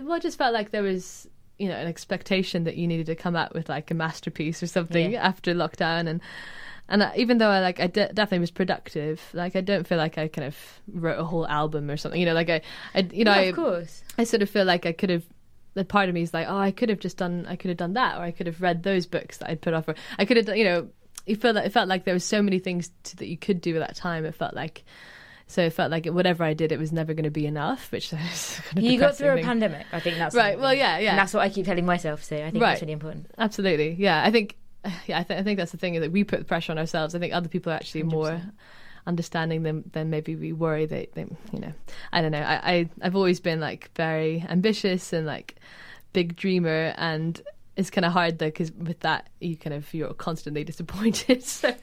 well, 0.03 0.15
it 0.17 0.21
just 0.23 0.37
felt 0.37 0.53
like 0.53 0.71
there 0.71 0.83
was 0.83 1.27
you 1.57 1.67
know 1.67 1.75
an 1.75 1.87
expectation 1.87 2.63
that 2.63 2.77
you 2.77 2.87
needed 2.87 3.07
to 3.07 3.15
come 3.15 3.35
out 3.35 3.53
with 3.53 3.67
like 3.69 3.91
a 3.91 3.93
masterpiece 3.93 4.63
or 4.63 4.67
something 4.67 5.11
Yeah. 5.11 5.27
after 5.27 5.53
lockdown 5.53 6.07
and. 6.07 6.21
And 6.91 7.03
I- 7.03 7.13
even 7.17 7.37
though 7.37 7.49
I 7.49 7.59
like, 7.59 7.79
I 7.79 7.85
de- 7.85 8.11
definitely 8.13 8.39
was 8.39 8.49
productive. 8.49 9.21
Like, 9.31 9.55
I 9.55 9.61
don't 9.61 9.85
feel 9.85 9.99
like 9.99 10.17
I 10.17 10.27
kind 10.27 10.47
of 10.47 10.57
wrote 10.91 11.19
a 11.19 11.23
whole 11.23 11.47
album 11.47 11.87
or 11.91 11.97
something. 11.97 12.19
You 12.19 12.25
know, 12.25 12.33
like 12.33 12.49
I, 12.49 12.61
I 12.95 13.07
you 13.13 13.23
know, 13.25 13.31
yeah, 13.35 13.37
I, 13.37 13.41
of 13.41 13.55
course. 13.55 14.03
I 14.17 14.23
sort 14.23 14.41
of 14.41 14.49
feel 14.49 14.65
like 14.65 14.87
I 14.87 14.91
could 14.93 15.11
have. 15.11 15.23
The 15.75 15.85
part 15.85 16.09
of 16.09 16.15
me 16.15 16.23
is 16.23 16.33
like, 16.33 16.47
oh, 16.49 16.57
I 16.57 16.71
could 16.71 16.89
have 16.89 16.97
just 16.99 17.17
done, 17.17 17.45
I 17.47 17.57
could 17.57 17.69
have 17.69 17.77
done 17.77 17.93
that, 17.93 18.17
or 18.17 18.21
I 18.23 18.31
could 18.31 18.47
have 18.47 18.59
read 18.59 18.81
those 18.81 19.05
books 19.05 19.37
that 19.37 19.51
I'd 19.51 19.61
put 19.61 19.75
off, 19.75 19.87
or 19.87 19.93
I 20.17 20.25
could 20.25 20.37
have, 20.37 20.47
done, 20.47 20.57
you 20.57 20.63
know, 20.63 20.87
you 21.27 21.35
felt 21.35 21.53
that 21.53 21.65
it 21.67 21.71
felt 21.73 21.87
like 21.87 22.05
there 22.05 22.13
was 22.15 22.23
so 22.23 22.41
many 22.41 22.57
things 22.57 22.89
to, 23.03 23.17
that 23.17 23.27
you 23.27 23.37
could 23.37 23.61
do 23.61 23.75
at 23.75 23.87
that 23.87 23.95
time. 23.95 24.25
It 24.25 24.33
felt 24.33 24.55
like, 24.55 24.83
so 25.49 25.63
it 25.63 25.73
felt 25.73 25.89
like 25.91 26.05
whatever 26.05 26.43
I 26.45 26.53
did, 26.53 26.71
it 26.71 26.77
was 26.79 26.91
never 26.93 27.13
going 27.13 27.23
to 27.25 27.31
be 27.31 27.45
enough, 27.45 27.91
which 27.91 28.13
is 28.13 28.61
kind 28.65 28.77
of 28.77 28.83
You 28.83 28.99
got 28.99 29.17
through 29.17 29.31
a 29.37 29.41
pandemic. 29.41 29.85
I 29.91 29.99
think 29.99 30.17
that's 30.17 30.33
Right, 30.35 30.57
well, 30.59 30.73
yeah, 30.73 30.99
yeah. 30.99 31.09
And 31.09 31.19
that's 31.19 31.33
what 31.33 31.41
I 31.41 31.49
keep 31.49 31.65
telling 31.65 31.85
myself. 31.85 32.23
So 32.23 32.35
I 32.37 32.51
think 32.51 32.61
Right. 32.63 32.69
that's 32.71 32.81
really 32.81 32.93
important. 32.93 33.31
Absolutely, 33.37 33.95
yeah. 33.99 34.23
I 34.23 34.31
think, 34.31 34.55
yeah, 35.07 35.19
I, 35.19 35.23
th- 35.23 35.39
I 35.39 35.43
think 35.43 35.57
that's 35.57 35.71
the 35.71 35.77
thing 35.77 35.95
is 35.95 36.01
that 36.01 36.11
we 36.11 36.23
put 36.23 36.39
the 36.39 36.45
pressure 36.45 36.71
on 36.71 36.77
ourselves. 36.77 37.15
I 37.15 37.19
think 37.19 37.33
other 37.33 37.49
people 37.49 37.71
are 37.73 37.75
actually 37.75 38.03
more 38.03 38.29
100%. 38.29 38.51
understanding 39.07 39.63
than 39.63 39.83
than 39.91 40.09
maybe 40.11 40.35
we 40.35 40.53
worry. 40.53 40.85
They, 40.85 41.09
they 41.15 41.25
you 41.51 41.59
know, 41.59 41.73
I 42.13 42.21
don't 42.21 42.31
know. 42.31 42.41
I, 42.41 42.71
I 42.73 42.89
I've 43.01 43.15
always 43.15 43.39
been 43.39 43.59
like 43.59 43.89
very 43.95 44.45
ambitious 44.47 45.13
and 45.13 45.25
like 45.25 45.55
big 46.13 46.35
dreamer, 46.35 46.93
and 46.97 47.41
it's 47.79 47.89
kind 47.89 48.05
of 48.05 48.11
hard 48.11 48.37
though 48.39 48.47
because 48.47 48.71
with 48.73 48.99
that 48.99 49.29
you 49.39 49.55
kind 49.57 49.73
of 49.73 49.91
you're 49.93 50.13
constantly 50.13 50.63
disappointed. 50.63 51.43
So 51.59 51.73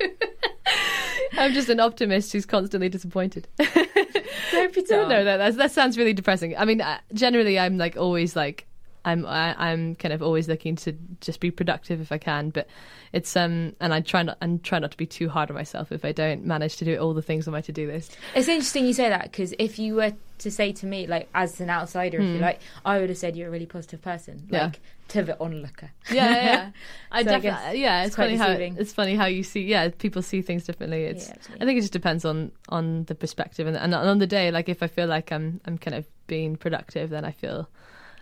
I'm 1.38 1.52
just 1.52 1.68
an 1.68 1.80
optimist 1.80 2.32
who's 2.32 2.46
constantly 2.46 2.88
disappointed. 2.88 3.46
Therapy 3.58 4.82
No, 4.90 5.00
time. 5.00 5.08
no, 5.08 5.24
no, 5.24 5.38
that's, 5.38 5.56
that 5.56 5.70
sounds 5.72 5.96
really 5.98 6.12
depressing. 6.12 6.56
I 6.56 6.64
mean, 6.64 6.80
uh, 6.80 6.98
generally, 7.12 7.58
I'm 7.58 7.78
like 7.78 7.96
always 7.96 8.34
like, 8.36 8.66
I'm 9.06 9.24
I, 9.24 9.54
I'm 9.70 9.94
kind 9.94 10.12
of 10.12 10.20
always 10.22 10.48
looking 10.48 10.76
to 10.76 10.92
just 11.20 11.40
be 11.40 11.50
productive 11.50 12.00
if 12.00 12.12
I 12.12 12.18
can, 12.18 12.50
but 12.50 12.66
it's 13.12 13.36
um, 13.36 13.74
and 13.80 13.94
I 13.94 14.00
try 14.00 14.22
not 14.22 14.36
and 14.42 14.62
try 14.62 14.78
not 14.78 14.90
to 14.90 14.96
be 14.96 15.06
too 15.06 15.28
hard 15.28 15.48
on 15.50 15.54
myself 15.56 15.92
if 15.92 16.04
I 16.04 16.12
don't 16.12 16.44
manage 16.44 16.76
to 16.78 16.84
do 16.84 16.98
all 16.98 17.14
the 17.14 17.22
things 17.22 17.46
on 17.48 17.52
my 17.52 17.60
to 17.62 17.72
do 17.72 17.86
list. 17.86 18.16
It's 18.34 18.48
interesting 18.48 18.84
you 18.86 18.92
say 18.92 19.08
that 19.08 19.22
because 19.30 19.54
if 19.58 19.78
you 19.78 19.94
were 19.94 20.12
to 20.38 20.50
say 20.50 20.72
to 20.72 20.86
me, 20.86 21.06
like 21.06 21.28
as 21.34 21.60
an 21.60 21.70
outsider, 21.70 22.18
if 22.18 22.24
you 22.24 22.36
Hmm. 22.36 22.42
like, 22.42 22.60
I 22.84 22.98
would 22.98 23.08
have 23.08 23.16
said 23.16 23.36
you're 23.36 23.48
a 23.48 23.50
really 23.50 23.64
positive 23.64 24.02
person, 24.02 24.46
Yeah. 24.50 24.64
like 24.64 24.80
to 25.08 25.22
the 25.22 25.38
onlooker. 25.40 25.92
Yeah, 26.10 26.30
yeah, 26.30 26.44
yeah. 26.44 26.70
I 27.12 27.22
So 27.22 27.30
definitely, 27.30 27.80
yeah. 27.80 28.00
It's, 28.00 28.08
it's 28.08 28.16
funny 28.16 28.36
how 28.36 28.50
it's 28.50 28.92
funny 28.92 29.14
how 29.14 29.26
you 29.26 29.44
see. 29.44 29.62
Yeah, 29.62 29.88
people 29.96 30.20
see 30.20 30.42
things 30.42 30.64
differently. 30.64 31.04
It's. 31.04 31.28
Yeah, 31.28 31.54
I 31.60 31.64
think 31.64 31.78
it 31.78 31.82
just 31.82 31.92
depends 31.92 32.24
on 32.24 32.50
on 32.68 33.04
the 33.04 33.14
perspective 33.14 33.68
and, 33.68 33.76
and 33.76 33.94
on 33.94 34.18
the 34.18 34.26
day. 34.26 34.50
Like 34.50 34.68
if 34.68 34.82
I 34.82 34.88
feel 34.88 35.06
like 35.06 35.30
I'm 35.30 35.60
I'm 35.64 35.78
kind 35.78 35.94
of 35.94 36.04
being 36.26 36.56
productive, 36.56 37.10
then 37.10 37.24
I 37.24 37.30
feel 37.30 37.68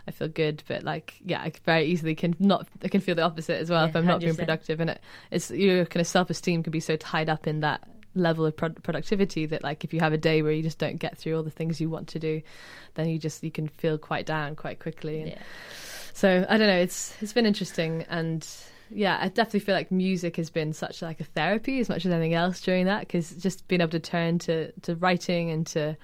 I 0.07 0.11
feel 0.11 0.27
good. 0.27 0.63
But 0.67 0.83
like 0.83 1.15
yeah, 1.25 1.41
I 1.41 1.51
very 1.65 1.85
easily 1.85 2.15
can 2.15 2.35
not. 2.39 2.67
I 2.83 2.87
can 2.87 3.01
feel 3.01 3.15
the 3.15 3.23
opposite 3.23 3.59
as 3.59 3.69
well 3.69 3.85
if 3.85 3.95
I'm 3.95 4.05
not 4.05 4.19
being 4.21 4.35
productive, 4.35 4.79
and 4.79 4.89
it, 4.91 5.01
it's 5.31 5.49
your 5.51 5.85
kind 5.85 6.01
of 6.01 6.07
self 6.07 6.29
esteem 6.29 6.63
can 6.63 6.71
be 6.71 6.79
so 6.79 6.95
tied 6.95 7.29
up 7.29 7.47
in 7.47 7.61
that 7.61 7.87
level 8.17 8.45
of 8.45 8.55
pro- 8.55 8.69
productivity 8.69 9.45
that 9.45 9.61
like 9.61 9.83
if 9.83 9.93
you 9.93 9.99
have 9.99 10.13
a 10.13 10.17
day 10.17 10.41
where 10.41 10.53
you 10.53 10.63
just 10.63 10.77
don't 10.79 10.95
get 10.97 11.17
through 11.17 11.35
all 11.35 11.43
the 11.43 11.49
things 11.51 11.81
you 11.81 11.89
want 11.89 12.07
to 12.07 12.17
do 12.17 12.41
then 12.93 13.09
you 13.09 13.19
just 13.19 13.43
you 13.43 13.51
can 13.51 13.67
feel 13.67 13.97
quite 13.97 14.25
down 14.25 14.55
quite 14.55 14.79
quickly 14.79 15.19
and 15.19 15.31
Yeah. 15.31 15.37
so 16.13 16.45
I 16.47 16.57
don't 16.57 16.67
know. 16.67 16.77
It's 16.77 17.13
it's 17.21 17.33
been 17.33 17.45
interesting, 17.45 18.05
and 18.09 18.47
yeah, 18.89 19.17
I 19.19 19.27
definitely 19.27 19.59
feel 19.61 19.75
like 19.75 19.91
music 19.91 20.37
has 20.37 20.49
been 20.49 20.71
such 20.71 21.01
like 21.01 21.19
a 21.19 21.23
therapy 21.25 21.79
as 21.81 21.89
much 21.89 22.05
as 22.05 22.11
anything 22.13 22.35
else 22.35 22.61
during 22.61 22.85
that 22.85 23.01
because 23.01 23.31
just 23.31 23.67
being 23.67 23.81
able 23.81 23.91
to 23.91 23.99
turn 23.99 24.39
to 24.39 24.71
to 24.83 24.95
writing 24.95 25.49
and 25.51 25.67
to 25.67 25.97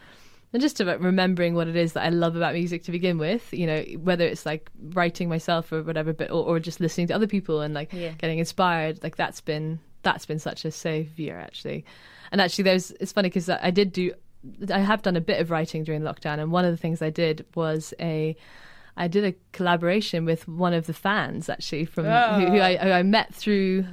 and 0.53 0.61
just 0.61 0.81
about 0.81 0.99
remembering 0.99 1.55
what 1.55 1.67
it 1.67 1.75
is 1.75 1.93
that 1.93 2.03
I 2.03 2.09
love 2.09 2.35
about 2.35 2.53
music 2.53 2.83
to 2.83 2.91
begin 2.91 3.17
with. 3.17 3.53
You 3.53 3.67
know, 3.67 3.81
whether 4.01 4.25
it's 4.25 4.45
like 4.45 4.69
writing 4.93 5.29
myself 5.29 5.71
or 5.71 5.83
whatever, 5.83 6.13
but 6.13 6.29
or, 6.29 6.43
or 6.45 6.59
just 6.59 6.79
listening 6.79 7.07
to 7.07 7.15
other 7.15 7.27
people 7.27 7.61
and 7.61 7.73
like 7.73 7.93
Yeah. 7.93 8.11
getting 8.17 8.39
inspired. 8.39 9.01
Like 9.03 9.15
that's 9.15 9.41
been 9.41 9.79
that's 10.03 10.25
been 10.25 10.39
such 10.39 10.65
a 10.65 10.71
savior 10.71 11.37
actually. 11.37 11.85
And 12.31 12.41
actually, 12.41 12.63
there's 12.63 12.91
it's 12.91 13.11
funny 13.11 13.29
because 13.29 13.49
I 13.49 13.71
did 13.71 13.91
do 13.93 14.13
I 14.73 14.79
have 14.79 15.01
done 15.03 15.15
a 15.15 15.21
bit 15.21 15.39
of 15.39 15.51
writing 15.51 15.83
during 15.83 16.01
lockdown, 16.01 16.39
and 16.39 16.51
one 16.51 16.65
of 16.65 16.71
the 16.71 16.77
things 16.77 17.01
I 17.01 17.09
did 17.11 17.45
was 17.55 17.93
a 17.99 18.35
I 18.97 19.07
did 19.07 19.23
a 19.23 19.33
collaboration 19.53 20.25
with 20.25 20.47
one 20.47 20.73
of 20.73 20.85
the 20.85 20.93
fans 20.93 21.47
actually 21.49 21.85
from 21.85 22.05
who, 22.05 22.11
who, 22.11 22.59
ah. 22.59 22.63
I, 22.63 22.75
who 22.77 22.91
I 22.91 23.03
met 23.03 23.33
through 23.33 23.85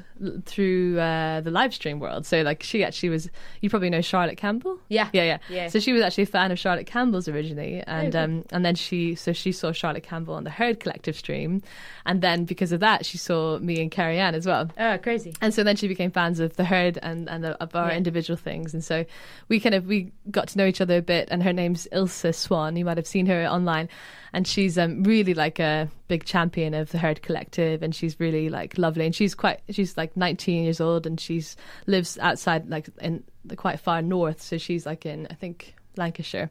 through 0.47 0.99
uh, 0.99 1.41
the 1.41 1.51
live 1.51 1.73
stream 1.75 2.01
world. 2.01 2.27
So 2.27 2.43
like 2.43 2.63
she 2.63 2.85
actually 2.85 3.09
was. 3.11 3.29
You 3.61 3.71
probably 3.71 3.91
know 3.91 4.01
Charlotte 4.01 4.37
Campbell. 4.37 4.79
Yeah. 4.89 5.09
Yeah, 5.13 5.23
yeah, 5.25 5.39
Yeah. 5.49 5.69
So 5.69 5.81
she 5.81 5.93
was 5.93 6.03
actually 6.03 6.25
a 6.25 6.27
fan 6.27 6.51
of 6.53 6.59
Charlotte 6.59 6.87
Campbell's 6.87 7.29
originally, 7.29 7.83
and 7.87 8.13
cool. 8.13 8.21
um, 8.23 8.45
and 8.53 8.65
then 8.65 8.75
she 8.75 9.15
so 9.15 9.33
she 9.33 9.53
saw 9.53 9.73
Charlotte 9.73 10.03
Campbell 10.03 10.35
on 10.35 10.45
the 10.45 10.51
Herd 10.51 10.81
Collective 10.81 11.17
stream, 11.17 11.63
and 12.07 12.21
then 12.23 12.45
because 12.45 12.73
of 12.73 12.81
that 12.81 13.05
she 13.07 13.19
saw 13.19 13.59
me 13.59 13.81
and 13.81 13.91
Carrie 13.91 14.19
Ann 14.19 14.35
as 14.35 14.47
well. 14.47 14.71
Oh, 14.79 14.99
crazy. 14.99 15.35
And 15.41 15.53
so 15.55 15.63
then 15.65 15.77
she 15.77 15.89
became 15.89 16.11
fans 16.11 16.41
of 16.41 16.57
the 16.57 16.65
herd 16.65 16.99
and, 17.03 17.29
and 17.29 17.45
of 17.47 17.75
our 17.75 17.91
Yeah. 17.91 17.97
individual 17.97 18.37
things. 18.37 18.75
And 18.75 18.83
so 18.85 19.05
we 19.49 19.61
kind 19.61 19.75
of 19.75 19.87
we 19.87 20.13
got 20.31 20.49
to 20.49 20.59
know 20.59 20.67
each 20.67 20.81
other 20.81 20.97
a 20.99 21.03
bit. 21.03 21.29
And 21.31 21.43
her 21.43 21.53
name's 21.53 21.87
Ilse 21.93 22.27
Swan. 22.37 22.77
You 22.77 22.85
might 22.85 22.97
have 22.97 23.07
seen 23.07 23.27
her 23.27 23.47
online. 23.47 23.89
And 24.33 24.47
she's 24.47 24.77
um, 24.79 25.03
really 25.05 25.35
like 25.35 25.59
a 25.59 25.89
big 26.09 26.25
champion 26.25 26.75
of 26.75 26.91
the 26.91 26.99
herd 26.99 27.23
collective. 27.23 27.83
And 27.83 27.95
she's 27.95 28.19
really 28.19 28.49
like 28.49 28.77
lovely. 28.79 29.07
And 29.07 29.15
she's 29.15 29.35
quite 29.35 29.61
she's 29.71 29.97
like 29.97 30.17
19 30.17 30.65
years 30.65 30.81
old 30.81 31.07
and 31.07 31.21
she's 31.21 31.57
lives 31.87 32.19
outside 32.19 32.69
like 32.69 32.89
in 33.01 33.23
the 33.45 33.57
quite 33.57 33.81
far 33.81 34.03
north. 34.03 34.43
So 34.43 34.59
she's 34.59 34.87
like 34.87 35.07
in 35.07 35.27
I 35.31 35.35
think 35.35 35.75
Lancashire, 35.97 36.51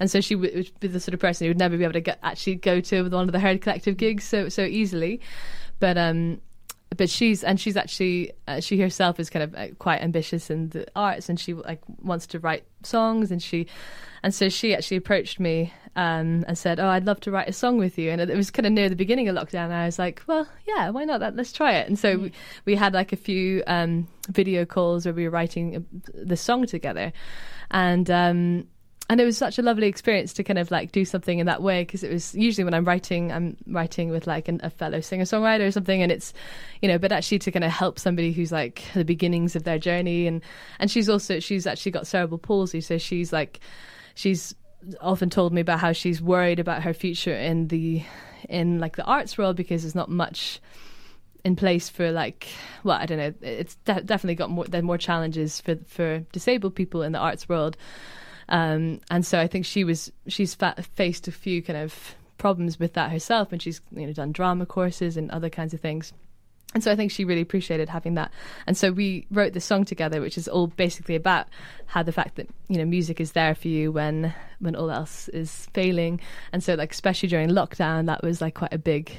and 0.00 0.10
so 0.10 0.20
she 0.20 0.34
would 0.34 0.70
be 0.80 0.88
the 0.88 1.00
sort 1.00 1.14
of 1.14 1.20
person 1.20 1.44
who 1.44 1.50
would 1.50 1.58
never 1.58 1.76
be 1.76 1.84
able 1.84 1.92
to 1.92 2.00
get, 2.00 2.18
actually 2.22 2.54
go 2.56 2.80
to 2.80 3.02
one 3.10 3.28
of 3.28 3.32
the 3.32 3.38
herd 3.38 3.60
collective 3.60 3.96
gigs 3.96 4.24
so 4.24 4.48
so 4.48 4.62
easily. 4.62 5.20
But 5.78 5.98
um, 5.98 6.40
but 6.96 7.10
she's 7.10 7.44
and 7.44 7.60
she's 7.60 7.76
actually 7.76 8.32
uh, 8.48 8.60
she 8.60 8.80
herself 8.80 9.18
is 9.20 9.30
kind 9.30 9.42
of 9.42 9.54
uh, 9.54 9.68
quite 9.78 10.02
ambitious 10.02 10.50
in 10.50 10.70
the 10.70 10.86
arts 10.96 11.28
and 11.28 11.38
she 11.38 11.54
like 11.54 11.80
wants 12.02 12.26
to 12.28 12.38
write 12.38 12.64
songs 12.82 13.30
and 13.30 13.42
she 13.42 13.66
and 14.22 14.34
so 14.34 14.48
she 14.48 14.74
actually 14.74 14.96
approached 14.96 15.40
me 15.40 15.72
um, 15.96 16.44
and 16.46 16.56
said 16.56 16.78
oh 16.78 16.88
i'd 16.88 17.06
love 17.06 17.20
to 17.20 17.30
write 17.30 17.48
a 17.48 17.52
song 17.52 17.78
with 17.78 17.98
you. 17.98 18.10
And 18.10 18.20
it 18.20 18.36
was 18.36 18.50
kind 18.50 18.66
of 18.66 18.72
near 18.72 18.88
the 18.88 18.96
beginning 18.96 19.28
of 19.28 19.36
lockdown 19.36 19.64
and 19.66 19.74
i 19.74 19.86
was 19.86 19.98
like 19.98 20.22
well 20.26 20.46
yeah 20.66 20.90
why 20.90 21.04
not? 21.04 21.20
That 21.20 21.36
let's 21.36 21.52
try 21.52 21.74
it. 21.74 21.88
And 21.88 21.98
so 21.98 22.18
we, 22.18 22.32
we 22.64 22.74
had 22.74 22.94
like 22.94 23.12
a 23.12 23.16
few 23.16 23.62
um, 23.66 24.08
video 24.28 24.64
calls 24.64 25.04
where 25.04 25.14
we 25.14 25.24
were 25.24 25.30
writing 25.30 25.76
uh, 25.76 26.10
the 26.14 26.36
song 26.36 26.66
together. 26.66 27.12
And 27.70 28.10
um, 28.10 28.66
and 29.08 29.20
it 29.20 29.24
was 29.24 29.38
such 29.38 29.58
a 29.58 29.62
lovely 29.62 29.86
experience 29.86 30.32
to 30.32 30.42
kind 30.42 30.58
of 30.58 30.70
like 30.72 30.90
do 30.90 31.04
something 31.04 31.38
in 31.38 31.46
that 31.46 31.62
way 31.62 31.82
because 31.82 32.02
it 32.02 32.10
was 32.10 32.34
usually 32.34 32.64
when 32.64 32.74
I'm 32.74 32.84
writing, 32.84 33.30
I'm 33.30 33.56
writing 33.68 34.10
with 34.10 34.26
like 34.26 34.48
an, 34.48 34.60
a 34.64 34.70
fellow 34.70 35.00
singer 35.00 35.24
songwriter 35.24 35.66
or 35.66 35.70
something, 35.70 36.02
and 36.02 36.10
it's 36.10 36.32
you 36.82 36.88
know, 36.88 36.98
but 36.98 37.12
actually 37.12 37.38
to 37.40 37.52
kind 37.52 37.64
of 37.64 37.70
help 37.70 37.98
somebody 37.98 38.32
who's 38.32 38.50
like 38.50 38.82
the 38.94 39.04
beginnings 39.04 39.54
of 39.54 39.62
their 39.62 39.78
journey, 39.78 40.26
and 40.26 40.42
and 40.80 40.90
she's 40.90 41.08
also 41.08 41.38
she's 41.38 41.66
actually 41.66 41.92
got 41.92 42.06
cerebral 42.06 42.38
palsy, 42.38 42.80
so 42.80 42.98
she's 42.98 43.32
like 43.32 43.60
she's 44.14 44.54
often 45.00 45.30
told 45.30 45.52
me 45.52 45.60
about 45.60 45.80
how 45.80 45.92
she's 45.92 46.20
worried 46.20 46.58
about 46.58 46.82
her 46.82 46.92
future 46.92 47.34
in 47.34 47.68
the 47.68 48.02
in 48.48 48.78
like 48.78 48.96
the 48.96 49.04
arts 49.04 49.36
world 49.36 49.56
because 49.56 49.82
there's 49.82 49.94
not 49.94 50.10
much 50.10 50.60
in 51.44 51.56
place 51.56 51.88
for 51.88 52.10
like 52.12 52.48
well 52.84 52.98
I 52.98 53.06
don't 53.06 53.18
know 53.18 53.34
it's 53.40 53.76
de- 53.84 54.02
definitely 54.02 54.34
got 54.34 54.50
more 54.50 54.64
there 54.64 54.82
more 54.82 54.98
challenges 54.98 55.60
for 55.60 55.76
for 55.86 56.20
disabled 56.32 56.74
people 56.74 57.02
in 57.02 57.12
the 57.12 57.18
arts 57.18 57.48
world 57.48 57.76
um, 58.48 59.00
and 59.10 59.26
so 59.26 59.40
I 59.40 59.46
think 59.46 59.64
she 59.64 59.84
was 59.84 60.12
she's 60.28 60.54
fa- 60.54 60.76
faced 60.94 61.26
a 61.28 61.32
few 61.32 61.62
kind 61.62 61.78
of 61.78 62.14
problems 62.38 62.78
with 62.78 62.92
that 62.94 63.10
herself, 63.10 63.52
and 63.52 63.60
she's 63.60 63.80
you 63.92 64.06
know 64.06 64.12
done 64.12 64.32
drama 64.32 64.66
courses 64.66 65.16
and 65.16 65.30
other 65.30 65.50
kinds 65.50 65.74
of 65.74 65.80
things. 65.80 66.12
And 66.76 66.84
so 66.84 66.92
I 66.92 66.94
think 66.94 67.10
she 67.10 67.24
really 67.24 67.40
appreciated 67.40 67.88
having 67.88 68.16
that. 68.16 68.30
And 68.66 68.76
so 68.76 68.92
we 68.92 69.26
wrote 69.30 69.54
this 69.54 69.64
song 69.64 69.86
together, 69.86 70.20
which 70.20 70.36
is 70.36 70.46
all 70.46 70.66
basically 70.66 71.14
about 71.14 71.46
how 71.86 72.02
the 72.02 72.12
fact 72.12 72.36
that 72.36 72.50
you 72.68 72.76
know 72.76 72.84
music 72.84 73.18
is 73.18 73.32
there 73.32 73.54
for 73.54 73.68
you 73.68 73.90
when 73.90 74.34
when 74.58 74.76
all 74.76 74.90
else 74.90 75.28
is 75.28 75.70
failing. 75.72 76.20
And 76.52 76.62
so 76.62 76.74
like 76.74 76.92
especially 76.92 77.30
during 77.30 77.48
lockdown, 77.48 78.04
that 78.08 78.22
was 78.22 78.42
like 78.42 78.56
quite 78.56 78.74
a 78.74 78.78
big 78.78 79.10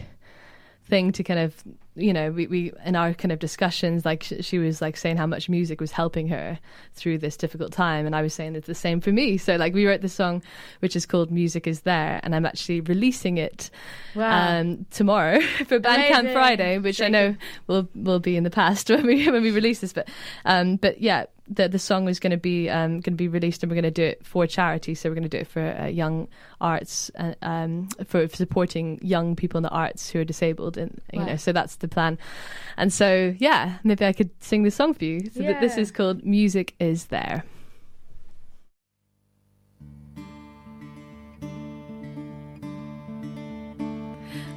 thing 0.86 1.12
to 1.14 1.24
kind 1.24 1.40
of 1.40 1.56
you 1.98 2.14
know 2.14 2.32
we, 2.32 2.48
we 2.48 2.72
in 2.86 2.96
our 2.96 3.14
kind 3.14 3.32
of 3.32 3.40
discussions 3.40 4.06
like 4.06 4.24
sh- 4.24 4.34
she 4.42 4.60
was 4.60 4.82
like 4.82 4.96
saying 4.96 5.18
how 5.18 5.26
much 5.26 5.50
music 5.50 5.82
was 5.82 5.92
helping 5.92 6.28
her 6.28 6.60
through 6.94 7.18
this 7.18 7.36
difficult 7.36 7.72
time. 7.72 8.06
And 8.06 8.16
i 8.16 8.22
was 8.22 8.34
saying 8.34 8.56
it's 8.56 8.68
the 8.68 8.76
same 8.76 9.02
for 9.02 9.12
me. 9.12 9.38
So 9.38 9.56
like 9.56 9.74
we 9.74 9.86
wrote 9.88 10.02
this 10.02 10.14
song 10.14 10.44
which 10.80 10.96
is 10.96 11.06
called 11.06 11.32
music 11.32 11.66
is 11.68 11.82
there 11.82 12.20
and 12.24 12.36
i'm 12.36 12.46
actually 12.46 12.82
releasing 12.82 13.38
it 13.38 13.70
Wow. 14.16 14.60
um, 14.60 14.86
tomorrow 14.92 15.40
for 15.68 15.80
bandcamp 15.80 16.34
friday 16.34 16.78
which 16.80 17.02
i 17.02 17.08
know 17.08 17.36
will 17.68 17.88
will 17.96 18.20
be 18.20 18.38
in 18.38 18.44
the 18.44 18.50
past 18.50 18.90
when 18.92 19.06
we 19.06 19.30
when 19.30 19.42
we 19.44 19.52
release 19.52 19.80
this. 19.80 19.94
But 19.94 20.08
um 20.46 20.76
but 20.78 21.02
yeah 21.02 21.26
the 21.50 21.70
the 21.70 21.80
song 21.80 22.10
is 22.10 22.20
going 22.20 22.32
to 22.32 22.38
be 22.38 22.70
um 22.70 22.94
going 23.00 23.02
to 23.04 23.12
be 23.12 23.30
released 23.30 23.64
and 23.64 23.72
we're 23.72 23.76
going 23.82 23.84
to 23.84 23.92
do 23.92 24.04
it 24.04 24.26
for 24.26 24.46
charity. 24.48 24.94
So 24.96 25.10
we're 25.10 25.16
going 25.16 25.30
to 25.30 25.38
do 25.38 25.38
it 25.38 25.48
for 25.48 25.62
uh, 25.62 25.86
young 25.88 26.28
arts 26.60 27.10
uh, 27.18 27.34
um 27.42 27.88
for, 28.06 28.28
for 28.28 28.36
supporting 28.36 29.00
young 29.02 29.36
people 29.36 29.58
in 29.58 29.64
the 29.64 29.70
arts 29.70 30.10
who 30.10 30.20
are 30.20 30.26
disabled 30.26 30.78
and 30.78 31.00
you 31.14 31.20
Wow. 31.20 31.28
know 31.28 31.36
so 31.38 31.54
that's 31.54 31.78
the 31.78 31.87
plan. 31.88 32.18
And 32.78 32.94
so 32.94 33.36
yeah 33.40 33.80
maybe 33.84 34.06
i 34.06 34.14
could 34.14 34.30
sing 34.40 34.64
this 34.64 34.76
song 34.76 34.94
for 34.94 35.06
you. 35.06 35.30
So 35.30 35.42
th- 35.42 35.60
this 35.60 35.78
is 35.78 35.92
called 35.92 36.24
music 36.24 36.76
is 36.80 37.06
there. 37.06 37.44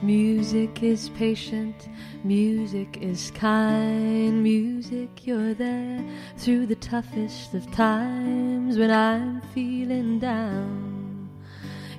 Music 0.03 0.83
is 0.83 1.11
patient, 1.11 1.91
music 2.25 2.97
is 3.03 3.31
kind, 3.33 4.43
music, 4.43 5.27
you're 5.27 5.53
there 5.53 6.03
through 6.39 6.65
the 6.65 6.77
toughest 6.77 7.53
of 7.53 7.71
times 7.71 8.79
when 8.79 8.91
I'm 8.91 9.43
feeling 9.53 10.19
down. 10.19 11.29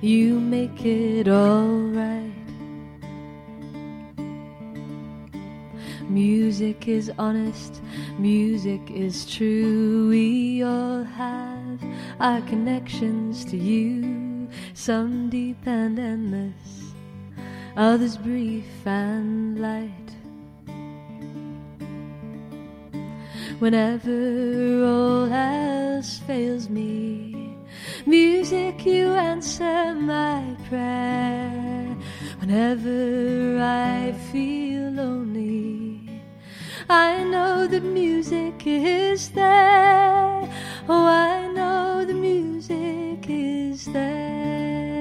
You 0.00 0.40
make 0.40 0.84
it 0.84 1.28
alright. 1.28 2.41
Music 6.08 6.88
is 6.88 7.10
honest, 7.18 7.80
music 8.18 8.80
is 8.90 9.24
true. 9.26 10.08
We 10.08 10.62
all 10.62 11.04
have 11.04 11.82
our 12.20 12.40
connections 12.42 13.44
to 13.46 13.56
you, 13.56 14.48
some 14.74 15.30
deep 15.30 15.66
and 15.66 15.98
endless, 15.98 16.94
others 17.76 18.16
brief 18.16 18.86
and 18.86 19.60
light. 19.60 19.90
Whenever 23.58 24.84
all 24.84 25.32
else 25.32 26.18
fails 26.18 26.68
me, 26.68 27.56
music, 28.06 28.84
you 28.84 29.12
answer 29.14 29.94
my 29.94 30.56
prayer. 30.68 31.96
Whenever 32.40 33.60
I 33.62 34.12
feel 34.32 34.90
lonely, 34.90 35.91
I 36.92 37.24
know 37.24 37.66
that 37.66 37.82
music 37.82 38.66
is 38.66 39.30
there. 39.30 40.46
Oh, 40.90 41.06
I 41.06 41.50
know 41.50 42.04
the 42.04 42.12
music 42.12 43.24
is 43.30 43.86
there. 43.86 45.00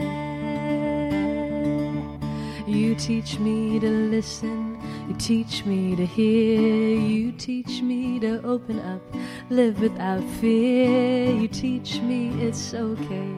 You 2.66 2.96
teach 2.96 3.39
me 3.39 3.78
to 3.82 3.89
listen, 3.89 4.80
you 5.10 5.16
teach 5.16 5.66
me 5.66 5.98
to 5.98 6.06
hear, 6.06 6.98
you 6.98 7.34
teach 7.34 7.82
me 7.82 8.22
to 8.22 8.42
open 8.46 8.80
up, 8.80 9.02
live 9.50 9.82
without 9.82 10.24
fear. 10.39 11.30
You 11.30 11.50
teach 11.50 12.00
me 12.00 12.30
it's 12.42 12.74
okay 12.74 13.36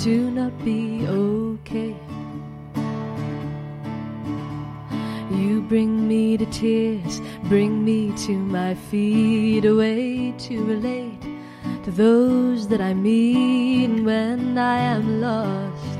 to 0.00 0.30
not 0.30 0.52
be 0.62 1.06
okay. 1.08 1.96
You 5.40 5.62
bring 5.62 6.06
me 6.06 6.36
to 6.36 6.44
tears, 6.46 7.22
bring 7.44 7.82
me 7.82 8.12
to 8.26 8.32
my 8.32 8.74
feet, 8.74 9.64
a 9.64 9.74
way 9.74 10.34
to 10.46 10.64
relate 10.64 11.22
to 11.84 11.90
those 11.90 12.68
that 12.68 12.82
I 12.82 12.92
meet. 12.92 14.02
When 14.04 14.58
I 14.58 14.78
am 14.96 15.22
lost, 15.22 15.98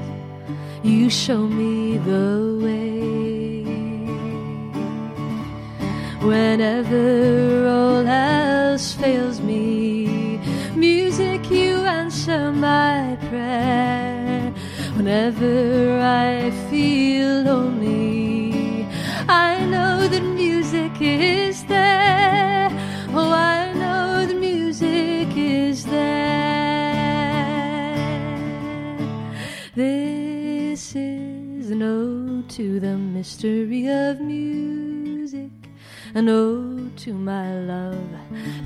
you 0.83 1.09
show 1.09 1.43
me 1.49 1.97
the 2.11 2.61
way. 2.63 3.65
Whenever 6.21 7.67
all 7.67 8.07
else 8.07 8.93
fails 8.93 9.41
me, 9.41 10.39
music, 10.77 11.51
you 11.51 11.77
answer 12.01 12.53
my 12.53 13.17
prayer. 13.31 14.53
Whenever 14.97 15.99
I 16.03 16.51
feel 16.69 17.43
lonely, 17.43 18.30
I 19.33 19.65
know 19.65 20.09
that 20.09 20.23
music 20.23 21.01
is 21.01 21.63
there. 21.67 22.69
Oh, 23.15 23.31
I 23.31 23.73
know 23.75 24.27
the 24.27 24.35
music 24.35 25.29
is 25.37 25.85
there. 25.87 26.35
This 29.77 30.97
is 30.97 31.71
an 31.71 31.81
ode 31.81 32.51
to 32.51 32.81
the 32.81 32.97
mystery 32.97 33.87
of 33.87 34.21
music, 34.21 35.53
an 36.17 36.29
ode 36.29 36.97
to 36.97 37.15
my 37.15 37.55
love. 37.55 38.11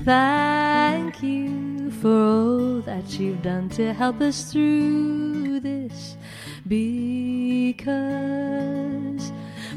Thank 0.03 1.21
you 1.21 1.91
for 1.91 2.09
all 2.09 2.81
that 2.81 3.19
you've 3.19 3.43
done 3.43 3.69
to 3.69 3.93
help 3.93 4.19
us 4.19 4.51
through 4.51 5.59
this. 5.59 6.17
Because 6.67 7.85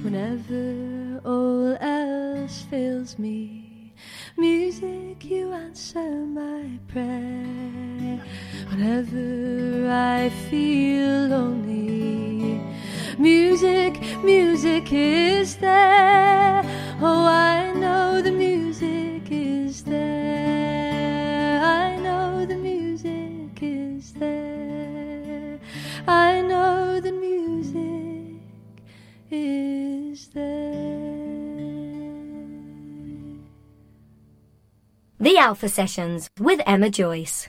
whenever 0.02 1.20
all 1.24 1.76
else 1.80 2.62
fails 2.70 3.18
me, 3.18 3.92
music, 4.36 5.24
you 5.24 5.52
answer 5.52 6.10
my 6.26 6.64
prayer. 6.88 8.22
Whenever 8.70 9.90
I 9.90 10.30
feel 10.50 11.26
lonely, 11.28 12.60
music, 13.18 14.00
music 14.22 14.92
is 14.92 15.56
there. 15.56 16.62
Oh, 17.00 17.26
I 17.26 17.72
know 17.74 18.22
the 18.22 18.32
music 18.32 19.22
is 19.30 19.82
there. 19.82 21.60
I 21.62 21.96
know 21.96 22.46
the 22.46 22.56
music 22.56 23.62
is 23.62 24.12
there. 24.12 25.58
I 26.06 26.40
know 26.42 26.87
is 29.30 30.28
there. 30.28 31.08
The 35.20 35.36
Alpha 35.36 35.68
Sessions 35.68 36.30
with 36.38 36.60
Emma 36.66 36.90
Joyce. 36.90 37.48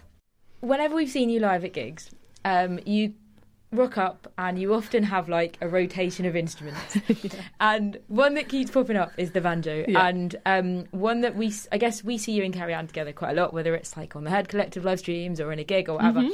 Whenever 0.61 0.95
we've 0.95 1.09
seen 1.09 1.29
you 1.29 1.39
live 1.39 1.63
at 1.63 1.73
gigs, 1.73 2.09
um, 2.43 2.79
you 2.85 3.13
rock 3.71 3.97
up 3.97 4.31
and 4.37 4.59
you 4.59 4.73
often 4.73 5.03
have 5.03 5.29
like 5.29 5.57
a 5.61 5.67
rotation 5.67 6.25
of 6.25 6.35
instruments. 6.35 6.97
And 7.59 7.99
one 8.07 8.33
that 8.35 8.49
keeps 8.49 8.71
popping 8.71 8.97
up 8.97 9.11
is 9.17 9.31
the 9.31 9.41
banjo. 9.41 9.85
Yeah. 9.87 10.07
And 10.07 10.35
um, 10.45 10.85
one 10.91 11.21
that 11.21 11.35
we, 11.35 11.53
i 11.71 11.77
guess 11.77 12.03
we 12.03 12.17
see 12.17 12.31
you 12.31 12.43
and 12.43 12.53
Carrie 12.53 12.73
Ann 12.73 12.87
together 12.87 13.13
quite 13.13 13.37
a 13.37 13.41
lot, 13.41 13.53
whether 13.53 13.75
it's 13.75 13.95
like 13.95 14.15
on 14.15 14.23
the 14.23 14.31
Herd 14.31 14.49
Collective 14.49 14.83
live 14.83 14.99
streams 14.99 15.39
or 15.39 15.51
in 15.51 15.59
a 15.59 15.63
gig 15.63 15.89
or 15.89 15.95
whatever. 15.95 16.27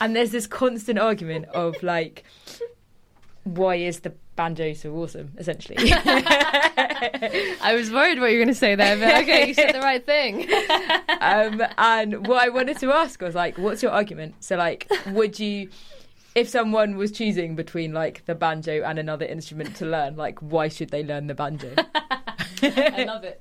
And 0.00 0.14
there's 0.14 0.30
this 0.30 0.46
constant 0.46 0.98
argument 0.98 1.46
of 1.46 1.82
like, 1.82 2.24
why 3.44 3.76
is 3.76 4.00
the 4.00 4.12
banjo 4.36 4.74
are 4.84 4.90
awesome, 4.90 5.32
essentially? 5.38 5.76
I 5.92 7.74
was 7.74 7.90
worried 7.90 8.20
what 8.20 8.30
you 8.30 8.38
were 8.38 8.44
going 8.44 8.48
to 8.48 8.54
say 8.54 8.74
there, 8.74 8.96
but 8.96 9.22
okay, 9.22 9.48
you 9.48 9.54
said 9.54 9.72
the 9.74 9.80
right 9.90 10.04
thing. 10.04 10.48
um, 11.20 11.62
and 11.78 12.26
what 12.26 12.42
I 12.42 12.48
wanted 12.48 12.78
to 12.78 12.92
ask 12.92 13.20
was 13.20 13.34
like, 13.34 13.58
what's 13.58 13.82
your 13.82 13.92
argument? 13.92 14.36
So, 14.40 14.56
like, 14.56 14.90
would 15.08 15.38
you, 15.38 15.68
if 16.34 16.48
someone 16.48 16.96
was 16.96 17.12
choosing 17.12 17.54
between 17.54 17.92
like 17.92 18.24
the 18.26 18.34
banjo 18.34 18.82
and 18.82 18.98
another 18.98 19.26
instrument 19.26 19.76
to 19.76 19.86
learn, 19.86 20.16
like, 20.16 20.38
why 20.40 20.68
should 20.68 20.90
they 20.90 21.04
learn 21.04 21.26
the 21.26 21.34
banjo? 21.34 21.74
I 22.62 23.04
love 23.06 23.24
it. 23.24 23.40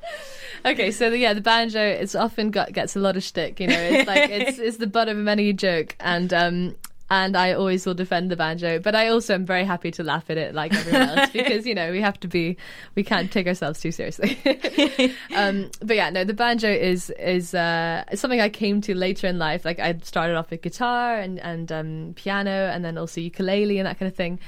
Okay, 0.66 0.92
so 0.92 1.10
the, 1.10 1.18
yeah, 1.18 1.34
the 1.34 1.42
banjo 1.42 1.80
it's 1.80 2.16
often 2.16 2.52
got 2.52 2.72
gets 2.74 2.96
a 2.96 3.00
lot 3.00 3.18
of 3.18 3.24
shtick. 3.24 3.60
You 3.60 3.68
know, 3.68 3.80
it's 3.80 4.08
like 4.08 4.30
it's 4.30 4.60
it's 4.60 4.78
the 4.78 4.88
butt 4.88 5.10
of 5.10 5.18
many 5.18 5.50
a 5.50 5.54
joke, 5.54 5.96
and 6.00 6.34
um 6.34 6.76
and 7.12 7.36
I 7.36 7.52
always 7.52 7.86
will 7.86 7.94
defend 7.94 8.32
the 8.32 8.38
banjo, 8.38 8.80
but 8.80 8.96
I 8.96 9.10
also 9.10 9.34
am 9.34 9.46
very 9.46 9.66
happy 9.66 9.92
to 9.92 10.04
laugh 10.04 10.30
at 10.30 10.38
it 10.38 10.56
like 10.56 10.74
everyone 10.74 11.10
else 11.10 11.30
because 11.34 11.66
you 11.66 11.76
know 11.76 11.92
we 11.92 12.00
have 12.00 12.18
to 12.22 12.28
be 12.30 12.56
we 12.96 13.04
can't 13.04 13.30
take 13.30 13.48
ourselves 13.48 13.82
too 13.82 13.92
seriously. 13.92 14.40
um, 15.36 15.70
but 15.82 15.98
yeah, 15.98 16.10
no, 16.10 16.24
the 16.24 16.34
banjo 16.34 16.72
is 16.72 17.10
is 17.20 17.54
uh, 17.54 18.06
something 18.16 18.40
I 18.40 18.48
came 18.48 18.80
to 18.82 18.96
later 18.96 19.28
in 19.28 19.38
life. 19.38 19.66
Like 19.66 19.78
I 19.78 19.98
started 20.02 20.38
off 20.38 20.52
with 20.52 20.62
guitar 20.62 21.20
and 21.20 21.38
and 21.40 21.70
um, 21.70 22.14
piano, 22.16 22.72
and 22.74 22.84
then 22.84 22.98
also 22.98 23.20
ukulele 23.20 23.78
and 23.78 23.88
that 23.88 24.00
kind 24.00 24.10
of 24.10 24.16
thing. 24.16 24.40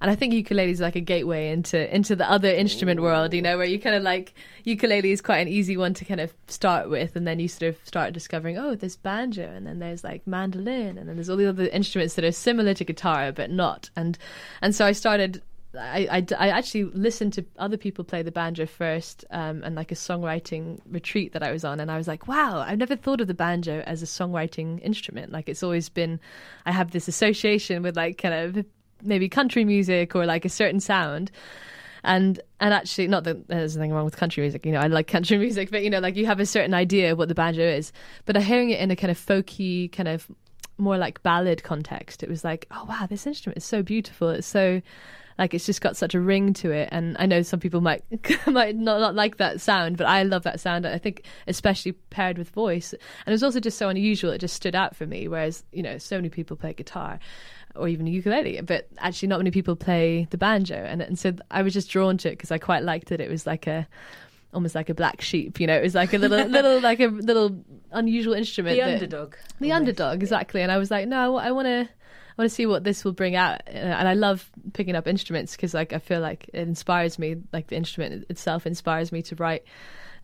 And 0.00 0.10
I 0.10 0.14
think 0.14 0.34
ukulele 0.34 0.70
is 0.70 0.80
like 0.80 0.96
a 0.96 1.00
gateway 1.00 1.50
into 1.50 1.94
into 1.94 2.16
the 2.16 2.30
other 2.30 2.48
instrument 2.48 3.00
world, 3.00 3.32
you 3.32 3.42
know, 3.42 3.56
where 3.56 3.66
you 3.66 3.78
kind 3.78 3.96
of 3.96 4.02
like 4.02 4.34
ukulele 4.64 5.12
is 5.12 5.20
quite 5.20 5.38
an 5.38 5.48
easy 5.48 5.76
one 5.76 5.94
to 5.94 6.04
kind 6.04 6.20
of 6.20 6.34
start 6.48 6.90
with, 6.90 7.16
and 7.16 7.26
then 7.26 7.40
you 7.40 7.48
sort 7.48 7.74
of 7.74 7.78
start 7.84 8.12
discovering, 8.12 8.58
oh, 8.58 8.74
there's 8.74 8.96
banjo, 8.96 9.44
and 9.44 9.66
then 9.66 9.78
there's 9.78 10.04
like 10.04 10.26
mandolin, 10.26 10.98
and 10.98 11.08
then 11.08 11.16
there's 11.16 11.30
all 11.30 11.36
the 11.36 11.48
other 11.48 11.66
instruments 11.68 12.14
that 12.14 12.24
are 12.24 12.32
similar 12.32 12.74
to 12.74 12.84
guitar 12.84 13.32
but 13.32 13.50
not. 13.50 13.90
And 13.96 14.18
and 14.60 14.74
so 14.74 14.84
I 14.84 14.92
started. 14.92 15.42
I, 15.78 16.08
I, 16.10 16.26
I 16.38 16.48
actually 16.48 16.84
listened 16.84 17.34
to 17.34 17.44
other 17.58 17.76
people 17.76 18.02
play 18.02 18.22
the 18.22 18.32
banjo 18.32 18.64
first, 18.64 19.26
um, 19.30 19.62
and 19.62 19.74
like 19.74 19.92
a 19.92 19.94
songwriting 19.94 20.80
retreat 20.86 21.34
that 21.34 21.42
I 21.42 21.52
was 21.52 21.66
on, 21.66 21.80
and 21.80 21.90
I 21.90 21.98
was 21.98 22.08
like, 22.08 22.26
wow, 22.26 22.60
I've 22.60 22.78
never 22.78 22.96
thought 22.96 23.20
of 23.20 23.26
the 23.26 23.34
banjo 23.34 23.82
as 23.84 24.02
a 24.02 24.06
songwriting 24.06 24.80
instrument. 24.80 25.32
Like 25.32 25.50
it's 25.50 25.62
always 25.62 25.90
been, 25.90 26.18
I 26.64 26.72
have 26.72 26.92
this 26.92 27.08
association 27.08 27.82
with 27.82 27.94
like 27.94 28.16
kind 28.16 28.56
of 28.56 28.64
maybe 29.02 29.28
country 29.28 29.64
music 29.64 30.14
or 30.14 30.26
like 30.26 30.44
a 30.44 30.48
certain 30.48 30.80
sound. 30.80 31.30
And 32.04 32.40
and 32.60 32.72
actually 32.72 33.08
not 33.08 33.24
that 33.24 33.48
there's 33.48 33.76
anything 33.76 33.92
wrong 33.92 34.04
with 34.04 34.16
country 34.16 34.40
music 34.40 34.64
you 34.64 34.72
know 34.72 34.78
i 34.78 34.86
like 34.86 35.08
country 35.08 35.36
music 35.46 35.70
but 35.70 35.82
you 35.82 35.90
know 35.90 35.98
like 35.98 36.16
you 36.16 36.24
have 36.24 36.40
a 36.40 36.46
certain 36.46 36.72
idea 36.72 37.12
of 37.12 37.18
what 37.18 37.28
the 37.28 37.34
banjo 37.34 37.62
is. 37.62 37.92
But 38.24 38.40
hearing 38.42 38.70
it 38.70 38.80
in 38.80 38.90
a 38.90 38.96
kind 38.96 39.10
of 39.10 39.18
folky 39.18 39.90
kind 39.90 40.08
of 40.08 40.30
more 40.78 40.98
like 40.98 41.22
ballad 41.22 41.62
context 41.62 42.22
it 42.22 42.28
was 42.28 42.44
like 42.44 42.66
oh 42.70 42.84
wow 42.88 43.06
this 43.08 43.26
instrument 43.26 43.58
is 43.58 43.64
so 43.64 43.82
beautiful. 43.82 44.30
It's 44.30 44.46
so 44.46 44.80
like 45.38 45.52
it's 45.52 45.66
just 45.66 45.80
got 45.80 45.96
such 45.96 46.14
a 46.14 46.20
ring 46.20 46.52
to 46.54 46.70
it. 46.70 46.88
And 46.92 47.16
i 47.18 47.26
know 47.26 47.42
some 47.42 47.60
people 47.60 47.80
might 47.80 48.04
might 48.46 48.76
not, 48.76 49.00
not 49.00 49.14
like 49.14 49.38
that 49.38 49.60
sound 49.60 49.96
but 49.96 50.06
i 50.06 50.22
love 50.22 50.44
that 50.44 50.60
sound 50.60 50.86
i 50.86 50.98
think 50.98 51.24
especially 51.48 51.92
paired 51.92 52.38
with 52.38 52.50
voice. 52.50 52.92
And 52.92 53.28
it 53.28 53.32
was 53.32 53.42
also 53.42 53.58
just 53.58 53.78
so 53.78 53.88
unusual 53.88 54.30
it 54.30 54.38
just 54.38 54.54
stood 54.54 54.74
out 54.74 54.94
for 54.94 55.06
me 55.06 55.26
whereas 55.28 55.64
you 55.72 55.82
know 55.82 55.98
so 55.98 56.16
many 56.16 56.28
people 56.28 56.56
play 56.56 56.72
guitar 56.72 57.18
or 57.78 57.88
even 57.88 58.06
a 58.06 58.10
ukulele, 58.10 58.60
but 58.62 58.88
actually 58.98 59.28
not 59.28 59.38
many 59.38 59.50
people 59.50 59.76
play 59.76 60.26
the 60.30 60.38
banjo, 60.38 60.74
and 60.76 61.00
and 61.02 61.18
so 61.18 61.34
I 61.50 61.62
was 61.62 61.72
just 61.72 61.90
drawn 61.90 62.18
to 62.18 62.28
it 62.28 62.32
because 62.32 62.50
I 62.50 62.58
quite 62.58 62.82
liked 62.82 63.12
it. 63.12 63.20
It 63.20 63.30
was 63.30 63.46
like 63.46 63.66
a 63.66 63.86
almost 64.54 64.74
like 64.74 64.88
a 64.88 64.94
black 64.94 65.20
sheep, 65.20 65.60
you 65.60 65.66
know. 65.66 65.76
It 65.76 65.82
was 65.82 65.94
like 65.94 66.14
a 66.14 66.18
little 66.18 66.44
little 66.48 66.80
like 66.80 67.00
a 67.00 67.06
little 67.08 67.62
unusual 67.92 68.34
instrument. 68.34 68.76
the 68.76 68.82
that- 68.84 68.94
underdog. 68.94 69.34
the 69.60 69.72
almost. 69.72 69.76
underdog, 69.90 70.22
exactly. 70.22 70.62
And 70.62 70.72
I 70.72 70.78
was 70.78 70.90
like, 70.90 71.06
no, 71.08 71.36
I 71.36 71.50
want 71.52 71.66
to. 71.66 71.88
I 72.38 72.42
want 72.42 72.50
to 72.50 72.54
see 72.54 72.66
what 72.66 72.84
this 72.84 73.02
will 73.02 73.12
bring 73.14 73.34
out, 73.34 73.62
Uh, 73.66 73.70
and 73.78 74.06
I 74.06 74.12
love 74.12 74.50
picking 74.74 74.94
up 74.94 75.06
instruments 75.08 75.56
because, 75.56 75.72
like, 75.72 75.94
I 75.94 75.98
feel 75.98 76.20
like 76.20 76.50
it 76.52 76.68
inspires 76.68 77.18
me. 77.18 77.36
Like 77.50 77.68
the 77.68 77.76
instrument 77.76 78.26
itself 78.28 78.66
inspires 78.66 79.10
me 79.10 79.22
to 79.22 79.36
write 79.36 79.64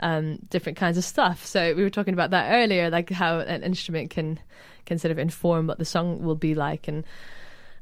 um, 0.00 0.36
different 0.50 0.76
kinds 0.76 0.98
of 0.98 1.04
stuff. 1.04 1.46
So 1.46 1.74
we 1.74 1.82
were 1.82 1.88
talking 1.88 2.12
about 2.12 2.30
that 2.32 2.50
earlier, 2.52 2.90
like 2.90 3.08
how 3.08 3.38
an 3.38 3.62
instrument 3.62 4.10
can 4.10 4.38
can 4.84 4.98
sort 4.98 5.10
of 5.12 5.18
inform 5.18 5.66
what 5.68 5.78
the 5.78 5.86
song 5.86 6.22
will 6.22 6.34
be 6.34 6.54
like, 6.54 6.86
and 6.86 7.04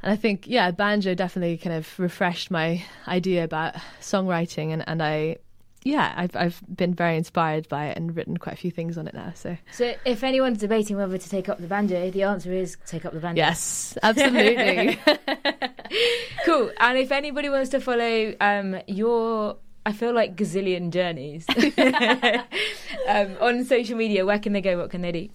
and 0.03 0.13
I 0.13 0.17
think 0.17 0.47
yeah, 0.47 0.71
banjo 0.71 1.15
definitely 1.15 1.57
kind 1.59 1.77
of 1.77 1.99
refreshed 1.99 2.51
my 2.51 2.85
idea 3.09 3.45
about 3.45 3.75
songwriting, 4.01 4.73
and 4.73 4.83
and 4.89 5.03
I 5.03 5.37
yeah, 5.83 6.13
I've 6.15 6.37
I've 6.37 6.63
been 6.75 6.93
very 6.95 7.17
inspired 7.17 7.69
by 7.69 7.87
it 7.87 7.97
and 7.97 8.15
written 8.15 8.37
quite 8.37 8.53
a 8.53 8.57
few 8.59 8.71
things 8.71 8.99
on 8.99 9.09
it 9.09 9.15
now. 9.15 9.33
So 9.35 9.57
So, 9.73 9.95
if 10.05 10.23
anyone's 10.23 10.59
debating 10.59 10.97
whether 10.99 11.17
to 11.17 11.29
take 11.31 11.49
up 11.49 11.59
the 11.59 11.67
banjo, 11.67 12.11
the 12.11 12.25
answer 12.25 12.53
is 12.53 12.77
take 12.87 13.05
up 13.07 13.13
the 13.15 13.21
banjo. 13.21 13.41
yes, 13.41 13.97
absolutely. 14.03 14.99
Cool. 16.45 16.71
And 16.79 16.97
if 16.97 17.11
anybody 17.13 17.49
wants 17.49 17.71
to 17.71 17.81
follow 17.81 18.35
um, 18.41 18.77
your, 18.87 19.57
I 19.85 19.93
feel 19.93 20.15
like 20.15 20.37
gazillion 20.37 20.91
journeys 20.91 21.45
um, 23.09 23.37
on 23.41 23.65
social 23.65 23.97
media, 23.97 24.25
where 24.25 24.39
can 24.39 24.53
they 24.53 24.61
go? 24.61 24.79
What 24.79 24.91
can 24.91 25.03
they 25.03 25.13
do? 25.13 25.29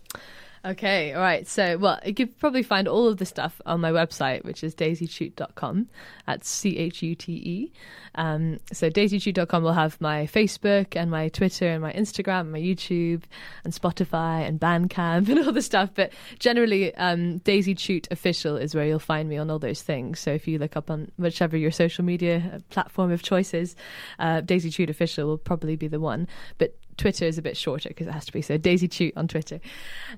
Okay, 0.66 1.13
all 1.13 1.22
right. 1.22 1.47
So, 1.47 1.78
well, 1.78 1.99
you 2.03 2.16
could 2.16 2.39
probably 2.39 2.63
find 2.63 2.88
all 2.88 3.07
of 3.07 3.18
the 3.18 3.26
stuff 3.26 3.61
on 3.68 3.82
my 3.82 3.91
website, 3.91 4.43
which 4.43 4.63
is 4.63 4.74
daisychute.com. 4.74 5.88
That's 6.26 6.49
C 6.49 6.78
H 6.78 7.03
U 7.03 7.13
T 7.13 7.34
E. 7.34 7.74
Um, 8.16 8.59
so, 8.74 8.89
daisychute.com 8.89 9.61
will 9.61 9.74
have 9.74 10.01
my 10.01 10.26
Facebook 10.26 10.95
and 10.95 11.11
my 11.11 11.30
Twitter 11.30 11.68
and 11.68 11.84
my 11.84 11.93
Instagram, 11.93 12.41
and 12.41 12.51
my 12.51 12.59
YouTube 12.59 13.24
and 13.63 13.74
Spotify 13.74 14.47
and 14.47 14.59
Bandcamp 14.59 15.30
and 15.30 15.45
all 15.45 15.51
the 15.51 15.61
stuff. 15.61 15.91
But 15.93 16.13
generally, 16.39 16.95
um, 16.95 17.38
Daisy 17.39 17.76
Chute 17.76 18.07
Official 18.09 18.57
is 18.57 18.74
where 18.74 18.88
you'll 18.88 18.97
find 18.97 19.30
me 19.30 19.38
on 19.38 19.51
all 19.51 19.59
those 19.59 19.84
things. 19.84 20.20
So, 20.20 20.32
if 20.32 20.47
you 20.47 20.57
look 20.57 20.76
up 20.76 20.89
on 20.89 21.11
whichever 21.18 21.55
your 21.55 21.72
social 21.72 22.03
media 22.03 22.59
platform 22.72 23.11
of 23.11 23.22
choice 23.22 23.53
is, 23.53 23.76
uh, 24.18 24.41
Daisy 24.41 24.72
Chute 24.72 24.89
Official 24.89 25.28
will 25.28 25.38
probably 25.38 25.76
be 25.76 25.88
the 25.88 25.99
one. 25.99 26.28
But 26.57 26.76
Twitter 26.98 27.26
is 27.26 27.38
a 27.38 27.41
bit 27.41 27.58
shorter 27.58 27.89
because 27.89 28.08
it 28.08 28.12
has 28.12 28.26
to 28.26 28.32
be 28.32 28.41
so 28.41 28.58
Daisy 28.58 28.89
Chute 28.89 29.14
on 29.16 29.28
Twitter. 29.28 29.60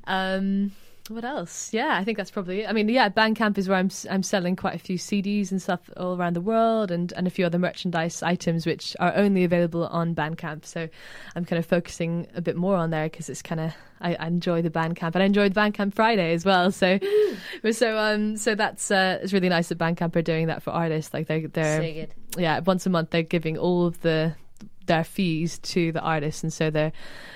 Um, 0.05 0.71
what 1.09 1.23
else? 1.23 1.73
Yeah, 1.73 1.97
I 1.97 2.03
think 2.03 2.17
that's 2.17 2.31
probably 2.31 2.61
it. 2.61 2.69
I 2.69 2.73
mean, 2.73 2.89
yeah, 2.89 3.07
Bandcamp 3.09 3.57
is 3.57 3.69
where 3.69 3.77
I'm 3.77 3.89
I'm 4.09 4.23
selling 4.23 4.55
quite 4.55 4.75
a 4.75 4.79
few 4.79 4.97
CDs 4.97 5.51
and 5.51 5.61
stuff 5.61 5.89
all 5.95 6.17
around 6.17 6.35
the 6.35 6.41
world, 6.41 6.91
and 6.91 7.13
and 7.13 7.27
a 7.27 7.29
few 7.29 7.45
other 7.45 7.59
merchandise 7.59 8.21
items 8.21 8.65
which 8.65 8.95
are 8.99 9.13
only 9.15 9.43
available 9.43 9.87
on 9.87 10.13
Bandcamp. 10.13 10.65
So 10.65 10.89
I'm 11.35 11.45
kind 11.45 11.59
of 11.59 11.65
focusing 11.65 12.27
a 12.35 12.41
bit 12.41 12.55
more 12.55 12.75
on 12.75 12.89
there 12.89 13.05
because 13.05 13.29
it's 13.29 13.41
kind 13.41 13.61
of 13.61 13.73
I, 14.01 14.15
I, 14.15 14.27
enjoy 14.27 14.61
the 14.61 14.69
Bandcamp 14.69 15.15
and 15.15 15.23
I 15.23 15.25
enjoyed 15.25 15.53
Bandcamp 15.53 15.93
Friday 15.95 16.33
as 16.33 16.43
well. 16.43 16.71
So 16.71 16.99
so 17.71 17.97
um 17.97 18.35
so 18.35 18.55
that's 18.55 18.91
uh, 18.91 19.19
it's 19.21 19.33
really 19.33 19.49
nice 19.49 19.69
that 19.69 19.77
Bandcamp 19.77 20.15
are 20.15 20.21
doing 20.21 20.47
that 20.47 20.61
for 20.61 20.71
artists. 20.71 21.13
Like 21.13 21.27
they 21.27 21.45
they're 21.45 21.81
so 21.81 22.39
yeah 22.39 22.59
once 22.59 22.85
a 22.85 22.89
month 22.89 23.11
they're 23.11 23.23
giving 23.23 23.57
all 23.57 23.85
of 23.85 24.01
the 24.01 24.35
their 24.87 25.03
fees 25.03 25.59
to 25.59 25.91
the 25.91 26.01
artists, 26.01 26.43
and 26.43 26.51
so 26.51 26.69
they're 26.69 26.91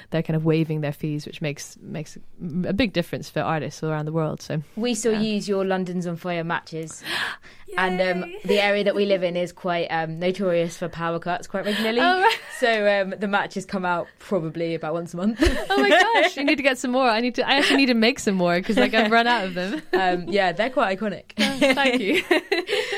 they're 0.10 0.24
kind 0.24 0.36
of 0.36 0.44
waiving 0.44 0.82
their 0.82 0.92
fees, 0.92 1.26
which 1.26 1.42
makes 1.42 1.78
makes 1.82 2.18
a 2.66 2.74
big 2.74 2.94
difference 2.94 3.30
for 3.30 3.42
artists 3.42 3.82
all 3.84 3.90
around 3.90 4.06
the 4.06 4.12
world. 4.12 4.42
So 4.42 4.62
we 4.76 4.96
still 4.96 5.14
yeah. 5.14 5.20
use 5.20 5.48
your 5.48 5.64
London's 5.64 6.08
on 6.08 6.16
Fire 6.16 6.44
matches, 6.44 7.04
and 7.78 8.02
um, 8.02 8.34
the 8.46 8.60
area 8.60 8.84
that 8.84 8.96
we 8.96 9.06
live 9.06 9.24
in 9.24 9.36
is 9.36 9.52
quite 9.52 9.88
um, 9.88 10.20
notorious 10.20 10.78
for 10.78 10.90
power 10.90 11.20
cuts 11.20 11.48
quite 11.48 11.66
regularly. 11.66 12.00
Oh, 12.00 12.22
right. 12.22 12.40
So 12.60 13.02
um, 13.02 13.14
the 13.18 13.28
matches 13.28 13.66
come 13.66 13.86
out 13.86 14.08
probably 14.20 14.76
about 14.76 14.94
once 14.94 15.14
a 15.14 15.18
month. 15.18 15.40
oh 15.42 15.82
my 15.82 15.90
gosh! 16.24 16.38
You 16.38 16.44
need 16.44 16.58
to 16.58 16.64
get 16.64 16.78
some 16.78 16.92
more. 16.92 17.08
I 17.08 17.22
need 17.22 17.36
to. 17.36 17.48
I 17.48 17.56
actually 17.56 17.78
need 17.78 17.88
to 17.88 17.94
make 17.94 18.20
some 18.20 18.36
more 18.36 18.56
because 18.56 18.78
like 18.78 18.94
I've 18.94 19.12
run 19.12 19.28
out 19.28 19.46
of 19.46 19.54
them. 19.54 19.82
Um, 19.94 20.26
yeah, 20.30 20.52
they're 20.52 20.70
quite 20.70 20.98
iconic. 20.98 21.34
Oh, 21.38 21.74
thank 21.74 22.02
you. 22.02 22.24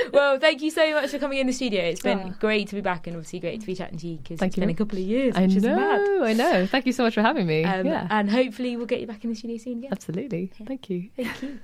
well, 0.13 0.39
thank 0.39 0.61
you 0.61 0.71
so 0.71 0.93
much 0.93 1.09
for 1.09 1.19
coming 1.19 1.39
in 1.39 1.47
the 1.47 1.53
studio. 1.53 1.83
It's 1.83 2.01
been 2.01 2.19
oh. 2.19 2.33
great 2.39 2.69
to 2.69 2.75
be 2.75 2.81
back, 2.81 3.07
and 3.07 3.15
obviously 3.15 3.39
great 3.39 3.59
to 3.59 3.65
be 3.65 3.75
chatting 3.75 3.97
to 3.97 4.07
you 4.07 4.17
because 4.17 4.41
it's 4.41 4.55
you. 4.55 4.61
been 4.61 4.69
a 4.69 4.73
couple 4.73 4.97
of 4.97 5.03
years. 5.03 5.35
I 5.35 5.47
know. 5.47 6.23
I 6.23 6.33
know. 6.33 6.65
Thank 6.65 6.85
you 6.85 6.93
so 6.93 7.03
much 7.03 7.15
for 7.15 7.21
having 7.21 7.45
me. 7.45 7.63
Um, 7.63 7.85
yeah. 7.85 8.07
And 8.09 8.29
hopefully 8.29 8.77
we'll 8.77 8.85
get 8.85 9.01
you 9.01 9.07
back 9.07 9.23
in 9.23 9.31
the 9.31 9.35
studio 9.35 9.57
soon 9.57 9.79
again. 9.79 9.91
Absolutely. 9.91 10.51
Okay. 10.53 10.65
Thank 10.65 10.89
you. 10.89 11.09
Thank 11.17 11.41
you. 11.41 11.59